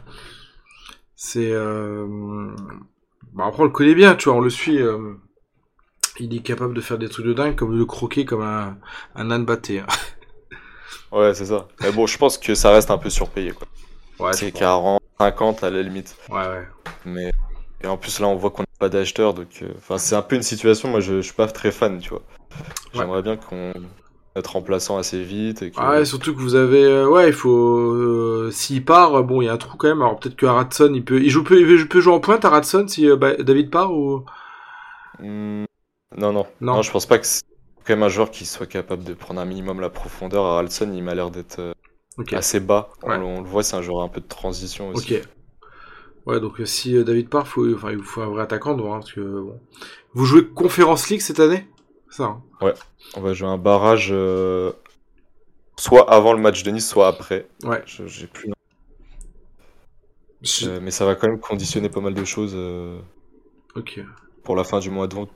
C'est... 1.16 1.52
euh, 1.52 2.06
Bah, 3.34 3.46
après, 3.48 3.62
on 3.62 3.66
le 3.66 3.72
connaît 3.72 3.96
bien, 3.96 4.16
tu 4.16 4.30
vois, 4.30 4.38
on 4.38 4.42
le 4.42 4.50
suit. 4.50 4.82
euh, 4.82 5.16
Il 6.20 6.36
est 6.36 6.42
capable 6.44 6.76
de 6.76 6.82
faire 6.82 7.00
des 7.00 7.10
trucs 7.10 7.26
de 7.26 7.34
dingue, 7.34 7.56
comme 7.56 7.74
de 7.74 7.78
le 7.80 7.86
croquer 7.86 8.24
comme 8.24 8.44
un, 8.44 8.78
un 9.16 9.32
âne 9.32 9.46
batté. 9.46 9.80
hein. 9.80 9.88
ouais, 11.12 11.34
c'est 11.34 11.46
ça. 11.46 11.68
Mais 11.82 11.92
bon, 11.92 12.08
je 12.08 12.18
pense 12.18 12.38
que 12.38 12.56
ça 12.56 12.72
reste 12.72 12.92
un 12.92 12.98
peu 12.98 13.10
surpayé 13.10 13.52
quoi. 13.52 13.68
Ouais, 14.20 14.34
c'est 14.34 14.48
je 14.48 14.52
pense. 14.52 14.60
40, 14.60 15.02
50 15.20 15.64
à 15.64 15.70
la 15.70 15.82
limite. 15.82 16.16
Ouais, 16.30 16.48
ouais. 16.48 16.68
Mais 17.06 17.32
et 17.82 17.88
en 17.88 17.98
plus 17.98 18.20
là, 18.20 18.28
on 18.28 18.36
voit 18.36 18.52
qu'on 18.52 18.64
n'a 18.64 18.68
pas 18.80 18.90
d'acheteurs, 18.90 19.34
donc 19.34 19.60
euh, 19.62 19.70
enfin 19.78 19.98
c'est 19.98 20.16
un 20.16 20.22
peu 20.22 20.36
une 20.36 20.44
situation. 20.44 20.90
Moi, 20.90 21.00
je, 21.00 21.16
je 21.18 21.22
suis 21.22 21.34
pas 21.34 21.48
très 21.48 21.72
fan, 21.72 22.00
tu 22.00 22.10
vois. 22.10 22.24
J'aimerais 22.94 23.22
bien 23.22 23.38
qu'on 23.38 23.74
mette 24.36 24.48
remplaçant 24.48 24.98
assez 24.98 25.24
vite 25.24 25.62
et 25.62 25.72
que 25.72 25.76
Ah 25.80 25.92
ouais, 25.92 26.06
surtout 26.06 26.34
que 26.36 26.40
vous 26.40 26.56
avez... 26.56 26.84
euh, 26.84 27.08
Ouais, 27.08 27.28
il 27.28 27.34
faut... 27.34 27.94
euh, 27.94 28.50
S'il 28.52 28.84
part, 28.86 29.16
euh, 29.16 29.22
bon, 29.24 29.42
il 29.42 29.46
y 29.46 29.48
a 29.50 29.54
un 29.54 29.58
trou 29.58 29.78
quand 29.78 29.88
même. 29.88 30.02
Alors, 30.02 30.20
peut-être 30.20 30.36
que 30.36 30.46
Aradson, 30.46 30.92
il 30.94 31.04
peut... 31.04 31.22
Il 31.22 31.30
joue, 31.30 31.44
peut... 31.44 31.60
il 31.60 31.88
peut 31.88 32.02
jouer 32.02 32.14
en 32.14 32.20
pointe, 32.20 32.46
Aradson, 32.46 32.88
si 32.88 33.10
euh, 33.10 33.16
bah, 33.16 33.36
David 33.36 33.70
part, 33.70 33.94
ou... 33.94 34.24
Hmm, 35.20 35.66
non, 36.18 36.32
non, 36.34 36.48
Non. 36.62 36.76
non, 36.76 36.82
je 36.82 36.92
pense 36.92 37.06
pas 37.06 37.20
que 37.20 37.26
c'est 37.26 37.44
quand 37.86 37.94
même 37.94 38.04
un 38.04 38.10
joueur 38.10 38.32
qui 38.32 38.46
soit 38.46 38.66
capable 38.68 39.04
de 39.04 39.14
prendre 39.14 39.40
un 39.42 39.46
minimum 39.46 39.80
la 39.82 39.90
profondeur. 39.90 40.46
Haraldson, 40.46 40.92
il 40.94 41.04
m'a 41.04 41.16
l'air 41.16 41.30
d'être 41.32 41.60
euh, 41.60 41.74
assez 42.32 42.60
bas. 42.60 42.90
On, 43.04 43.10
Ouais. 43.10 43.18
le- 43.18 43.24
on 43.26 43.42
le 43.42 43.48
voit, 43.48 43.64
c'est 43.64 43.76
un 43.76 43.82
joueur 43.82 44.04
un 44.04 44.10
peu 44.10 44.22
de 44.22 44.28
transition 44.28 44.90
aussi. 44.90 45.16
Ok. 45.16 45.22
Ouais, 46.26 46.40
donc 46.40 46.62
si 46.66 47.04
David 47.04 47.30
part, 47.30 47.48
faut, 47.48 47.68
enfin, 47.74 47.92
il 47.92 47.98
vous 47.98 48.04
faut 48.04 48.22
un 48.22 48.28
vrai 48.28 48.44
attaquant 48.44 48.76
devant, 48.76 48.96
hein, 48.96 49.00
parce 49.00 49.14
que 49.14 49.22
bon. 49.22 49.60
Vous 50.14 50.26
jouez 50.26 50.46
Conference 50.48 51.10
League 51.10 51.22
cette 51.22 51.40
année? 51.40 51.68
Ça. 52.10 52.24
hein 52.26 52.44
On 53.16 53.22
va 53.22 53.34
jouer 53.34 53.48
un 53.48 53.58
barrage 53.58 54.10
euh, 54.12 54.72
soit 55.78 56.12
avant 56.12 56.34
le 56.34 56.40
match 56.42 56.64
de 56.64 56.72
Nice, 56.72 56.88
soit 56.90 57.08
après. 57.08 57.48
Ouais. 57.64 57.84
J'ai 57.86 58.28
plus. 58.28 58.52
Je- 60.42 60.70
Euh, 60.70 60.80
mais 60.82 60.92
ça 60.92 61.06
va 61.06 61.16
quand 61.16 61.28
même 61.28 61.40
conditionner 61.40 61.90
pas 61.90 62.00
mal 62.02 62.14
de 62.14 62.24
choses 62.24 62.54
euh, 62.56 63.00
Ok. 63.76 64.00
pour 64.44 64.56
la 64.56 64.64
fin 64.64 64.80
du 64.80 64.90
mois 64.90 65.08
d'août, 65.08 65.30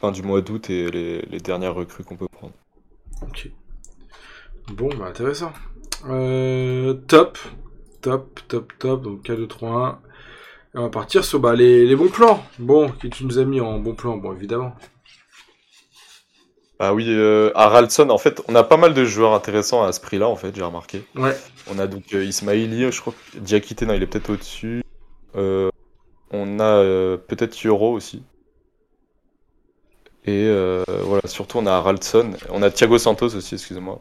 fin 0.00 0.12
du 0.12 0.22
mois 0.22 0.40
d'août 0.42 0.70
et 0.70 0.90
les, 0.90 1.22
les 1.22 1.40
dernières 1.40 1.74
recrues 1.74 2.04
qu'on 2.04 2.16
peut 2.16 2.28
prendre. 2.28 2.52
Ok. 3.22 3.50
Bon, 4.72 4.88
bah 4.96 5.06
intéressant. 5.06 5.52
Top. 7.08 7.38
Top, 8.00 8.40
top, 8.46 8.72
top. 8.78 9.02
Donc 9.02 9.24
K2-3-1. 9.28 9.96
Et 10.74 10.78
on 10.78 10.82
va 10.82 10.88
partir 10.90 11.24
sur 11.24 11.40
bah, 11.40 11.54
les, 11.56 11.84
les 11.86 11.96
bons 11.96 12.08
plans. 12.08 12.44
Bon, 12.60 12.90
qui 12.92 13.10
tu 13.10 13.24
nous 13.24 13.38
as 13.38 13.44
mis 13.44 13.60
en 13.60 13.80
bon 13.80 13.94
plan? 13.94 14.16
Bon, 14.18 14.32
évidemment. 14.34 14.74
Ah 16.80 16.94
oui, 16.94 17.06
euh, 17.08 17.50
Haraldson, 17.56 18.08
en 18.10 18.18
fait, 18.18 18.40
on 18.48 18.54
a 18.54 18.62
pas 18.62 18.76
mal 18.76 18.94
de 18.94 19.04
joueurs 19.04 19.34
intéressants 19.34 19.82
à 19.82 19.92
ce 19.92 20.00
prix-là, 20.00 20.28
en 20.28 20.36
fait, 20.36 20.54
j'ai 20.54 20.62
remarqué. 20.62 21.02
Ouais. 21.16 21.36
On 21.70 21.78
a 21.80 21.86
donc 21.88 22.04
euh, 22.14 22.24
Ismaili, 22.24 22.90
je 22.92 23.00
crois 23.00 23.14
Diakité, 23.34 23.84
non, 23.84 23.94
il 23.94 24.02
est 24.02 24.06
peut-être 24.06 24.30
au-dessus. 24.30 24.84
Euh, 25.34 25.70
on 26.30 26.60
a 26.60 26.64
euh, 26.64 27.16
peut-être 27.16 27.60
Yoro 27.62 27.92
aussi. 27.92 28.22
Et 30.24 30.44
euh, 30.46 30.84
voilà, 31.04 31.22
surtout 31.26 31.58
on 31.58 31.66
a 31.66 31.72
Haraldson. 31.72 32.32
On 32.50 32.62
a 32.62 32.70
Thiago 32.70 32.98
Santos 32.98 33.34
aussi, 33.34 33.54
excusez-moi. 33.54 34.00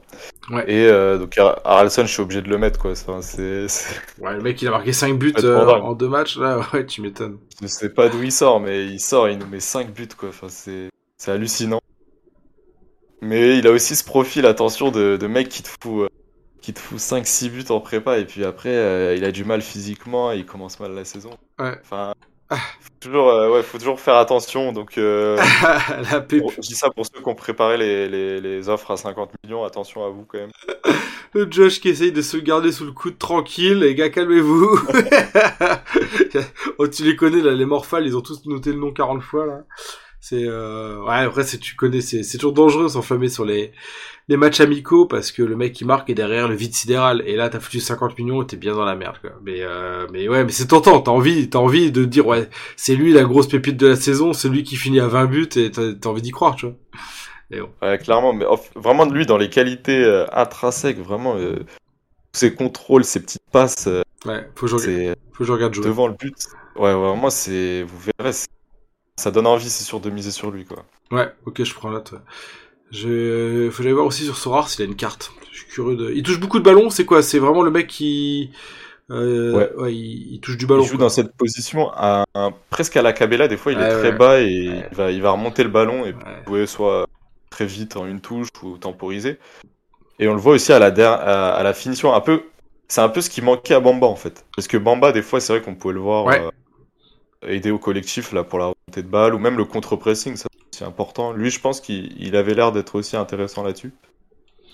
Ouais. 0.52 0.66
Et 0.70 0.88
euh, 0.88 1.18
donc 1.18 1.38
Har- 1.38 1.62
Haraldson, 1.64 2.02
je 2.06 2.12
suis 2.12 2.22
obligé 2.22 2.42
de 2.42 2.50
le 2.50 2.58
mettre, 2.58 2.80
quoi. 2.80 2.92
Enfin, 2.92 3.22
c'est, 3.22 3.68
c'est- 3.70 3.96
Ouais, 4.22 4.34
le 4.34 4.42
mec, 4.42 4.62
il 4.62 4.68
a 4.68 4.72
marqué 4.72 4.92
5 4.94 5.18
buts 5.18 5.34
euh, 5.44 5.66
en 5.66 5.94
deux 5.94 6.10
matchs, 6.10 6.38
là. 6.38 6.60
Ouais, 6.74 6.86
tu 6.86 7.02
m'étonnes. 7.02 7.38
Je 7.62 7.68
sais 7.68 7.90
pas 7.90 8.10
d'où 8.10 8.22
il 8.24 8.32
sort, 8.32 8.60
mais 8.60 8.86
il 8.86 9.00
sort, 9.00 9.30
il 9.30 9.38
nous 9.38 9.48
met 9.48 9.62
5 9.62 9.92
buts, 9.94 10.08
quoi. 10.18 10.30
Enfin, 10.30 10.48
c'est 10.50 10.90
hallucinant. 11.32 11.80
Mais 13.22 13.58
il 13.58 13.68
a 13.68 13.72
aussi 13.72 13.96
ce 13.96 14.04
profil, 14.04 14.46
attention, 14.46 14.92
de, 14.92 15.18
de 15.18 15.28
mec 15.28 15.50
qui 15.50 15.64
te 15.64 15.70
fout, 15.70 16.04
euh, 16.04 16.08
qui 16.62 16.74
te 16.74 16.80
fout 16.80 17.00
5-6 17.00 17.50
buts 17.50 17.66
en 17.70 17.80
prépa, 17.80 18.18
et 18.20 18.26
puis 18.26 18.44
après, 18.46 18.70
euh, 18.76 19.16
il 19.16 19.26
a 19.26 19.32
du 19.32 19.44
mal 19.44 19.62
physiquement, 19.62 20.32
et 20.32 20.38
il 20.38 20.46
commence 20.46 20.80
mal 20.80 20.94
la 20.94 21.04
saison. 21.06 21.32
Ouais. 21.60 21.76
Enfin, 21.82 22.14
faut 22.52 22.90
toujours, 23.00 23.30
euh, 23.30 23.50
ouais, 23.52 23.64
faut 23.64 23.78
toujours 23.78 24.00
faire 24.00 24.16
attention. 24.16 24.72
Donc, 24.72 24.96
la 24.98 26.22
pour- 26.22 26.52
je 26.52 26.62
dis 26.62 26.76
ça 26.76 26.90
pour 26.92 27.06
ceux 27.06 27.22
qui 27.22 27.28
ont 27.28 27.36
préparé 27.36 27.78
les, 27.78 28.08
les, 28.08 28.40
les 28.40 28.70
offres 28.70 28.92
à 28.92 28.98
50 28.98 29.32
millions, 29.44 29.64
attention 29.64 30.06
à 30.06 30.10
vous 30.10 30.26
quand 30.26 30.38
même. 30.38 30.52
Le 31.34 31.46
Josh 31.52 31.82
qui 31.82 31.90
essaye 31.90 32.12
de 32.14 32.22
se 32.22 32.38
garder 32.38 32.72
sous 32.72 32.86
le 32.86 32.94
coude 32.94 33.18
tranquille, 33.18 33.80
les 33.80 33.96
gars, 33.96 34.10
calmez-vous. 34.10 34.80
oh, 36.78 36.88
tu 36.88 37.04
les 37.04 37.16
connais, 37.16 37.42
là, 37.42 37.52
les 37.54 37.66
Morphales, 37.66 38.06
ils 38.06 38.16
ont 38.16 38.22
tous 38.22 38.46
noté 38.46 38.72
le 38.72 38.80
nom 38.80 38.92
40 38.92 39.22
fois, 39.22 39.46
là. 39.46 39.64
C'est 40.30 40.44
euh... 40.44 41.02
ouais 41.06 41.20
après 41.26 41.44
c'est 41.44 41.58
tu 41.58 41.76
connais 41.78 42.02
c'est 42.02 42.22
c'est 42.22 42.38
toujours 42.38 42.52
dangereux 42.52 42.90
s'enflammer 42.90 43.30
sur 43.30 43.46
les 43.46 43.72
les 44.28 44.36
matchs 44.36 44.60
amicaux 44.60 45.06
parce 45.06 45.32
que 45.32 45.42
le 45.42 45.56
mec 45.56 45.72
qui 45.72 45.86
marque 45.86 46.10
est 46.10 46.16
derrière 46.16 46.50
le 46.50 46.56
vide 46.56 46.74
sidéral 46.74 47.24
et 47.26 47.38
là 47.38 47.48
t'as 47.48 47.62
foutu 47.62 47.80
50 47.80 48.18
millions 48.20 48.42
et 48.42 48.46
t'es 48.46 48.58
bien 48.58 48.76
dans 48.76 48.84
la 48.84 48.98
merde 48.98 49.16
quoi. 49.22 49.32
Mais 49.42 49.62
euh... 49.62 50.06
mais 50.12 50.28
ouais 50.28 50.44
mais 50.44 50.52
c'est 50.52 50.68
tentant 50.68 51.00
t'as 51.00 51.12
envie 51.12 51.50
t'as 51.50 51.60
envie 51.60 51.94
de 51.94 52.04
dire 52.04 52.28
ouais 52.28 52.50
c'est 52.76 52.96
lui 52.96 53.14
la 53.14 53.24
grosse 53.24 53.48
pépite 53.48 53.78
de 53.78 53.88
la 53.88 53.96
saison 53.96 54.34
c'est 54.34 54.50
lui 54.50 54.64
qui 54.64 54.76
finit 54.76 55.00
à 55.00 55.08
20 55.08 55.26
buts 55.28 55.50
et 55.56 55.72
t'as 55.72 55.94
as 55.94 56.08
envie 56.08 56.22
d'y 56.22 56.32
croire 56.32 56.58
tu 56.58 56.66
vois. 56.66 56.76
Et 57.52 57.62
bon. 57.62 57.70
Ouais 57.82 57.98
clairement 57.98 58.34
mais 58.34 58.44
off, 58.44 58.70
vraiment 58.76 59.06
de 59.06 59.14
lui 59.14 59.26
dans 59.26 59.38
les 59.38 59.50
qualités 59.50 60.04
euh, 60.04 60.26
intrinsèques 60.34 61.00
vraiment 61.00 61.38
euh, 61.38 61.60
ses 62.34 62.54
contrôles 62.54 63.06
ses 63.06 63.22
petites 63.22 63.50
passes. 63.54 63.88
Euh, 63.88 64.02
ouais 64.26 64.46
faut 64.56 64.66
que 64.66 64.72
je 64.72 64.76
regarde, 64.76 65.16
faut 65.32 65.38
que 65.40 65.46
je 65.46 65.54
regarde 65.54 65.74
jouer. 65.74 65.86
devant 65.86 66.10
le 66.10 66.16
but. 66.16 66.36
Ouais 66.76 66.94
vraiment 66.94 67.30
c'est 67.30 67.84
vous 67.84 68.12
verrez 68.20 68.34
ça 69.18 69.32
donne 69.32 69.48
envie, 69.48 69.70
c'est 69.70 69.84
sûr, 69.84 70.00
de 70.00 70.10
miser 70.10 70.32
sur 70.32 70.52
lui, 70.52 70.66
quoi. 70.66 70.86
Ouais, 71.12 71.30
ok, 71.46 71.64
je 71.64 71.74
prends 71.74 71.90
note. 71.90 72.14
Je... 72.92 73.70
Faut 73.72 73.84
que 73.84 73.90
voir 73.90 74.06
aussi 74.06 74.24
sur 74.24 74.38
Sorar 74.38 74.70
s'il 74.70 74.84
a 74.84 74.86
une 74.86 74.96
carte. 74.96 75.32
Je 75.52 75.60
suis 75.60 75.68
curieux 75.68 75.98
de... 75.98 76.12
Il 76.14 76.24
touche 76.24 76.40
beaucoup 76.40 76.60
de 76.60 76.64
ballons, 76.64 76.90
c'est 76.90 77.06
quoi? 77.06 77.22
C'est 77.22 77.40
vraiment 77.40 77.64
le 77.64 77.72
mec 77.72 77.88
qui... 77.88 78.52
Euh, 79.10 79.54
ouais. 79.54 79.72
ouais 79.78 79.96
il, 79.96 80.34
il, 80.34 80.40
touche 80.42 80.58
du 80.58 80.68
ballon. 80.68 80.84
Il 80.84 80.88
joue 80.88 80.98
quoi. 80.98 81.06
dans 81.06 81.10
cette 81.10 81.36
position 81.36 81.90
à, 81.94 82.26
à, 82.34 82.50
presque 82.70 82.96
à 82.98 83.02
la 83.02 83.14
Cabella. 83.14 83.48
Des 83.48 83.58
fois, 83.58 83.72
il 83.72 83.78
ouais, 83.78 83.86
est 83.86 84.00
très 84.00 84.12
ouais. 84.12 84.18
bas 84.18 84.42
et 84.42 84.50
il, 84.50 84.96
va, 84.96 85.12
il 85.12 85.22
va 85.22 85.32
remonter 85.32 85.64
le 85.64 85.70
ballon 85.70 86.06
et 86.06 86.14
jouer 86.46 86.68
soit 86.68 87.08
très 87.50 87.66
vite 87.66 87.98
en 87.98 88.06
une 88.06 88.22
touche 88.22 88.50
ou 88.64 88.78
temporiser. 88.78 89.40
Et 90.20 90.28
on 90.28 90.34
le 90.34 90.40
voit 90.40 90.54
aussi 90.54 90.74
à 90.74 90.80
la, 90.80 90.92
der... 90.92 91.12
à, 91.12 91.56
à 91.56 91.64
la 91.64 91.74
finition. 91.74 92.14
Un 92.14 92.22
peu, 92.22 92.44
c'est 92.88 93.02
un 93.02 93.10
peu 93.10 93.22
ce 93.22 93.30
qui 93.30 93.42
manquait 93.42 93.74
à 93.74 93.80
Bamba 93.80 94.08
en 94.08 94.16
fait. 94.16 94.46
Parce 94.56 94.68
que 94.68 94.78
Bamba, 94.78 95.12
des 95.12 95.22
fois, 95.22 95.40
c'est 95.40 95.54
vrai 95.54 95.62
qu'on 95.62 95.76
pouvait 95.76 95.94
le 95.94 96.02
voir 96.02 96.28
euh, 96.28 96.50
aider 97.44 97.72
au 97.72 97.80
collectif 97.80 98.32
là 98.32 98.44
pour 98.44 98.60
la 98.60 98.66
remontée 98.66 99.04
de 99.04 99.08
balle 99.08 99.34
ou 99.34 99.40
même 99.40 99.58
le 99.58 99.66
contre-pressing, 99.66 100.36
ça 100.36 100.48
c'est 100.72 100.86
important. 100.86 101.34
Lui, 101.34 101.50
je 101.50 101.60
pense 101.60 101.82
qu'il 101.82 102.36
avait 102.36 102.54
l'air 102.54 102.72
d'être 102.72 102.96
aussi 102.96 103.18
intéressant 103.18 103.64
là-dessus. 103.64 103.94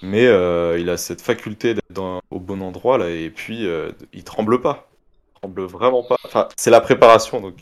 Mais 0.01 0.27
euh, 0.27 0.77
il 0.77 0.89
a 0.89 0.97
cette 0.97 1.21
faculté 1.21 1.75
d'être 1.75 2.21
au 2.29 2.39
bon 2.39 2.61
endroit 2.61 2.97
là 2.97 3.09
et 3.09 3.29
puis 3.29 3.65
euh, 3.65 3.91
il 4.11 4.25
tremble 4.25 4.61
pas. 4.61 4.89
Il 5.29 5.39
tremble 5.39 5.63
vraiment 5.63 6.03
pas. 6.03 6.17
Enfin, 6.25 6.49
c'est 6.57 6.71
la 6.71 6.81
préparation 6.81 7.39
donc 7.39 7.55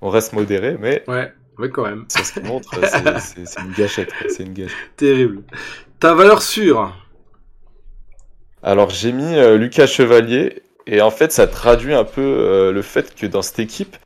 on 0.00 0.10
reste 0.10 0.32
modéré, 0.32 0.76
mais 0.78 1.04
ouais, 1.06 1.32
ouais 1.56 1.70
quand 1.70 1.84
même. 1.84 2.04
C'est 2.08 2.24
ce 2.24 2.32
qu'il 2.32 2.44
montre, 2.44 2.68
c'est 2.84 3.60
une 3.60 3.72
gâchette, 3.74 4.12
c'est 4.28 4.42
une 4.42 4.54
gâchette. 4.54 4.76
Terrible. 4.96 5.42
Ta 6.00 6.14
valeur 6.14 6.42
sûre. 6.42 6.96
Alors 8.64 8.90
j'ai 8.90 9.12
mis 9.12 9.36
euh, 9.36 9.56
Lucas 9.56 9.86
Chevalier 9.86 10.64
et 10.88 11.00
en 11.00 11.12
fait 11.12 11.30
ça 11.30 11.46
traduit 11.46 11.94
un 11.94 12.04
peu 12.04 12.72
le 12.72 12.82
fait 12.82 13.14
que 13.14 13.26
dans 13.26 13.42
cette 13.42 13.60
équipe 13.60 13.96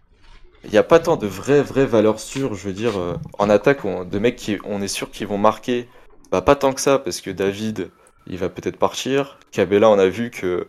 il 0.65 0.71
n'y 0.71 0.79
a 0.79 0.83
pas 0.83 1.01
tant 1.01 1.17
de 1.17 1.27
vraies 1.27 1.63
vraies 1.63 1.87
valeurs 1.87 2.21
sûres. 2.21 2.55
Je 2.55 2.69
veux 2.69 2.73
dire 2.73 2.99
euh, 2.99 3.15
en 3.39 3.51
attaque 3.51 3.85
on, 3.85 4.05
de 4.05 4.19
mecs 4.19 4.37
qui 4.37 4.59
on 4.65 4.81
est 4.83 4.89
sûr 4.89 5.11
qu'ils 5.11 5.27
vont 5.27 5.39
marquer. 5.39 5.89
Bah 6.31 6.43
pas 6.43 6.57
tant 6.57 6.73
que 6.73 6.81
ça 6.81 6.99
parce 6.99 7.21
que 7.21 7.31
David 7.31 7.91
il 8.27 8.39
va 8.39 8.49
peut-être 8.49 8.79
partir. 8.79 9.39
Cabella 9.51 9.91
on 9.91 9.99
a 9.99 10.09
vu 10.09 10.31
que 10.31 10.69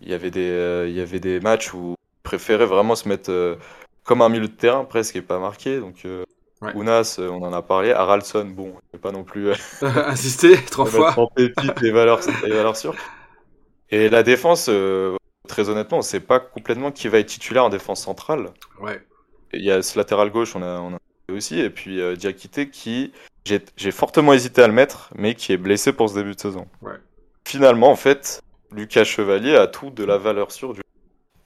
il 0.00 0.10
y 0.10 0.14
avait 0.14 0.30
des 0.30 0.50
euh, 0.50 0.88
il 0.88 0.94
y 0.94 1.00
avait 1.00 1.20
des 1.20 1.40
matchs 1.40 1.74
où 1.74 1.96
il 1.98 2.22
préférait 2.22 2.66
vraiment 2.66 2.94
se 2.94 3.08
mettre 3.08 3.30
euh, 3.30 3.56
comme 4.04 4.22
un 4.22 4.28
milieu 4.28 4.48
de 4.48 4.52
terrain 4.52 4.84
presque 4.84 5.16
et 5.16 5.22
pas 5.22 5.38
marqué 5.38 5.80
donc. 5.80 6.06
Ouais. 6.62 6.72
Ounas, 6.76 7.18
on 7.18 7.42
en 7.42 7.52
a 7.52 7.60
parlé. 7.60 7.90
Haraldson, 7.92 8.46
bon, 8.46 8.72
je 8.94 8.98
pas 8.98 9.12
non 9.12 9.22
plus 9.22 9.50
insister 9.82 10.56
trois 10.64 10.86
fois. 10.86 11.12
En 11.18 11.26
pépite 11.26 11.78
les 11.82 11.90
valeurs, 11.90 12.20
les 12.42 12.54
valeurs 12.54 12.76
sûres. 12.76 12.94
Et 13.90 14.08
la 14.08 14.22
défense, 14.22 14.70
très 15.46 15.68
honnêtement, 15.68 15.98
on 15.98 16.02
sait 16.02 16.20
pas 16.20 16.40
complètement 16.40 16.90
qui 16.90 17.08
va 17.08 17.18
être 17.18 17.26
titulaire 17.26 17.64
en 17.64 17.68
défense 17.68 18.02
centrale. 18.02 18.50
Ouais. 18.80 19.02
Il 19.54 19.64
y 19.64 19.70
a 19.70 19.82
ce 19.82 19.98
latéral 19.98 20.30
gauche, 20.30 20.56
on 20.56 20.62
a, 20.62 20.80
on 20.80 20.94
a 20.94 20.98
aussi, 21.32 21.58
et 21.58 21.70
puis 21.70 22.00
euh, 22.00 22.16
Diakité 22.16 22.68
qui, 22.68 23.12
j'ai 23.44 23.90
fortement 23.90 24.32
hésité 24.32 24.62
à 24.62 24.66
le 24.66 24.72
mettre, 24.72 25.10
mais 25.16 25.34
qui 25.34 25.52
est 25.52 25.56
blessé 25.56 25.92
pour 25.92 26.08
ce 26.08 26.14
début 26.14 26.34
de 26.34 26.40
saison. 26.40 26.66
Ouais. 26.82 26.98
Finalement, 27.46 27.90
en 27.90 27.96
fait, 27.96 28.42
Lucas 28.72 29.04
Chevalier 29.04 29.56
a 29.56 29.66
tout 29.66 29.90
de 29.90 30.04
la 30.04 30.18
valeur 30.18 30.50
sûre 30.52 30.74
du, 30.74 30.80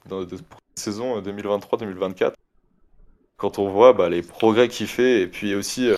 dans, 0.07 0.23
de, 0.23 0.35
pour 0.35 0.59
la 0.75 0.81
saison 0.81 1.21
2023-2024 1.21 2.33
quand 3.39 3.57
on 3.57 3.69
voit 3.69 3.93
bah, 3.93 4.09
les 4.09 4.21
progrès 4.21 4.67
qu'il 4.67 4.87
fait 4.87 5.21
et 5.21 5.27
puis 5.27 5.55
aussi 5.55 5.89
euh, 5.89 5.95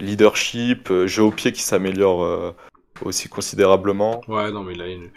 leadership, 0.00 0.90
euh, 0.90 1.06
jeu 1.06 1.22
au 1.22 1.30
pied 1.30 1.52
qui 1.52 1.62
s'améliore 1.62 2.24
euh, 2.24 2.52
aussi 3.02 3.28
considérablement. 3.28 4.20
Ouais, 4.28 4.50
non, 4.50 4.62
mais 4.62 4.74
là, 4.74 4.88
il 4.88 5.10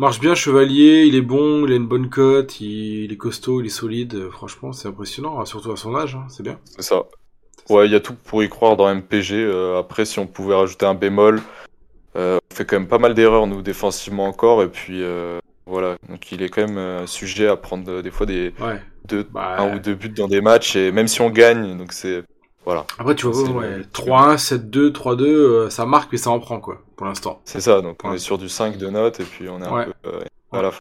marche 0.00 0.18
bien, 0.18 0.34
Chevalier, 0.34 1.04
il 1.06 1.14
est 1.14 1.20
bon, 1.20 1.66
il 1.66 1.72
a 1.72 1.76
une 1.76 1.86
bonne 1.86 2.08
cote, 2.08 2.60
il, 2.60 3.04
il 3.04 3.12
est 3.12 3.16
costaud, 3.16 3.60
il 3.60 3.66
est 3.66 3.68
solide. 3.68 4.14
Euh, 4.14 4.30
franchement, 4.30 4.72
c'est 4.72 4.88
impressionnant, 4.88 5.38
hein, 5.38 5.44
surtout 5.44 5.70
à 5.70 5.76
son 5.76 5.94
âge, 5.94 6.16
hein, 6.16 6.24
c'est 6.28 6.42
bien. 6.42 6.58
C'est 6.64 6.82
ça. 6.82 7.04
Ouais, 7.68 7.86
il 7.86 7.92
y 7.92 7.94
a 7.94 8.00
tout 8.00 8.14
pour 8.14 8.42
y 8.42 8.48
croire 8.48 8.76
dans 8.76 8.92
MPG. 8.92 9.34
Euh, 9.34 9.78
après, 9.78 10.04
si 10.04 10.18
on 10.18 10.26
pouvait 10.26 10.54
rajouter 10.54 10.86
un 10.86 10.94
bémol, 10.94 11.40
on 12.16 12.38
fait 12.52 12.64
quand 12.64 12.78
même 12.78 12.88
pas 12.88 12.98
mal 12.98 13.14
d'erreurs, 13.14 13.46
nous, 13.46 13.62
défensivement 13.62 14.26
encore, 14.26 14.62
et 14.62 14.68
puis 14.68 15.02
voilà, 15.66 15.96
donc 16.08 16.32
il 16.32 16.42
est 16.42 16.48
quand 16.48 16.66
même 16.66 17.06
sujet 17.06 17.46
à 17.46 17.56
prendre 17.56 18.02
des 18.02 18.10
fois 18.10 18.26
des 18.26 18.52
ouais. 18.60 18.82
deux, 19.06 19.24
bah, 19.30 19.56
un 19.60 19.76
ou 19.76 19.78
deux 19.78 19.94
buts 19.94 20.08
dans 20.08 20.26
des 20.26 20.40
matchs, 20.40 20.74
et 20.74 20.90
même 20.90 21.06
si 21.06 21.20
on 21.20 21.30
gagne, 21.30 21.78
donc 21.78 21.92
c'est 21.92 22.24
voilà. 22.64 22.86
Après, 22.98 23.14
tu 23.14 23.26
vois, 23.26 23.50
ouais, 23.50 23.80
3-1, 23.92 24.36
7-2, 24.36 24.90
3-2, 24.92 25.22
euh, 25.24 25.70
ça 25.70 25.86
marque, 25.86 26.12
mais 26.12 26.18
ça 26.18 26.30
en 26.30 26.40
prend, 26.40 26.60
quoi, 26.60 26.82
pour 26.96 27.06
l'instant. 27.06 27.40
C'est 27.44 27.60
ça, 27.60 27.80
donc 27.80 28.04
on 28.04 28.12
est 28.12 28.18
sur 28.18 28.38
du 28.38 28.48
5 28.48 28.76
de 28.76 28.88
notes, 28.88 29.20
et 29.20 29.24
puis 29.24 29.48
on 29.48 29.60
est 29.62 29.66
un 29.66 29.84
peu 29.84 30.08
euh, 30.08 30.20
à 30.52 30.62
la 30.62 30.70
fin. 30.70 30.80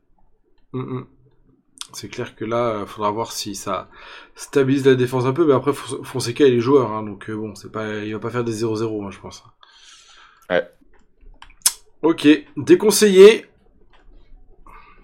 Mm 0.73 0.99
-mm. 0.99 1.05
C'est 1.93 2.09
clair 2.09 2.35
que 2.35 2.45
là, 2.45 2.81
il 2.81 2.87
faudra 2.87 3.11
voir 3.11 3.31
si 3.31 3.55
ça 3.55 3.89
stabilise 4.35 4.85
la 4.85 4.95
défense 4.95 5.25
un 5.25 5.33
peu, 5.33 5.45
mais 5.45 5.53
après, 5.53 5.73
Fonseca, 5.73 6.45
il 6.45 6.53
est 6.53 6.59
joueur, 6.59 6.91
hein, 6.91 7.03
donc 7.03 7.29
euh, 7.29 7.35
bon, 7.35 7.55
c'est 7.55 7.71
pas, 7.71 7.85
il 8.05 8.13
va 8.13 8.19
pas 8.19 8.29
faire 8.29 8.43
des 8.43 8.63
0-0, 8.63 9.05
hein, 9.05 9.11
je 9.11 9.19
pense. 9.19 9.43
Ouais. 10.49 10.69
Ok, 12.01 12.27
déconseillé. 12.57 13.45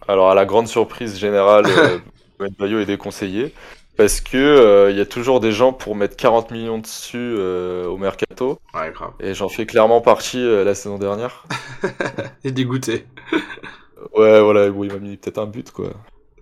Alors, 0.07 0.29
à 0.29 0.35
la 0.35 0.45
grande 0.45 0.67
surprise 0.67 1.17
générale, 1.17 1.65
euh, 2.41 2.49
Bayo 2.59 2.79
est 2.79 2.85
déconseillé. 2.85 3.53
Parce 3.97 4.19
que 4.19 4.37
il 4.37 4.37
euh, 4.37 4.91
y 4.91 4.99
a 4.99 5.05
toujours 5.05 5.39
des 5.39 5.51
gens 5.51 5.71
pour 5.71 5.95
mettre 5.95 6.17
40 6.17 6.51
millions 6.51 6.79
dessus 6.79 7.17
euh, 7.17 7.87
au 7.87 7.97
mercato. 7.97 8.59
Ouais, 8.73 8.91
grave. 8.91 9.13
Et 9.19 9.33
j'en 9.33 9.47
fais 9.47 9.65
clairement 9.65 10.01
partie 10.01 10.41
euh, 10.41 10.63
la 10.65 10.75
saison 10.75 10.97
dernière. 10.97 11.45
Et 12.43 12.51
dégoûté. 12.51 13.05
ouais, 14.15 14.41
voilà, 14.41 14.69
bon, 14.69 14.83
il 14.83 14.91
m'a 14.91 14.99
mis 14.99 15.15
peut-être 15.15 15.37
un 15.37 15.45
but, 15.45 15.71
quoi. 15.71 15.91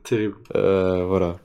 Terrible. 0.03 0.37
voilà. 0.53 1.37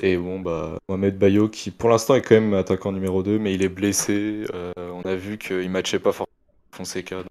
Et 0.00 0.16
bon, 0.16 0.40
bah, 0.40 0.78
Mohamed 0.88 1.18
Bayo, 1.18 1.48
qui 1.48 1.70
pour 1.70 1.88
l'instant 1.88 2.14
est 2.14 2.22
quand 2.22 2.34
même 2.34 2.54
attaquant 2.54 2.92
numéro 2.92 3.22
2, 3.22 3.38
mais 3.38 3.54
il 3.54 3.62
est 3.62 3.68
blessé. 3.68 4.44
on 4.76 5.02
a 5.02 5.16
vu 5.16 5.38
qu'il 5.38 5.70
matchait 5.70 5.98
pas 5.98 6.12
forcément 6.12 6.36
Fonseca. 6.70 7.22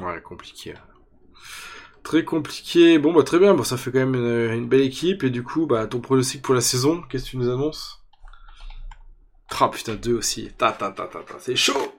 Ouais, 0.00 0.20
compliqué. 0.22 0.74
Très 2.02 2.24
compliqué. 2.24 2.98
Bon, 2.98 3.12
bah 3.12 3.22
très 3.22 3.38
bien. 3.38 3.54
Bon, 3.54 3.62
ça 3.62 3.76
fait 3.76 3.92
quand 3.92 4.00
même 4.00 4.14
une, 4.14 4.52
une, 4.52 4.68
belle 4.68 4.80
équipe. 4.80 5.22
Et 5.22 5.30
du 5.30 5.42
coup, 5.42 5.66
bah 5.66 5.86
ton 5.86 6.00
pronostic 6.00 6.42
pour 6.42 6.54
la 6.54 6.60
saison, 6.60 7.02
qu'est-ce 7.08 7.26
que 7.26 7.30
tu 7.30 7.36
nous 7.36 7.48
annonces? 7.48 8.02
Ah 9.60 9.68
putain, 9.68 9.94
deux 9.94 10.14
aussi. 10.14 10.50
Ta 10.58 10.72
ta 10.72 10.90
ta 10.90 11.06
ta 11.06 11.20
ta. 11.20 11.34
C'est 11.38 11.54
chaud. 11.54 11.94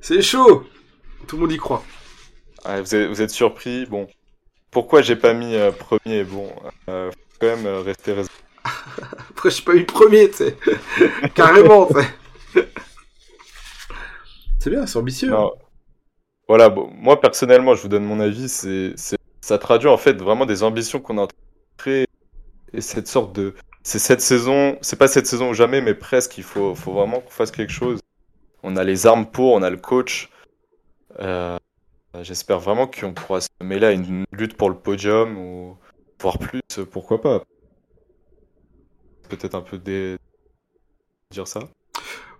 C'est 0.00 0.22
chaud. 0.22 0.64
Tout 1.26 1.36
le 1.36 1.42
monde 1.42 1.52
y 1.52 1.58
croit. 1.58 1.84
Ouais, 2.64 2.80
vous, 2.80 2.94
êtes, 2.94 3.08
vous 3.08 3.20
êtes 3.20 3.30
surpris. 3.30 3.84
Bon, 3.86 4.06
pourquoi 4.70 5.02
j'ai 5.02 5.16
pas 5.16 5.34
mis 5.34 5.54
euh, 5.54 5.70
premier? 5.70 6.24
Bon, 6.24 6.50
euh, 6.88 7.10
faut 7.10 7.38
quand 7.40 7.56
même 7.56 7.66
euh, 7.66 7.80
rester 7.80 8.12
raisonnable. 8.12 8.32
Après, 9.30 9.50
j'ai 9.50 9.62
pas 9.62 9.74
mis 9.74 9.84
premier, 9.84 10.30
tu 10.30 10.36
sais. 10.36 10.56
Carrément, 11.34 11.86
tu 11.86 11.94
sais. 12.00 12.68
C'est 14.60 14.70
bien, 14.70 14.86
c'est 14.86 14.98
ambitieux. 14.98 15.28
Non. 15.28 15.52
Voilà, 16.48 16.70
bon, 16.70 16.90
moi 16.94 17.20
personnellement, 17.20 17.74
je 17.74 17.82
vous 17.82 17.88
donne 17.88 18.04
mon 18.04 18.20
avis, 18.20 18.48
c'est 18.48 18.94
ça 19.44 19.58
traduit 19.58 19.88
en 19.88 19.98
fait 19.98 20.14
vraiment 20.14 20.46
des 20.46 20.62
ambitions 20.62 21.00
qu'on 21.00 21.18
a 21.18 21.22
en 21.22 21.26
train 21.26 21.36
de 21.36 21.76
créer. 21.76 22.06
Et 22.72 22.80
cette 22.80 23.06
sorte 23.08 23.34
de 23.36 23.54
c'est 23.82 23.98
cette 23.98 24.22
saison 24.22 24.78
c'est 24.80 24.96
pas 24.96 25.06
cette 25.06 25.26
saison 25.26 25.50
ou 25.50 25.54
jamais 25.54 25.82
mais 25.82 25.94
presque 25.94 26.38
il 26.38 26.44
faut 26.44 26.74
faut 26.74 26.92
vraiment 26.92 27.20
qu'on 27.20 27.30
fasse 27.30 27.50
quelque 27.50 27.72
chose. 27.72 28.00
On 28.62 28.76
a 28.76 28.84
les 28.84 29.06
armes 29.06 29.26
pour 29.26 29.52
on 29.52 29.62
a 29.62 29.68
le 29.68 29.76
coach. 29.76 30.30
Euh, 31.20 31.58
j'espère 32.22 32.58
vraiment 32.58 32.86
qu'on 32.86 33.12
pourra 33.12 33.42
se 33.42 33.48
mêler 33.62 33.86
à 33.86 33.92
une 33.92 34.24
lutte 34.32 34.56
pour 34.56 34.70
le 34.70 34.76
podium 34.76 35.36
ou 35.36 35.76
voire 36.20 36.38
plus 36.38 36.62
pourquoi 36.90 37.20
pas. 37.20 37.42
Peut-être 39.28 39.54
un 39.54 39.60
peu 39.60 39.76
des 39.76 40.16
dire 41.30 41.46
ça 41.48 41.68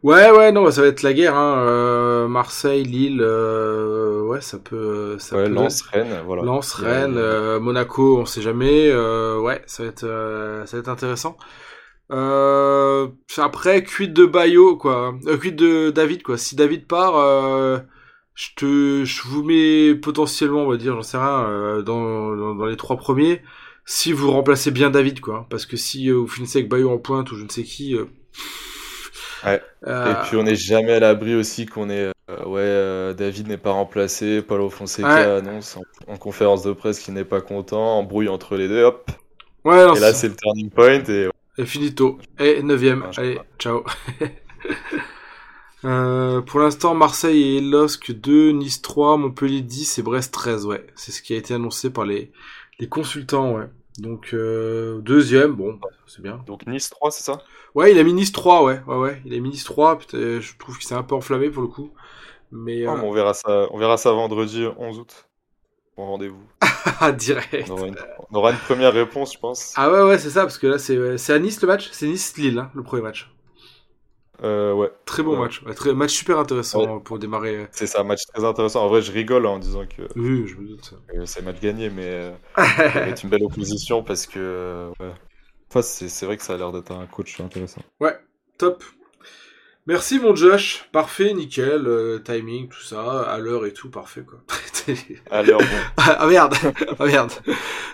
Ouais, 0.04 0.30
ouais, 0.30 0.52
non, 0.52 0.70
ça 0.70 0.82
va 0.82 0.88
être 0.88 1.00
la 1.00 1.14
guerre. 1.14 1.34
Hein. 1.34 1.64
Euh, 1.66 2.28
Marseille, 2.28 2.84
Lille, 2.84 3.22
euh, 3.22 4.20
ouais, 4.20 4.42
ça 4.42 4.58
peut. 4.58 5.18
Ça 5.18 5.34
ouais, 5.34 5.44
peut 5.44 5.50
Lens, 5.50 5.80
Rennes, 5.80 6.20
voilà. 6.26 6.42
Lens, 6.42 6.74
Rennes, 6.74 7.16
euh, 7.16 7.58
Monaco, 7.58 8.18
on 8.18 8.26
sait 8.26 8.42
jamais. 8.42 8.90
Euh, 8.90 9.38
ouais, 9.40 9.62
ça 9.64 9.82
va 9.82 9.88
être, 9.88 10.00
ça 10.66 10.76
va 10.76 10.78
être 10.78 10.90
intéressant. 10.90 11.38
après, 13.38 13.82
quid 13.82 14.12
de 14.12 14.26
Bayo, 14.26 14.76
quoi. 14.76 15.14
quid 15.40 15.56
de 15.56 15.88
David, 15.88 16.22
quoi. 16.22 16.36
Si 16.36 16.54
David 16.54 16.86
part, 16.86 17.14
je 18.34 18.48
te, 18.56 19.04
je 19.06 19.22
vous 19.22 19.42
mets 19.42 19.94
potentiellement, 19.94 20.64
on 20.64 20.70
va 20.70 20.76
dire, 20.76 20.94
j'en 20.94 21.02
sais 21.02 21.16
rien, 21.16 21.80
dans, 21.82 22.36
dans, 22.36 22.54
dans, 22.54 22.66
les 22.66 22.76
trois 22.76 22.98
premiers. 22.98 23.40
Si 23.86 24.12
vous 24.12 24.30
remplacez 24.30 24.70
bien 24.70 24.90
David, 24.90 25.20
quoi. 25.22 25.46
Parce 25.48 25.64
que 25.64 25.78
si 25.78 26.10
vous 26.10 26.28
finissez 26.28 26.58
avec 26.58 26.70
Bayo 26.70 26.90
en 26.90 26.98
pointe 26.98 27.32
ou 27.32 27.36
je 27.36 27.44
ne 27.44 27.48
sais 27.48 27.62
qui 27.62 27.96
Ouais. 29.46 29.62
Euh, 29.86 30.12
Et 30.12 30.14
puis 30.26 30.36
on 30.36 30.42
n'est 30.42 30.54
jamais 30.56 30.92
à 30.92 31.00
l'abri 31.00 31.34
aussi 31.34 31.66
qu'on 31.66 31.90
est. 31.90 32.10
euh, 32.30 32.44
ouais, 32.46 32.60
euh, 32.62 33.12
David 33.14 33.48
n'est 33.48 33.56
pas 33.58 33.72
remplacé, 33.72 34.40
Paulo 34.42 34.70
Fonseca 34.70 35.06
Ouais. 35.08 35.22
annonce 35.38 35.76
en, 35.76 35.82
en 36.12 36.16
conférence 36.16 36.62
de 36.62 36.72
presse 36.72 37.00
qu'il 37.00 37.14
n'est 37.14 37.24
pas 37.24 37.40
content, 37.40 37.98
embrouille 37.98 38.28
entre 38.28 38.56
les 38.56 38.68
deux, 38.68 38.82
hop. 38.84 39.10
ouais, 39.64 39.96
Et 39.96 40.00
là 40.00 40.12
c'est- 40.14 40.28
le 40.28 40.36
turning 40.36 40.70
point 40.70 41.02
et 41.08 41.28
Et 41.58 41.66
finito. 41.66 42.18
Et 42.38 42.62
9ème. 42.62 43.02
Ah, 43.06 43.10
je 43.12 43.20
Allez, 43.20 43.38
ciao. 43.58 43.84
Pour 45.82 46.60
l'instant, 46.60 46.94
Marseille 46.94 47.58
et 47.58 47.60
LOSC 47.60 48.12
2, 48.12 48.52
Nice 48.52 48.80
3, 48.80 49.16
Montpellier 49.18 49.60
10 49.60 49.98
et 49.98 50.02
Brest 50.02 50.32
13, 50.32 50.64
ouais. 50.66 50.86
C'est 50.94 51.12
ce 51.12 51.20
qui 51.20 51.34
a 51.34 51.36
été 51.36 51.52
annoncé 51.54 51.90
par 51.90 52.06
les, 52.06 52.32
les 52.78 52.88
consultants, 52.88 53.52
ouais. 53.52 53.66
Donc, 53.98 54.30
euh, 54.34 55.00
deuxième, 55.00 55.52
bon, 55.52 55.78
c'est 56.06 56.20
bien. 56.20 56.42
donc 56.46 56.66
Nice 56.66 56.90
3, 56.90 57.10
c'est 57.12 57.22
ça? 57.22 57.38
Ouais, 57.74 57.92
il 57.92 57.98
a 57.98 58.02
mis 58.02 58.12
Nice 58.12 58.32
3, 58.32 58.64
ouais, 58.64 58.80
ouais, 58.86 58.96
ouais. 58.96 59.22
Il 59.24 59.34
a 59.34 59.38
mis 59.38 59.50
Nice 59.50 59.64
3, 59.64 59.98
putain, 59.98 60.40
je 60.40 60.56
trouve 60.58 60.76
qu'il 60.78 60.86
s'est 60.86 60.94
un 60.94 61.04
peu 61.04 61.14
enflammé 61.14 61.48
pour 61.50 61.62
le 61.62 61.68
coup. 61.68 61.92
Mais, 62.50 62.86
euh, 62.86 62.94
mais 62.94 63.06
on 63.06 63.12
verra 63.12 63.34
ça, 63.34 63.68
on 63.70 63.78
verra 63.78 63.96
ça 63.96 64.12
vendredi 64.12 64.66
11 64.76 64.98
août. 64.98 65.28
Bon 65.96 66.06
rendez-vous. 66.06 66.42
ah, 67.00 67.12
direct. 67.12 67.68
On 67.70 67.74
aura, 67.74 67.86
une, 67.86 67.96
on 68.30 68.36
aura 68.36 68.50
une 68.50 68.58
première 68.58 68.92
réponse, 68.92 69.34
je 69.34 69.38
pense. 69.38 69.72
Ah 69.76 69.90
ouais, 69.90 70.02
ouais, 70.02 70.18
c'est 70.18 70.30
ça, 70.30 70.42
parce 70.42 70.58
que 70.58 70.66
là, 70.66 70.78
c'est 70.78 71.16
c'est 71.18 71.32
à 71.32 71.38
Nice 71.38 71.60
le 71.62 71.68
match? 71.68 71.88
C'est 71.92 72.08
Nice-Lille, 72.08 72.58
hein, 72.58 72.70
le 72.74 72.82
premier 72.82 73.02
match. 73.02 73.33
Euh, 74.42 74.72
ouais, 74.74 74.90
Très 75.04 75.22
bon 75.22 75.36
Ouais. 75.36 75.44
match. 75.44 75.62
Ouais, 75.62 75.74
très, 75.74 75.94
match 75.94 76.12
super 76.12 76.38
intéressant 76.38 77.00
pour 77.00 77.18
démarrer. 77.18 77.56
euh, 77.56 77.66
c'est 77.70 77.86
ça, 77.86 78.00
un 78.00 78.04
match 78.04 78.24
très 78.26 78.44
intéressant. 78.44 78.84
En 78.84 78.88
vrai, 78.88 79.02
je 79.02 79.12
rigole 79.12 79.46
hein, 79.46 79.50
en 79.50 79.58
disant 79.58 79.86
que 79.86 80.08
Oui, 80.16 80.46
je 80.46 80.56
me 80.56 80.66
doute. 80.68 80.94
c'est 81.26 81.42
match 81.42 81.60
gagné, 81.60 81.90
mais 81.90 82.04
euh, 82.06 82.32
va 83.02 83.10
être 83.10 83.22
une 83.24 83.30
belle 83.30 83.44
opposition 83.44 84.02
parce 84.02 84.26
que. 84.26 84.38
euh. 84.40 85.12
Enfin, 85.70 85.82
c'est 85.82 86.08
c'est 86.08 86.26
vrai 86.26 86.36
que 86.36 86.42
ça 86.44 86.54
a 86.54 86.56
l'air 86.58 86.72
d'être 86.72 86.92
un 86.92 87.06
coach 87.06 87.40
intéressant. 87.40 87.82
Ouais, 88.00 88.16
top. 88.58 88.84
Merci 89.86 90.18
mon 90.18 90.34
Josh, 90.34 90.88
parfait, 90.92 91.34
nickel, 91.34 91.86
euh, 91.86 92.18
timing, 92.18 92.68
tout 92.68 92.80
ça, 92.80 93.20
à 93.20 93.38
l'heure 93.38 93.66
et 93.66 93.72
tout, 93.74 93.90
parfait 93.90 94.22
quoi. 94.22 94.38
Alors 95.30 95.60
bon, 95.60 95.66
ah 95.98 96.26
merde, 96.26 96.54
ah 96.98 97.04
merde. 97.04 97.32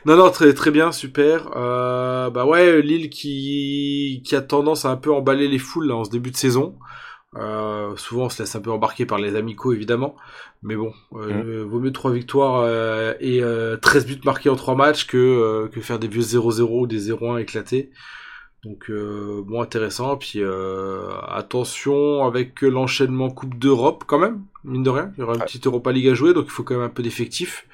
Non 0.07 0.17
non, 0.17 0.31
très 0.31 0.55
très 0.55 0.71
bien, 0.71 0.93
super. 0.93 1.51
Euh, 1.57 2.31
bah 2.31 2.47
ouais, 2.47 2.81
Lille 2.81 3.11
qui 3.11 4.23
qui 4.25 4.37
a 4.37 4.41
tendance 4.41 4.85
à 4.85 4.91
un 4.91 4.97
peu 4.97 5.13
emballer 5.13 5.49
les 5.49 5.59
foules 5.59 5.89
là 5.89 5.97
en 5.97 6.05
ce 6.05 6.11
début 6.11 6.31
de 6.31 6.37
saison. 6.37 6.79
Euh, 7.37 7.97
souvent 7.97 8.25
on 8.25 8.29
se 8.29 8.43
laisse 8.43 8.55
un 8.55 8.61
peu 8.61 8.71
embarquer 8.71 9.05
par 9.05 9.19
les 9.19 9.35
amicaux 9.35 9.73
évidemment, 9.73 10.15
mais 10.63 10.77
bon, 10.77 10.93
euh, 11.15 11.65
vaut 11.69 11.81
mieux 11.81 11.93
trois 11.93 12.13
victoires 12.13 12.63
euh, 12.65 13.15
et 13.19 13.43
euh, 13.43 13.77
13 13.77 14.07
buts 14.07 14.21
marqués 14.25 14.49
en 14.49 14.57
trois 14.57 14.77
matchs 14.77 15.07
que 15.07 15.17
euh, 15.17 15.69
que 15.69 15.81
faire 15.81 15.99
des 15.99 16.09
vieux 16.09 16.23
0-0 16.23 16.63
ou 16.71 16.87
des 16.87 17.11
0-1 17.11 17.41
éclatés. 17.41 17.91
Donc 18.65 18.91
euh, 18.91 19.43
bon 19.47 19.63
intéressant, 19.63 20.17
puis 20.19 20.41
euh, 20.43 21.11
attention 21.29 22.25
avec 22.25 22.61
l'enchaînement 22.61 23.31
Coupe 23.31 23.59
d'Europe 23.59 24.05
quand 24.07 24.19
même, 24.19 24.45
mine 24.65 24.83
de 24.83 24.91
rien, 24.91 25.13
il 25.17 25.21
y 25.21 25.23
aura 25.23 25.35
une 25.35 25.41
Ouais. 25.41 25.47
petite 25.47 25.67
Europa 25.67 25.93
League 25.93 26.09
à 26.09 26.15
jouer, 26.15 26.35
donc 26.35 26.45
il 26.47 26.51
faut 26.51 26.63
quand 26.63 26.75
même 26.75 26.85
un 26.85 26.91
peu 26.91 27.03
d'effectifs. 27.03 27.67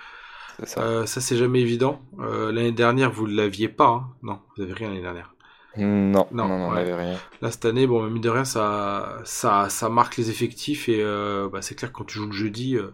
ça. 0.63 0.83
Euh, 0.83 1.07
ça 1.07 1.21
c'est 1.21 1.37
jamais 1.37 1.61
évident. 1.61 2.01
Euh, 2.21 2.53
l'année 2.53 2.73
dernière 2.73 3.11
vous 3.11 3.27
l'aviez 3.27 3.69
pas, 3.69 3.89
hein 3.89 4.09
non, 4.23 4.41
vous 4.57 4.63
avez 4.63 4.73
rien 4.75 4.89
l'année 4.89 5.03
dernière. 5.03 5.35
Non, 5.79 6.27
non, 6.33 6.49
non, 6.49 6.59
non, 6.59 6.69
on 6.69 6.71
ouais. 6.71 6.77
n'avait 6.77 6.95
rien. 6.95 7.21
Là 7.43 7.51
cette 7.51 7.67
année, 7.67 7.87
bon 7.87 8.03
mine 8.09 8.23
de 8.23 8.31
rien 8.31 8.45
ça 8.47 9.19
ça 9.25 9.69
ça 9.69 9.89
marque 9.91 10.17
les 10.17 10.31
effectifs 10.31 10.89
et 10.89 11.03
euh, 11.03 11.49
bah, 11.51 11.61
c'est 11.63 11.75
clair 11.75 11.93
quand 11.93 12.05
tu 12.05 12.19
joues 12.19 12.27
le 12.27 12.33
jeudi, 12.33 12.77
euh, 12.77 12.93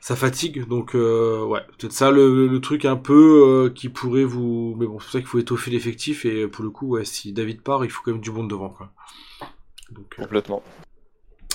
ça 0.00 0.16
fatigue. 0.16 0.66
Donc 0.68 0.94
euh, 0.94 1.44
ouais, 1.44 1.60
peut-être 1.78 1.92
ça 1.92 2.10
le, 2.10 2.46
le 2.46 2.60
truc 2.60 2.84
un 2.84 2.96
peu 2.96 3.14
euh, 3.66 3.70
qui 3.70 3.88
pourrait 3.88 4.24
vous, 4.24 4.74
mais 4.78 4.86
bon 4.86 4.98
c'est 4.98 5.04
pour 5.04 5.12
ça 5.12 5.18
qu'il 5.20 5.28
faut 5.28 5.38
étoffer 5.38 5.70
l'effectif 5.70 6.24
et 6.24 6.46
pour 6.46 6.64
le 6.64 6.70
coup 6.70 6.88
ouais 6.96 7.04
si 7.04 7.32
David 7.32 7.62
part, 7.62 7.84
il 7.84 7.90
faut 7.90 8.02
quand 8.04 8.12
même 8.12 8.20
du 8.20 8.30
bon 8.30 8.44
devant 8.44 8.68
quoi. 8.70 8.90
Donc 9.90 10.14
euh, 10.18 10.22
Complètement. 10.22 10.62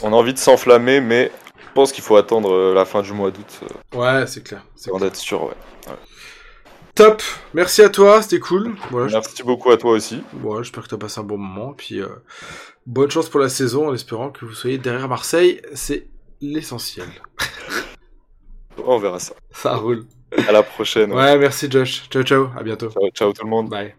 On 0.02 0.12
a 0.12 0.16
envie 0.16 0.34
de 0.34 0.39
s'enflammer, 0.39 1.00
mais 1.02 1.32
je 1.60 1.74
pense 1.76 1.91
qu'il 1.91 2.04
faut 2.04 2.16
attendre 2.18 2.74
la 2.74 2.86
fin 2.86 3.02
du 3.02 3.14
mois 3.14 3.32
d'août 3.32 3.62
ouais 3.96 4.26
c'est 4.28 4.44
clair. 4.44 4.66
c'est 4.76 4.89
avant 4.89 5.00
d'être 5.00 5.16
sûr. 5.16 5.44
Ouais. 5.44 5.54
Top, 6.96 7.24
merci 7.56 7.82
à 7.82 7.89
toi, 7.89 8.22
c'était 8.22 8.39
cool. 8.39 8.76
Voilà, 8.91 9.08
je- 9.08 9.14
Merci 9.14 9.41
beaucoup 9.41 9.72
à 9.72 9.78
toi 9.78 9.91
aussi. 9.94 10.22
Voilà, 10.34 10.62
j'espère 10.62 10.84
que 10.84 10.89
tu 10.89 10.94
as 10.96 11.00
passé 11.00 11.20
un 11.20 11.24
bon 11.24 11.39
moment. 11.39 11.74
Puis 11.74 12.00
bonne 12.86 13.10
chance 13.10 13.30
pour 13.30 13.39
la 13.39 13.50
saison 13.50 13.88
en 13.89 13.94
espérant 13.96 14.30
que 14.30 14.46
vous 14.46 14.54
soyez 14.54 14.78
derrière 14.78 15.10
Marseille. 15.10 15.60
C'est 15.74 16.08
l'essentiel. 16.39 17.08
On 18.86 18.97
verra 18.97 19.19
ça. 19.19 19.34
Ça 19.51 19.76
roule. 19.76 20.05
À 20.47 20.51
la 20.51 20.63
prochaine. 20.63 21.11
Ouais, 21.13 21.38
merci 21.38 21.69
Josh. 21.69 22.09
Ciao, 22.09 22.24
ciao. 22.24 22.49
À 22.57 22.63
bientôt. 22.63 22.89
Ciao, 22.89 23.09
ciao 23.11 23.34
tout 23.34 23.43
le 23.43 23.49
monde. 23.49 23.69
Bye. 23.69 23.95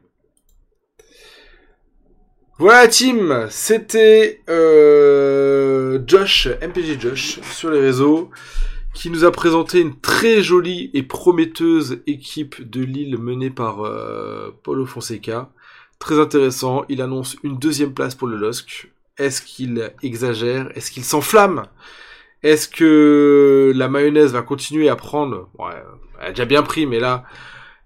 Voilà 2.58 2.86
team, 2.86 3.48
c'était 3.50 4.40
euh, 4.48 5.98
Josh, 6.06 6.46
MPG 6.62 7.00
Josh, 7.00 7.40
sur 7.50 7.68
les 7.68 7.80
réseaux, 7.80 8.30
qui 8.94 9.10
nous 9.10 9.24
a 9.24 9.32
présenté 9.32 9.80
une 9.80 9.98
très 9.98 10.40
jolie 10.40 10.88
et 10.94 11.02
prometteuse 11.02 12.00
équipe 12.06 12.62
de 12.62 12.82
Lille 12.84 13.18
menée 13.18 13.50
par 13.50 13.84
euh, 13.84 14.56
Paulo 14.62 14.86
Fonseca. 14.86 15.50
Très 15.98 16.20
intéressant, 16.20 16.84
il 16.88 17.02
annonce 17.02 17.36
une 17.42 17.58
deuxième 17.58 17.92
place 17.92 18.14
pour 18.14 18.28
le 18.28 18.36
LOSC. 18.36 18.88
Est-ce 19.18 19.42
qu'il 19.42 19.92
exagère? 20.04 20.70
Est-ce 20.76 20.92
qu'il 20.92 21.04
s'enflamme? 21.04 21.66
Est-ce 22.44 22.68
que 22.68 23.72
la 23.74 23.88
mayonnaise 23.88 24.32
va 24.32 24.42
continuer 24.42 24.90
à 24.90 24.96
prendre? 24.96 25.48
Ouais, 25.58 25.72
elle 26.20 26.26
a 26.26 26.28
déjà 26.28 26.44
bien 26.44 26.62
pris, 26.62 26.84
mais 26.84 27.00
là, 27.00 27.24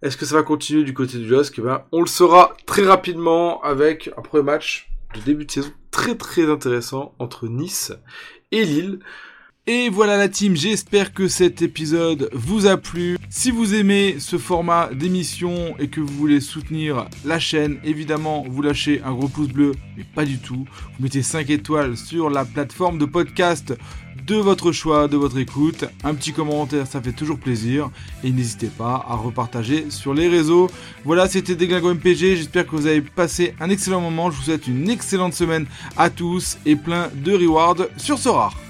est-ce 0.03 0.17
que 0.17 0.27
ça 0.27 0.35
va 0.35 0.43
continuer 0.43 0.83
du 0.83 0.93
côté 0.93 1.17
du 1.19 1.29
LOSC 1.29 1.55
Eh 1.59 1.63
ben, 1.63 1.85
On 1.93 2.01
le 2.01 2.09
saura 2.09 2.57
très 2.67 2.85
rapidement 2.85 3.63
avec 3.63 4.11
un 4.19 4.23
premier 4.23 4.43
match 4.43 4.91
de 5.15 5.21
début 5.21 5.45
de 5.45 5.51
saison 5.53 5.71
très 5.93 6.17
très 6.17 6.51
intéressant 6.51 7.15
entre 7.21 7.47
Nice 7.47 7.93
et 8.51 8.65
Lille. 8.65 8.99
Et 9.69 9.91
voilà 9.91 10.17
la 10.17 10.29
team, 10.29 10.57
j'espère 10.57 11.13
que 11.13 11.29
cet 11.29 11.63
épisode 11.63 12.29
vous 12.33 12.67
a 12.67 12.79
plu. 12.79 13.19
Si 13.29 13.51
vous 13.51 13.75
aimez 13.75 14.17
ce 14.19 14.39
format 14.39 14.89
d'émission 14.95 15.77
et 15.79 15.89
que 15.89 16.01
vous 16.01 16.15
voulez 16.15 16.41
soutenir 16.41 17.05
la 17.25 17.39
chaîne, 17.39 17.79
évidemment, 17.85 18.45
vous 18.49 18.63
lâchez 18.63 19.03
un 19.05 19.13
gros 19.13 19.29
pouce 19.29 19.49
bleu, 19.49 19.73
mais 19.97 20.05
pas 20.15 20.25
du 20.25 20.39
tout. 20.39 20.65
Vous 20.65 21.03
mettez 21.03 21.23
5 21.23 21.51
étoiles 21.51 21.99
sur 21.99 22.31
la 22.31 22.47
plateforme 22.47 22.97
de 22.97 23.05
podcast 23.05 23.77
de 24.29 24.37
votre 24.37 24.73
choix, 24.73 25.09
de 25.09 25.17
votre 25.17 25.39
écoute. 25.39 25.87
Un 26.05 26.15
petit 26.15 26.33
commentaire, 26.33 26.87
ça 26.87 27.01
fait 27.01 27.13
toujours 27.13 27.39
plaisir. 27.39 27.91
Et 28.23 28.31
n'hésitez 28.31 28.67
pas 28.67 29.05
à 29.09 29.17
repartager 29.17 29.87
sur 29.91 30.13
les 30.13 30.29
réseaux. 30.29 30.71
Voilà, 31.05 31.27
c'était 31.29 31.55
Déglingo 31.55 31.95
MPG. 31.95 32.37
J'espère 32.37 32.67
que 32.67 32.77
vous 32.77 32.87
avez 32.87 33.01
passé 33.01 33.55
un 33.59 33.71
excellent 33.71 34.03
moment. 34.03 34.31
Je 34.31 34.37
vous 34.37 34.43
souhaite 34.43 34.67
une 34.67 34.91
excellente 34.91 35.33
semaine 35.33 35.67
à 35.97 36.11
tous 36.11 36.59
et 36.67 36.77
plein 36.77 37.09
de 37.15 37.33
rewards 37.33 37.87
sur 37.97 38.19
Sorare. 38.19 38.68